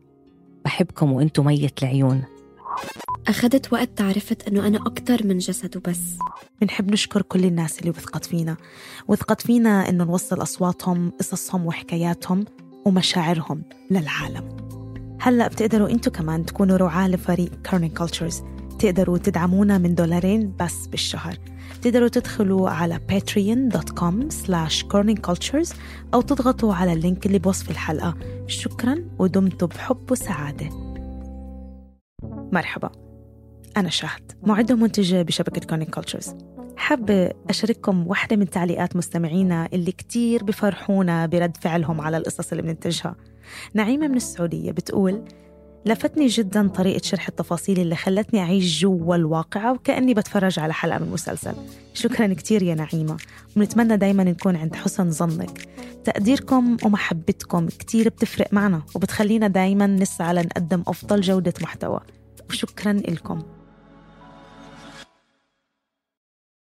بحبكم 0.66 1.14
وانتو 1.14 1.44
مية 1.44 1.72
العيون. 1.84 2.37
أخذت 3.28 3.74
وقت 3.74 3.90
تعرفت 3.96 4.48
إنه 4.48 4.68
أنا 4.68 4.78
أكتر 4.78 5.28
من 5.28 5.38
جسد 5.38 5.78
وبس. 5.78 6.00
بنحب 6.62 6.92
نشكر 6.92 7.22
كل 7.22 7.46
الناس 7.46 7.80
اللي 7.80 7.90
وثقت 7.90 8.26
فينا. 8.26 8.58
وثقت 9.08 9.42
فينا 9.42 9.90
إنه 9.90 10.04
نوصل 10.04 10.42
أصواتهم 10.42 11.12
قصصهم 11.20 11.66
وحكاياتهم 11.66 12.46
ومشاعرهم 12.86 13.64
للعالم. 13.92 14.58
هلأ 15.22 15.48
بتقدروا 15.48 15.90
أنتوا 15.90 16.12
كمان 16.12 16.46
تكونوا 16.46 16.78
رعاة 16.78 17.08
لفريق 17.08 17.62
كارنين 17.62 17.90
كولتشرز 17.90 18.42
تقدروا 18.80 19.18
تدعمونا 19.18 19.78
من 19.78 19.96
دولارين 19.96 20.56
بس 20.60 20.88
بالشهر. 20.88 21.38
تقدروا 21.82 22.08
تدخلوا 22.08 22.70
على 22.70 23.00
patreon.com 23.12 24.34
slash 24.46 24.84
cultures 25.28 25.76
أو 26.14 26.22
تضغطوا 26.22 26.74
على 26.74 26.94
ال 26.94 27.00
link 27.00 27.26
اللي 27.26 27.40
بوصف 27.40 27.72
الحلقة. 27.72 28.16
شكرا 28.48 29.06
ودمتم 29.20 29.68
بحب 29.68 30.12
وسعادة. 30.12 30.70
مرحبا. 32.52 33.07
أنا 33.78 33.90
شهد 33.90 34.32
معدة 34.44 34.74
ومنتجة 34.74 35.22
بشبكة 35.22 35.68
Kerning 35.68 35.90
Cultures 35.90 36.36
حابة 36.78 37.32
أشارككم 37.50 38.08
واحدة 38.08 38.36
من 38.36 38.50
تعليقات 38.50 38.96
مستمعينا 38.96 39.70
اللي 39.74 39.92
كتير 39.92 40.44
بفرحونا 40.44 41.26
برد 41.26 41.58
فعلهم 41.58 42.02
على 42.02 42.18
القصص 42.18 42.52
اللي 42.52 42.64
بننتجها. 42.64 43.16
نعيمة 43.74 44.08
من 44.08 44.16
السعودية 44.16 44.72
بتقول 44.72 45.24
لفتني 45.86 46.28
جدا 46.28 46.68
طريقة 46.68 47.02
شرح 47.04 47.28
التفاصيل 47.28 47.80
اللي 47.80 47.96
خلتني 47.96 48.40
أعيش 48.40 48.82
جوا 48.82 49.16
الواقعة 49.16 49.74
وكأني 49.74 50.14
بتفرج 50.14 50.60
على 50.60 50.74
حلقة 50.74 51.00
من 51.00 51.12
مسلسل. 51.12 51.54
شكرا 51.94 52.34
كتير 52.34 52.64
يا 52.64 52.76
نعيمة. 52.76 53.18
ونتمنى 53.58 53.98
دايما 53.98 54.24
نكون 54.24 54.56
عند 54.56 54.76
حسن 54.76 55.12
ظنك. 55.12 55.68
تقديركم 56.04 56.78
ومحبتكم 56.84 57.68
كتير 57.68 58.10
بتفرق 58.10 58.54
معنا 58.54 58.82
وبتخلينا 58.96 59.48
دايما 59.48 59.88
نسعى 59.88 60.34
لنقدم 60.34 60.84
أفضل 60.88 61.22
جودة 61.22 61.54
محتوى. 61.62 62.00
وشكرا 62.50 62.94
لكم. 62.94 63.57